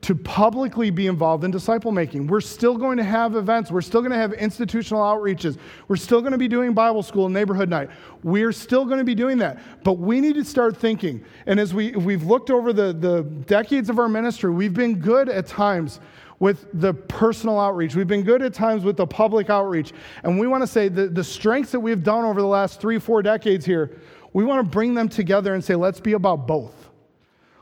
to 0.03 0.15
publicly 0.15 0.89
be 0.89 1.07
involved 1.07 1.45
in 1.45 1.51
disciple 1.51 1.91
making. 1.91 2.27
We're 2.27 2.41
still 2.41 2.77
going 2.77 2.97
to 2.97 3.05
have 3.05 3.35
events. 3.35 3.71
We're 3.71 3.81
still 3.81 4.01
going 4.01 4.11
to 4.11 4.17
have 4.17 4.33
institutional 4.33 5.01
outreaches. 5.01 5.57
We're 5.87 5.95
still 5.95 6.19
going 6.19 6.33
to 6.33 6.37
be 6.37 6.49
doing 6.49 6.73
Bible 6.73 7.03
school 7.03 7.25
and 7.25 7.33
neighborhood 7.33 7.69
night. 7.69 7.89
We're 8.21 8.51
still 8.51 8.83
going 8.83 8.97
to 8.97 9.05
be 9.05 9.15
doing 9.15 9.37
that. 9.37 9.59
But 9.83 9.93
we 9.93 10.19
need 10.19 10.35
to 10.35 10.43
start 10.43 10.75
thinking. 10.75 11.23
And 11.45 11.57
as 11.57 11.73
we, 11.73 11.91
we've 11.91 12.23
looked 12.23 12.49
over 12.49 12.73
the, 12.73 12.91
the 12.91 13.23
decades 13.23 13.89
of 13.89 13.97
our 13.97 14.09
ministry, 14.09 14.51
we've 14.51 14.73
been 14.73 14.99
good 14.99 15.29
at 15.29 15.47
times 15.47 16.01
with 16.39 16.67
the 16.73 16.93
personal 16.93 17.57
outreach. 17.57 17.95
We've 17.95 18.05
been 18.05 18.23
good 18.23 18.41
at 18.41 18.53
times 18.53 18.83
with 18.83 18.97
the 18.97 19.07
public 19.07 19.49
outreach. 19.49 19.93
And 20.23 20.37
we 20.37 20.47
want 20.47 20.63
to 20.63 20.67
say 20.67 20.89
that 20.89 21.15
the 21.15 21.23
strengths 21.23 21.71
that 21.71 21.79
we've 21.79 22.03
done 22.03 22.25
over 22.25 22.41
the 22.41 22.47
last 22.47 22.81
three, 22.81 22.99
four 22.99 23.21
decades 23.21 23.65
here, 23.65 24.01
we 24.33 24.43
want 24.43 24.65
to 24.65 24.69
bring 24.69 24.95
them 24.95 25.07
together 25.07 25.53
and 25.53 25.63
say, 25.63 25.75
let's 25.75 26.01
be 26.01 26.11
about 26.11 26.45
both. 26.45 26.89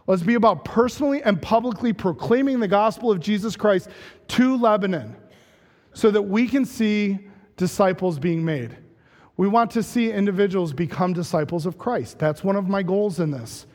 Let's 0.07 0.23
be 0.23 0.35
about 0.35 0.65
personally 0.65 1.21
and 1.23 1.41
publicly 1.41 1.93
proclaiming 1.93 2.59
the 2.59 2.67
gospel 2.67 3.11
of 3.11 3.19
Jesus 3.19 3.55
Christ 3.55 3.89
to 4.29 4.57
Lebanon 4.57 5.15
so 5.93 6.11
that 6.11 6.21
we 6.21 6.47
can 6.47 6.65
see 6.65 7.19
disciples 7.57 8.17
being 8.17 8.43
made. 8.43 8.75
We 9.37 9.47
want 9.47 9.71
to 9.71 9.83
see 9.83 10.11
individuals 10.11 10.73
become 10.73 11.13
disciples 11.13 11.65
of 11.65 11.77
Christ. 11.77 12.19
That's 12.19 12.43
one 12.43 12.55
of 12.55 12.67
my 12.67 12.83
goals 12.83 13.19
in 13.19 13.31
this 13.31 13.65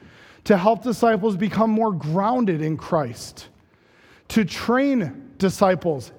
to 0.45 0.57
help 0.57 0.83
disciples 0.83 1.37
become 1.37 1.71
more 1.71 1.93
grounded 1.93 2.63
in 2.63 2.77
Christ 2.77 3.49
to 4.29 4.45
train 4.45 5.33
disciples 5.39 6.13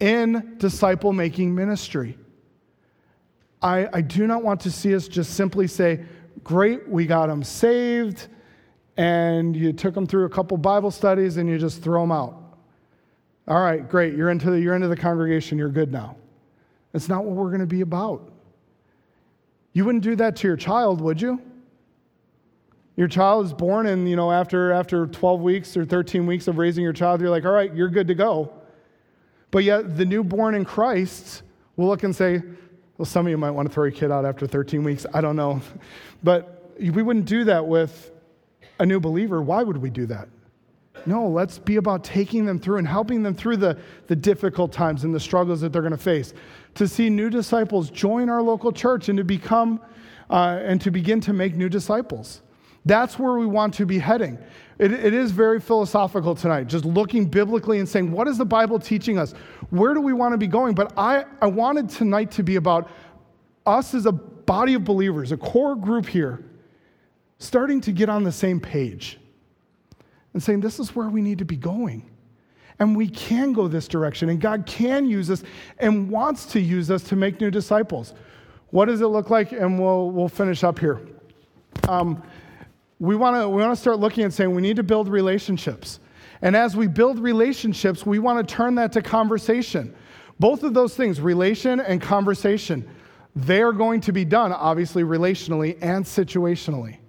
in 0.00 0.54
disciple 0.58 1.12
making 1.12 1.54
ministry. 1.54 2.16
I, 3.62 3.88
I 3.92 4.00
do 4.00 4.26
not 4.26 4.42
want 4.42 4.60
to 4.62 4.70
see 4.70 4.94
us 4.94 5.08
just 5.08 5.34
simply 5.34 5.66
say, 5.66 6.04
Great, 6.42 6.88
we 6.88 7.04
got 7.04 7.26
them 7.26 7.42
saved, 7.42 8.28
and 9.00 9.56
you 9.56 9.72
took 9.72 9.94
them 9.94 10.06
through 10.06 10.26
a 10.26 10.28
couple 10.28 10.58
Bible 10.58 10.90
studies 10.90 11.38
and 11.38 11.48
you 11.48 11.56
just 11.56 11.82
throw 11.82 12.02
them 12.02 12.12
out. 12.12 12.36
All 13.48 13.62
right, 13.62 13.88
great. 13.88 14.14
You're 14.14 14.28
into 14.28 14.50
the, 14.50 14.60
you're 14.60 14.74
into 14.74 14.88
the 14.88 14.96
congregation. 14.96 15.56
You're 15.56 15.70
good 15.70 15.90
now. 15.90 16.16
That's 16.92 17.08
not 17.08 17.24
what 17.24 17.34
we're 17.34 17.48
going 17.48 17.60
to 17.60 17.66
be 17.66 17.80
about. 17.80 18.30
You 19.72 19.86
wouldn't 19.86 20.04
do 20.04 20.16
that 20.16 20.36
to 20.36 20.48
your 20.48 20.58
child, 20.58 21.00
would 21.00 21.18
you? 21.18 21.40
Your 22.96 23.08
child 23.08 23.46
is 23.46 23.54
born, 23.54 23.86
and 23.86 24.06
you 24.06 24.16
know, 24.16 24.30
after, 24.30 24.70
after 24.70 25.06
12 25.06 25.40
weeks 25.40 25.78
or 25.78 25.86
13 25.86 26.26
weeks 26.26 26.46
of 26.46 26.58
raising 26.58 26.84
your 26.84 26.92
child, 26.92 27.22
you're 27.22 27.30
like, 27.30 27.46
all 27.46 27.52
right, 27.52 27.74
you're 27.74 27.88
good 27.88 28.08
to 28.08 28.14
go. 28.14 28.52
But 29.50 29.64
yet, 29.64 29.96
the 29.96 30.04
newborn 30.04 30.54
in 30.54 30.66
Christ 30.66 31.42
will 31.76 31.86
look 31.86 32.02
and 32.02 32.14
say, 32.14 32.42
well, 32.98 33.06
some 33.06 33.24
of 33.24 33.30
you 33.30 33.38
might 33.38 33.52
want 33.52 33.66
to 33.66 33.72
throw 33.72 33.84
your 33.84 33.92
kid 33.92 34.10
out 34.10 34.26
after 34.26 34.46
13 34.46 34.84
weeks. 34.84 35.06
I 35.14 35.22
don't 35.22 35.36
know. 35.36 35.62
But 36.22 36.74
we 36.78 37.02
wouldn't 37.02 37.24
do 37.24 37.44
that 37.44 37.66
with 37.66 38.10
a 38.80 38.86
new 38.86 38.98
believer. 38.98 39.40
Why 39.40 39.62
would 39.62 39.76
we 39.76 39.90
do 39.90 40.06
that? 40.06 40.28
No, 41.06 41.28
let's 41.28 41.58
be 41.58 41.76
about 41.76 42.02
taking 42.02 42.44
them 42.44 42.58
through 42.58 42.78
and 42.78 42.88
helping 42.88 43.22
them 43.22 43.34
through 43.34 43.58
the, 43.58 43.78
the 44.06 44.16
difficult 44.16 44.72
times 44.72 45.04
and 45.04 45.14
the 45.14 45.20
struggles 45.20 45.60
that 45.60 45.72
they're 45.72 45.82
going 45.82 45.92
to 45.92 45.98
face. 45.98 46.34
To 46.74 46.88
see 46.88 47.08
new 47.08 47.30
disciples 47.30 47.90
join 47.90 48.28
our 48.28 48.42
local 48.42 48.72
church 48.72 49.08
and 49.08 49.16
to 49.18 49.24
become 49.24 49.80
uh, 50.28 50.60
and 50.62 50.80
to 50.80 50.90
begin 50.90 51.20
to 51.20 51.32
make 51.32 51.56
new 51.56 51.68
disciples. 51.68 52.42
That's 52.84 53.18
where 53.18 53.34
we 53.34 53.46
want 53.46 53.74
to 53.74 53.86
be 53.86 53.98
heading. 53.98 54.38
It, 54.78 54.92
it 54.92 55.12
is 55.12 55.32
very 55.32 55.60
philosophical 55.60 56.34
tonight, 56.34 56.66
just 56.66 56.84
looking 56.84 57.26
biblically 57.26 57.78
and 57.78 57.88
saying, 57.88 58.10
what 58.10 58.28
is 58.28 58.38
the 58.38 58.46
Bible 58.46 58.78
teaching 58.78 59.18
us? 59.18 59.32
Where 59.70 59.92
do 59.92 60.00
we 60.00 60.12
want 60.12 60.32
to 60.32 60.38
be 60.38 60.46
going? 60.46 60.74
But 60.74 60.92
I, 60.96 61.24
I 61.42 61.46
wanted 61.46 61.90
tonight 61.90 62.30
to 62.32 62.42
be 62.42 62.56
about 62.56 62.88
us 63.66 63.92
as 63.92 64.06
a 64.06 64.12
body 64.12 64.74
of 64.74 64.84
believers, 64.84 65.32
a 65.32 65.36
core 65.36 65.76
group 65.76 66.06
here, 66.06 66.44
starting 67.40 67.80
to 67.80 67.90
get 67.90 68.08
on 68.08 68.22
the 68.22 68.30
same 68.30 68.60
page 68.60 69.18
and 70.32 70.42
saying, 70.42 70.60
this 70.60 70.78
is 70.78 70.94
where 70.94 71.08
we 71.08 71.20
need 71.20 71.38
to 71.38 71.44
be 71.44 71.56
going. 71.56 72.08
And 72.78 72.96
we 72.96 73.08
can 73.08 73.52
go 73.52 73.66
this 73.68 73.88
direction, 73.88 74.30
and 74.30 74.40
God 74.40 74.64
can 74.64 75.04
use 75.04 75.30
us 75.30 75.42
and 75.78 76.08
wants 76.08 76.46
to 76.46 76.60
use 76.60 76.90
us 76.90 77.02
to 77.04 77.16
make 77.16 77.40
new 77.40 77.50
disciples. 77.50 78.14
What 78.70 78.86
does 78.86 79.00
it 79.00 79.08
look 79.08 79.28
like? 79.28 79.52
And 79.52 79.78
we'll, 79.78 80.10
we'll 80.10 80.28
finish 80.28 80.64
up 80.64 80.78
here. 80.78 81.00
Um, 81.88 82.22
we 82.98 83.16
want 83.16 83.36
to 83.36 83.48
we 83.48 83.60
want 83.60 83.74
to 83.74 83.80
start 83.80 83.98
looking 83.98 84.24
and 84.24 84.32
saying 84.32 84.54
we 84.54 84.62
need 84.62 84.76
to 84.76 84.82
build 84.82 85.08
relationships. 85.08 86.00
And 86.42 86.54
as 86.54 86.76
we 86.76 86.86
build 86.86 87.18
relationships, 87.18 88.06
we 88.06 88.18
want 88.18 88.46
to 88.46 88.54
turn 88.54 88.74
that 88.76 88.92
to 88.92 89.02
conversation. 89.02 89.94
Both 90.38 90.62
of 90.62 90.72
those 90.72 90.94
things, 90.94 91.20
relation 91.20 91.80
and 91.80 92.00
conversation, 92.00 92.88
they 93.36 93.60
are 93.62 93.72
going 93.72 94.00
to 94.02 94.12
be 94.12 94.24
done 94.24 94.52
obviously 94.52 95.02
relationally 95.02 95.76
and 95.82 96.04
situationally. 96.04 96.99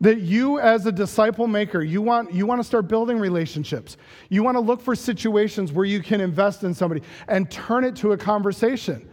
That 0.00 0.20
you, 0.20 0.60
as 0.60 0.86
a 0.86 0.92
disciple 0.92 1.48
maker, 1.48 1.82
you 1.82 2.00
want, 2.00 2.32
you 2.32 2.46
want 2.46 2.60
to 2.60 2.64
start 2.64 2.86
building 2.86 3.18
relationships. 3.18 3.96
You 4.28 4.44
want 4.44 4.54
to 4.54 4.60
look 4.60 4.80
for 4.80 4.94
situations 4.94 5.72
where 5.72 5.84
you 5.84 6.00
can 6.00 6.20
invest 6.20 6.62
in 6.62 6.72
somebody 6.72 7.02
and 7.26 7.50
turn 7.50 7.82
it 7.82 7.96
to 7.96 8.12
a 8.12 8.16
conversation. 8.16 9.08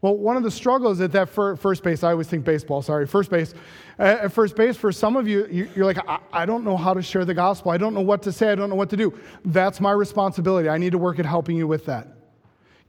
Well, 0.00 0.16
one 0.16 0.36
of 0.36 0.42
the 0.42 0.50
struggles 0.50 1.00
at 1.00 1.12
that 1.12 1.28
first 1.28 1.82
base, 1.84 2.02
I 2.02 2.10
always 2.10 2.26
think 2.26 2.44
baseball, 2.44 2.82
sorry, 2.82 3.06
first 3.06 3.30
base. 3.30 3.54
At 3.98 4.32
first 4.32 4.56
base, 4.56 4.76
for 4.76 4.90
some 4.90 5.16
of 5.16 5.28
you, 5.28 5.46
you're 5.76 5.84
like, 5.84 5.98
I 6.32 6.44
don't 6.44 6.64
know 6.64 6.76
how 6.76 6.92
to 6.92 7.02
share 7.02 7.24
the 7.24 7.34
gospel. 7.34 7.70
I 7.70 7.76
don't 7.76 7.94
know 7.94 8.00
what 8.00 8.22
to 8.22 8.32
say. 8.32 8.50
I 8.50 8.56
don't 8.56 8.68
know 8.68 8.74
what 8.74 8.90
to 8.90 8.96
do. 8.96 9.16
That's 9.44 9.80
my 9.80 9.92
responsibility. 9.92 10.68
I 10.68 10.78
need 10.78 10.90
to 10.90 10.98
work 10.98 11.20
at 11.20 11.26
helping 11.26 11.56
you 11.56 11.68
with 11.68 11.84
that. 11.86 12.08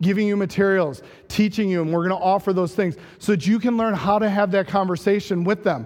Giving 0.02 0.28
you 0.28 0.36
materials, 0.36 1.04
teaching 1.28 1.70
you, 1.70 1.84
and 1.84 1.94
we're 1.94 2.08
going 2.08 2.20
to 2.20 2.26
offer 2.26 2.52
those 2.52 2.74
things 2.74 2.96
so 3.20 3.34
that 3.34 3.46
you 3.46 3.60
can 3.60 3.78
learn 3.78 3.94
how 3.94 4.18
to 4.18 4.28
have 4.28 4.50
that 4.52 4.68
conversation 4.68 5.44
with 5.44 5.64
them. 5.64 5.86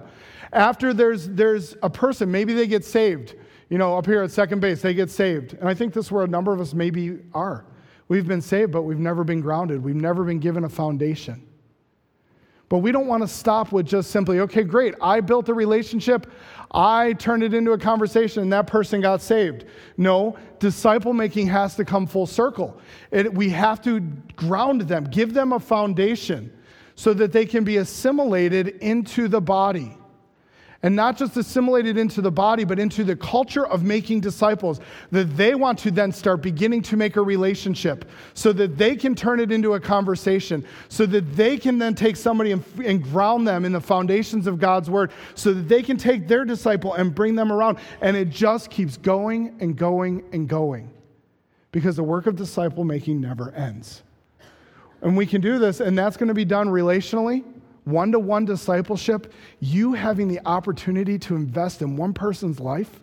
After 0.52 0.94
there's, 0.94 1.28
there's 1.28 1.76
a 1.82 1.90
person, 1.90 2.30
maybe 2.30 2.54
they 2.54 2.66
get 2.66 2.84
saved. 2.84 3.34
You 3.68 3.78
know, 3.78 3.98
up 3.98 4.06
here 4.06 4.22
at 4.22 4.30
second 4.30 4.60
base, 4.60 4.80
they 4.80 4.94
get 4.94 5.10
saved. 5.10 5.54
And 5.54 5.68
I 5.68 5.74
think 5.74 5.92
this 5.92 6.06
is 6.06 6.12
where 6.12 6.24
a 6.24 6.28
number 6.28 6.52
of 6.52 6.60
us 6.60 6.72
maybe 6.72 7.18
are. 7.34 7.66
We've 8.08 8.26
been 8.26 8.40
saved, 8.40 8.72
but 8.72 8.82
we've 8.82 8.98
never 8.98 9.24
been 9.24 9.42
grounded. 9.42 9.82
We've 9.82 9.94
never 9.94 10.24
been 10.24 10.38
given 10.38 10.64
a 10.64 10.68
foundation. 10.68 11.46
But 12.70 12.78
we 12.78 12.92
don't 12.92 13.06
want 13.06 13.22
to 13.22 13.28
stop 13.28 13.72
with 13.72 13.86
just 13.86 14.10
simply, 14.10 14.40
okay, 14.40 14.62
great, 14.62 14.94
I 15.00 15.20
built 15.20 15.48
a 15.48 15.54
relationship, 15.54 16.30
I 16.70 17.14
turned 17.14 17.42
it 17.42 17.54
into 17.54 17.72
a 17.72 17.78
conversation, 17.78 18.42
and 18.42 18.52
that 18.52 18.66
person 18.66 19.00
got 19.00 19.22
saved. 19.22 19.64
No, 19.96 20.36
disciple 20.58 21.14
making 21.14 21.46
has 21.46 21.76
to 21.76 21.84
come 21.84 22.06
full 22.06 22.26
circle. 22.26 22.78
It, 23.10 23.32
we 23.32 23.48
have 23.50 23.80
to 23.84 24.00
ground 24.36 24.82
them, 24.82 25.04
give 25.04 25.32
them 25.32 25.54
a 25.54 25.60
foundation 25.60 26.52
so 26.94 27.14
that 27.14 27.32
they 27.32 27.46
can 27.46 27.64
be 27.64 27.78
assimilated 27.78 28.68
into 28.80 29.28
the 29.28 29.40
body 29.40 29.96
and 30.82 30.94
not 30.94 31.16
just 31.16 31.36
assimilated 31.36 31.98
into 31.98 32.20
the 32.20 32.30
body, 32.30 32.62
but 32.64 32.78
into 32.78 33.02
the 33.02 33.16
culture 33.16 33.66
of 33.66 33.82
making 33.82 34.20
disciples, 34.20 34.80
that 35.10 35.36
they 35.36 35.56
want 35.56 35.76
to 35.80 35.90
then 35.90 36.12
start 36.12 36.40
beginning 36.40 36.82
to 36.82 36.96
make 36.96 37.16
a 37.16 37.22
relationship 37.22 38.08
so 38.34 38.52
that 38.52 38.78
they 38.78 38.94
can 38.94 39.14
turn 39.14 39.40
it 39.40 39.50
into 39.50 39.74
a 39.74 39.80
conversation, 39.80 40.64
so 40.88 41.04
that 41.04 41.34
they 41.34 41.56
can 41.56 41.78
then 41.78 41.94
take 41.94 42.14
somebody 42.14 42.52
and, 42.52 42.64
and 42.84 43.02
ground 43.02 43.46
them 43.46 43.64
in 43.64 43.72
the 43.72 43.80
foundations 43.80 44.46
of 44.46 44.60
God's 44.60 44.88
word, 44.88 45.10
so 45.34 45.52
that 45.52 45.68
they 45.68 45.82
can 45.82 45.96
take 45.96 46.28
their 46.28 46.44
disciple 46.44 46.94
and 46.94 47.12
bring 47.12 47.34
them 47.34 47.50
around. 47.50 47.78
And 48.00 48.16
it 48.16 48.30
just 48.30 48.70
keeps 48.70 48.96
going 48.96 49.56
and 49.60 49.76
going 49.76 50.22
and 50.32 50.48
going 50.48 50.92
because 51.72 51.96
the 51.96 52.04
work 52.04 52.26
of 52.26 52.36
disciple 52.36 52.84
making 52.84 53.20
never 53.20 53.50
ends. 53.50 54.02
And 55.02 55.16
we 55.16 55.26
can 55.26 55.40
do 55.40 55.58
this, 55.58 55.80
and 55.80 55.98
that's 55.98 56.16
going 56.16 56.28
to 56.28 56.34
be 56.34 56.44
done 56.44 56.68
relationally 56.68 57.44
one 57.88 58.12
to 58.12 58.18
one 58.18 58.44
discipleship, 58.44 59.32
you 59.60 59.92
having 59.94 60.28
the 60.28 60.40
opportunity 60.46 61.18
to 61.18 61.36
invest 61.36 61.82
in 61.82 61.96
one 61.96 62.12
person's 62.12 62.60
life 62.60 63.00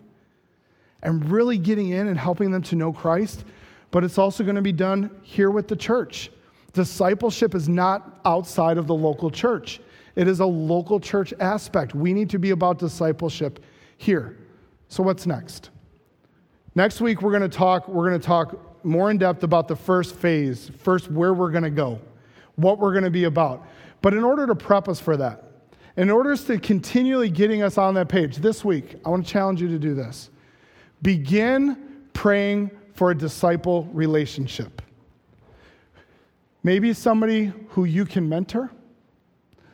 and 1.02 1.30
really 1.30 1.58
getting 1.58 1.90
in 1.90 2.08
and 2.08 2.18
helping 2.18 2.50
them 2.50 2.62
to 2.62 2.76
know 2.76 2.92
Christ, 2.92 3.44
but 3.90 4.04
it's 4.04 4.18
also 4.18 4.44
going 4.44 4.56
to 4.56 4.62
be 4.62 4.72
done 4.72 5.10
here 5.22 5.50
with 5.50 5.68
the 5.68 5.76
church. 5.76 6.30
Discipleship 6.72 7.54
is 7.54 7.68
not 7.68 8.20
outside 8.24 8.78
of 8.78 8.86
the 8.86 8.94
local 8.94 9.30
church. 9.30 9.80
It 10.14 10.28
is 10.28 10.40
a 10.40 10.46
local 10.46 10.98
church 10.98 11.32
aspect. 11.40 11.94
We 11.94 12.12
need 12.12 12.30
to 12.30 12.38
be 12.38 12.50
about 12.50 12.78
discipleship 12.78 13.62
here. 13.98 14.36
So 14.88 15.02
what's 15.02 15.26
next? 15.26 15.70
Next 16.74 17.00
week 17.00 17.22
we're 17.22 17.30
going 17.30 17.48
to 17.48 17.56
talk 17.56 17.88
we're 17.88 18.08
going 18.08 18.20
to 18.20 18.26
talk 18.26 18.84
more 18.84 19.10
in 19.10 19.18
depth 19.18 19.42
about 19.42 19.68
the 19.68 19.76
first 19.76 20.14
phase, 20.16 20.70
first 20.78 21.10
where 21.10 21.34
we're 21.34 21.50
going 21.50 21.64
to 21.64 21.70
go, 21.70 22.00
what 22.56 22.78
we're 22.78 22.92
going 22.92 23.04
to 23.04 23.10
be 23.10 23.24
about. 23.24 23.66
But 24.02 24.14
in 24.14 24.24
order 24.24 24.46
to 24.46 24.54
prep 24.54 24.88
us 24.88 25.00
for 25.00 25.16
that, 25.16 25.42
in 25.96 26.10
order 26.10 26.36
to 26.36 26.58
continually 26.58 27.30
getting 27.30 27.62
us 27.62 27.78
on 27.78 27.94
that 27.94 28.08
page 28.08 28.36
this 28.36 28.64
week, 28.64 28.96
I 29.04 29.08
want 29.08 29.26
to 29.26 29.32
challenge 29.32 29.62
you 29.62 29.68
to 29.68 29.78
do 29.78 29.94
this. 29.94 30.30
Begin 31.02 31.76
praying 32.12 32.70
for 32.94 33.10
a 33.10 33.14
disciple 33.14 33.88
relationship. 33.92 34.82
Maybe 36.62 36.92
somebody 36.92 37.52
who 37.68 37.84
you 37.84 38.04
can 38.04 38.28
mentor, 38.28 38.70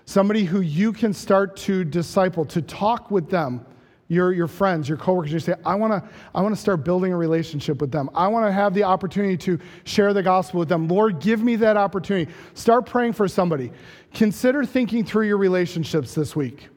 somebody 0.05 0.45
who 0.45 0.61
you 0.61 0.93
can 0.93 1.13
start 1.13 1.57
to 1.59 1.85
disciple, 1.85 2.45
to 2.47 2.63
talk 2.63 3.11
with 3.11 3.31
them 3.31 3.65
your, 4.13 4.31
your 4.31 4.47
friends, 4.47 4.91
your 4.91 4.99
coworkers, 4.99 5.33
you 5.33 5.39
say, 5.39 5.55
I 5.65 5.75
want 5.75 5.93
to 5.95 6.11
I 6.35 6.43
wanna 6.43 6.55
start 6.55 6.85
building 6.85 7.15
a 7.15 7.17
relationship 7.17 7.81
with 7.81 7.91
them. 7.91 8.11
I 8.15 8.29
want 8.29 8.47
to 8.47 8.53
have 8.53 8.75
the 8.75 8.85
opportunity 8.85 9.39
to 9.39 9.59
share 9.85 10.13
the 10.13 10.23
gospel 10.23 10.61
with 10.61 10.69
them. 10.69 10.87
Lord, 10.87 11.19
give 11.19 11.43
me 11.43 11.57
that 11.57 11.79
opportunity. 11.79 12.31
Start 12.53 12.85
praying 12.85 13.15
for 13.15 13.27
somebody. 13.27 13.73
Consider 14.15 14.65
thinking 14.65 15.05
through 15.05 15.27
your 15.27 15.39
relationships 15.39 16.15
this 16.15 16.37
week, 16.37 16.69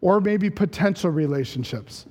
or 0.00 0.20
maybe 0.20 0.50
potential 0.50 1.10
relationships. 1.10 2.06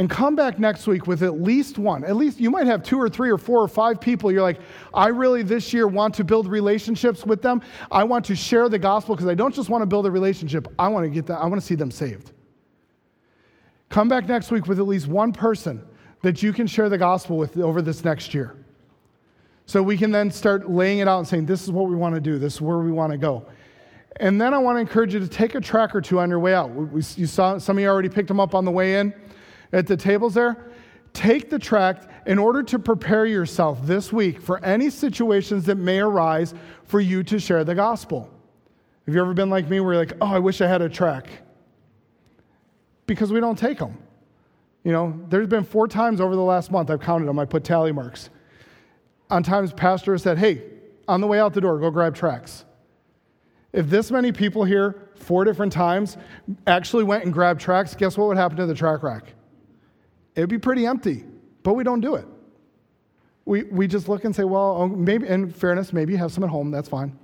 And 0.00 0.08
come 0.08 0.36
back 0.36 0.60
next 0.60 0.86
week 0.86 1.08
with 1.08 1.24
at 1.24 1.40
least 1.40 1.76
one. 1.76 2.04
At 2.04 2.14
least 2.14 2.38
you 2.38 2.50
might 2.50 2.66
have 2.66 2.84
two 2.84 3.00
or 3.00 3.08
three 3.08 3.30
or 3.30 3.38
four 3.38 3.60
or 3.60 3.66
five 3.66 4.00
people. 4.00 4.30
You're 4.30 4.42
like, 4.42 4.60
I 4.94 5.08
really 5.08 5.42
this 5.42 5.72
year 5.72 5.88
want 5.88 6.14
to 6.14 6.24
build 6.24 6.46
relationships 6.46 7.26
with 7.26 7.42
them. 7.42 7.62
I 7.90 8.04
want 8.04 8.24
to 8.26 8.36
share 8.36 8.68
the 8.68 8.78
gospel 8.78 9.16
because 9.16 9.28
I 9.28 9.34
don't 9.34 9.52
just 9.52 9.68
want 9.68 9.82
to 9.82 9.86
build 9.86 10.06
a 10.06 10.10
relationship. 10.10 10.68
I 10.78 10.86
want 10.86 11.04
to 11.04 11.10
get 11.10 11.26
that. 11.26 11.40
I 11.40 11.46
want 11.46 11.60
to 11.60 11.66
see 11.66 11.74
them 11.74 11.90
saved. 11.90 12.30
Come 13.88 14.08
back 14.08 14.28
next 14.28 14.52
week 14.52 14.66
with 14.68 14.78
at 14.78 14.86
least 14.86 15.08
one 15.08 15.32
person 15.32 15.82
that 16.22 16.44
you 16.44 16.52
can 16.52 16.68
share 16.68 16.88
the 16.88 16.98
gospel 16.98 17.36
with 17.36 17.56
over 17.58 17.82
this 17.82 18.04
next 18.04 18.34
year. 18.34 18.54
So 19.68 19.82
we 19.82 19.98
can 19.98 20.10
then 20.10 20.30
start 20.30 20.70
laying 20.70 21.00
it 21.00 21.08
out 21.08 21.18
and 21.18 21.28
saying, 21.28 21.44
this 21.44 21.62
is 21.62 21.70
what 21.70 21.88
we 21.88 21.94
want 21.94 22.14
to 22.14 22.20
do, 22.20 22.38
this 22.38 22.54
is 22.54 22.60
where 22.60 22.78
we 22.78 22.90
want 22.90 23.12
to 23.12 23.18
go. 23.18 23.46
And 24.16 24.40
then 24.40 24.54
I 24.54 24.58
want 24.58 24.76
to 24.76 24.80
encourage 24.80 25.12
you 25.12 25.20
to 25.20 25.28
take 25.28 25.54
a 25.54 25.60
track 25.60 25.94
or 25.94 26.00
two 26.00 26.18
on 26.18 26.30
your 26.30 26.40
way 26.40 26.54
out. 26.54 26.70
We, 26.74 27.02
you 27.16 27.26
saw 27.26 27.58
some 27.58 27.76
of 27.76 27.82
you 27.82 27.88
already 27.88 28.08
picked 28.08 28.28
them 28.28 28.40
up 28.40 28.54
on 28.54 28.64
the 28.64 28.70
way 28.70 28.98
in 28.98 29.12
at 29.72 29.86
the 29.86 29.96
tables 29.96 30.34
there. 30.34 30.72
Take 31.12 31.50
the 31.50 31.58
tract 31.58 32.08
in 32.26 32.38
order 32.38 32.62
to 32.62 32.78
prepare 32.78 33.26
yourself 33.26 33.78
this 33.86 34.12
week 34.12 34.40
for 34.40 34.64
any 34.64 34.90
situations 34.90 35.66
that 35.66 35.76
may 35.76 36.00
arise 36.00 36.54
for 36.84 37.00
you 37.00 37.22
to 37.24 37.38
share 37.38 37.62
the 37.62 37.74
gospel. 37.74 38.30
Have 39.06 39.14
you 39.14 39.20
ever 39.20 39.34
been 39.34 39.50
like 39.50 39.68
me 39.68 39.80
where 39.80 39.94
you're 39.94 40.02
like, 40.02 40.16
oh, 40.20 40.26
I 40.26 40.38
wish 40.38 40.60
I 40.60 40.66
had 40.66 40.82
a 40.82 40.88
track? 40.88 41.28
because 43.08 43.32
we 43.32 43.40
don't 43.40 43.58
take 43.58 43.78
them. 43.78 43.98
You 44.84 44.92
know, 44.92 45.20
there's 45.28 45.48
been 45.48 45.64
four 45.64 45.88
times 45.88 46.20
over 46.20 46.36
the 46.36 46.42
last 46.42 46.70
month, 46.70 46.90
I've 46.90 47.00
counted 47.00 47.26
them, 47.26 47.40
I 47.40 47.44
put 47.44 47.64
tally 47.64 47.90
marks. 47.90 48.30
On 49.30 49.42
times, 49.42 49.72
pastor 49.72 50.16
said, 50.18 50.38
hey, 50.38 50.62
on 51.06 51.20
the 51.20 51.26
way 51.26 51.38
out 51.38 51.52
the 51.54 51.60
door, 51.60 51.78
go 51.78 51.90
grab 51.90 52.14
tracks. 52.14 52.64
If 53.72 53.88
this 53.88 54.10
many 54.10 54.32
people 54.32 54.64
here, 54.64 55.10
four 55.14 55.44
different 55.44 55.72
times, 55.72 56.16
actually 56.66 57.04
went 57.04 57.24
and 57.24 57.32
grabbed 57.32 57.60
tracks, 57.60 57.94
guess 57.94 58.16
what 58.16 58.28
would 58.28 58.36
happen 58.36 58.56
to 58.56 58.66
the 58.66 58.74
track 58.74 59.02
rack? 59.02 59.34
It 60.34 60.40
would 60.40 60.48
be 60.48 60.58
pretty 60.58 60.86
empty, 60.86 61.24
but 61.62 61.74
we 61.74 61.84
don't 61.84 62.00
do 62.00 62.14
it. 62.14 62.26
we, 63.48 63.62
we 63.64 63.86
just 63.86 64.10
look 64.10 64.24
and 64.24 64.36
say, 64.36 64.44
well, 64.44 64.76
oh, 64.78 64.88
maybe, 64.88 65.26
in 65.26 65.50
fairness, 65.50 65.94
maybe 65.94 66.12
you 66.12 66.18
have 66.18 66.30
some 66.30 66.44
at 66.44 66.50
home, 66.50 66.70
that's 66.70 66.88
fine. 66.88 67.18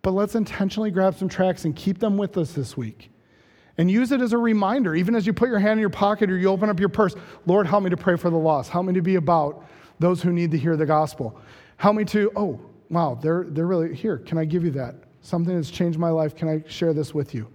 But 0.00 0.12
let's 0.12 0.34
intentionally 0.34 0.90
grab 0.90 1.14
some 1.16 1.28
tracks 1.28 1.66
and 1.66 1.76
keep 1.76 1.98
them 1.98 2.16
with 2.16 2.38
us 2.38 2.52
this 2.52 2.74
week. 2.74 3.10
And 3.76 3.90
use 3.90 4.10
it 4.10 4.22
as 4.22 4.32
a 4.32 4.38
reminder, 4.38 4.94
even 4.94 5.14
as 5.14 5.26
you 5.26 5.34
put 5.34 5.50
your 5.50 5.58
hand 5.58 5.72
in 5.72 5.80
your 5.80 5.90
pocket 5.90 6.30
or 6.30 6.38
you 6.38 6.48
open 6.48 6.70
up 6.70 6.80
your 6.80 6.88
purse. 6.88 7.14
Lord, 7.44 7.66
help 7.66 7.84
me 7.84 7.90
to 7.90 7.96
pray 7.96 8.16
for 8.16 8.30
the 8.30 8.38
lost. 8.38 8.70
Help 8.70 8.86
me 8.86 8.94
to 8.94 9.02
be 9.02 9.16
about 9.16 9.66
those 9.98 10.22
who 10.22 10.32
need 10.32 10.50
to 10.50 10.58
hear 10.58 10.76
the 10.76 10.86
gospel. 10.86 11.38
Help 11.76 11.96
me 11.96 12.04
to, 12.06 12.30
oh, 12.36 12.60
wow, 12.90 13.18
they're, 13.20 13.44
they're 13.48 13.66
really 13.66 13.94
here. 13.94 14.18
Can 14.18 14.38
I 14.38 14.44
give 14.44 14.64
you 14.64 14.70
that? 14.72 14.94
Something 15.22 15.56
that's 15.56 15.70
changed 15.70 15.98
my 15.98 16.10
life. 16.10 16.34
Can 16.34 16.48
I 16.48 16.62
share 16.68 16.92
this 16.92 17.14
with 17.14 17.34
you? 17.34 17.48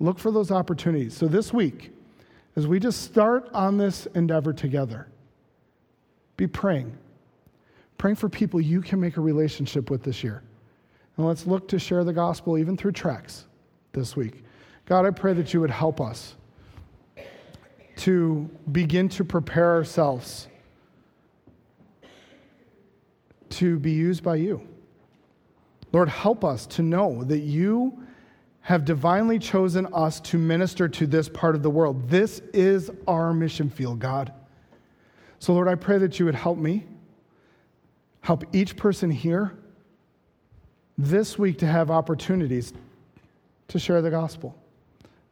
Look 0.00 0.18
for 0.18 0.30
those 0.30 0.50
opportunities. 0.50 1.16
So 1.16 1.26
this 1.26 1.52
week, 1.52 1.90
as 2.56 2.66
we 2.66 2.78
just 2.80 3.02
start 3.02 3.48
on 3.52 3.76
this 3.76 4.06
endeavor 4.14 4.52
together, 4.52 5.08
be 6.36 6.46
praying. 6.46 6.96
Praying 7.98 8.16
for 8.16 8.28
people 8.28 8.60
you 8.60 8.82
can 8.82 9.00
make 9.00 9.16
a 9.16 9.20
relationship 9.20 9.90
with 9.90 10.02
this 10.02 10.22
year. 10.22 10.42
And 11.16 11.26
let's 11.26 11.46
look 11.46 11.68
to 11.68 11.78
share 11.78 12.04
the 12.04 12.12
gospel 12.12 12.58
even 12.58 12.76
through 12.76 12.92
tracts 12.92 13.46
this 13.92 14.16
week. 14.16 14.44
God, 14.84 15.06
I 15.06 15.10
pray 15.10 15.32
that 15.32 15.54
you 15.54 15.60
would 15.60 15.70
help 15.70 16.00
us 16.00 16.34
to 17.96 18.48
begin 18.72 19.08
to 19.08 19.24
prepare 19.24 19.74
ourselves 19.74 20.48
to 23.50 23.78
be 23.78 23.92
used 23.92 24.22
by 24.22 24.36
you. 24.36 24.66
Lord, 25.92 26.08
help 26.08 26.44
us 26.44 26.66
to 26.66 26.82
know 26.82 27.24
that 27.24 27.40
you 27.40 28.02
have 28.60 28.84
divinely 28.84 29.38
chosen 29.38 29.86
us 29.94 30.20
to 30.20 30.38
minister 30.38 30.88
to 30.88 31.06
this 31.06 31.28
part 31.28 31.54
of 31.54 31.62
the 31.62 31.70
world. 31.70 32.08
This 32.08 32.40
is 32.52 32.90
our 33.06 33.32
mission 33.32 33.70
field, 33.70 34.00
God. 34.00 34.32
So, 35.38 35.54
Lord, 35.54 35.68
I 35.68 35.74
pray 35.74 35.98
that 35.98 36.18
you 36.18 36.24
would 36.24 36.34
help 36.34 36.58
me, 36.58 36.84
help 38.22 38.44
each 38.52 38.76
person 38.76 39.10
here 39.10 39.56
this 40.98 41.38
week 41.38 41.58
to 41.58 41.66
have 41.66 41.90
opportunities 41.90 42.72
to 43.68 43.78
share 43.78 44.02
the 44.02 44.10
gospel. 44.10 44.56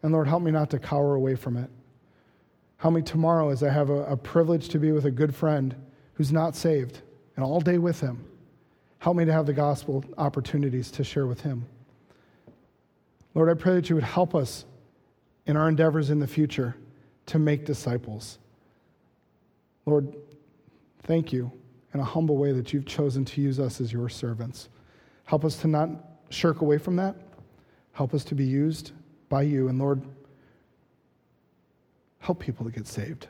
And 0.02 0.12
Lord, 0.12 0.28
help 0.28 0.42
me 0.42 0.50
not 0.50 0.70
to 0.70 0.78
cower 0.78 1.14
away 1.14 1.34
from 1.34 1.56
it. 1.56 1.70
Help 2.76 2.94
me 2.94 3.02
tomorrow 3.02 3.48
as 3.48 3.62
I 3.62 3.70
have 3.70 3.90
a, 3.90 4.04
a 4.04 4.16
privilege 4.16 4.68
to 4.68 4.78
be 4.78 4.92
with 4.92 5.06
a 5.06 5.10
good 5.10 5.34
friend 5.34 5.74
who's 6.12 6.30
not 6.30 6.54
saved 6.54 7.00
and 7.36 7.44
all 7.44 7.60
day 7.60 7.78
with 7.78 8.00
him. 8.00 8.24
Help 8.98 9.16
me 9.16 9.24
to 9.24 9.32
have 9.32 9.46
the 9.46 9.52
gospel 9.52 10.04
opportunities 10.16 10.90
to 10.92 11.04
share 11.04 11.26
with 11.26 11.40
him. 11.40 11.66
Lord, 13.34 13.50
I 13.50 13.54
pray 13.54 13.74
that 13.74 13.88
you 13.88 13.96
would 13.96 14.04
help 14.04 14.34
us 14.34 14.64
in 15.46 15.56
our 15.56 15.68
endeavors 15.68 16.10
in 16.10 16.20
the 16.20 16.26
future 16.26 16.76
to 17.26 17.38
make 17.38 17.64
disciples. 17.64 18.38
Lord, 19.86 20.14
thank 21.02 21.32
you 21.32 21.50
in 21.92 22.00
a 22.00 22.04
humble 22.04 22.36
way 22.36 22.52
that 22.52 22.72
you've 22.72 22.86
chosen 22.86 23.24
to 23.24 23.40
use 23.40 23.60
us 23.60 23.80
as 23.80 23.92
your 23.92 24.08
servants. 24.08 24.68
Help 25.24 25.44
us 25.44 25.56
to 25.58 25.68
not 25.68 25.88
shirk 26.30 26.60
away 26.60 26.78
from 26.78 26.96
that. 26.96 27.16
Help 27.92 28.14
us 28.14 28.24
to 28.24 28.34
be 28.34 28.44
used 28.44 28.92
by 29.28 29.42
you. 29.42 29.68
And 29.68 29.78
Lord, 29.78 30.02
help 32.18 32.40
people 32.40 32.64
to 32.64 32.72
get 32.72 32.86
saved. 32.86 33.28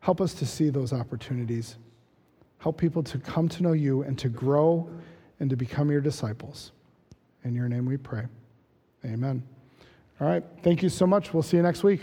Help 0.00 0.20
us 0.20 0.34
to 0.34 0.46
see 0.46 0.70
those 0.70 0.92
opportunities. 0.92 1.76
Help 2.58 2.78
people 2.78 3.02
to 3.02 3.18
come 3.18 3.48
to 3.48 3.62
know 3.62 3.72
you 3.72 4.02
and 4.02 4.18
to 4.18 4.28
grow 4.28 4.88
and 5.40 5.50
to 5.50 5.56
become 5.56 5.90
your 5.90 6.00
disciples. 6.00 6.72
In 7.44 7.54
your 7.54 7.68
name 7.68 7.86
we 7.86 7.96
pray. 7.96 8.24
Amen. 9.04 9.42
All 10.20 10.26
right. 10.26 10.42
Thank 10.62 10.82
you 10.82 10.88
so 10.88 11.06
much. 11.06 11.32
We'll 11.32 11.42
see 11.42 11.56
you 11.56 11.62
next 11.62 11.82
week. 11.84 12.00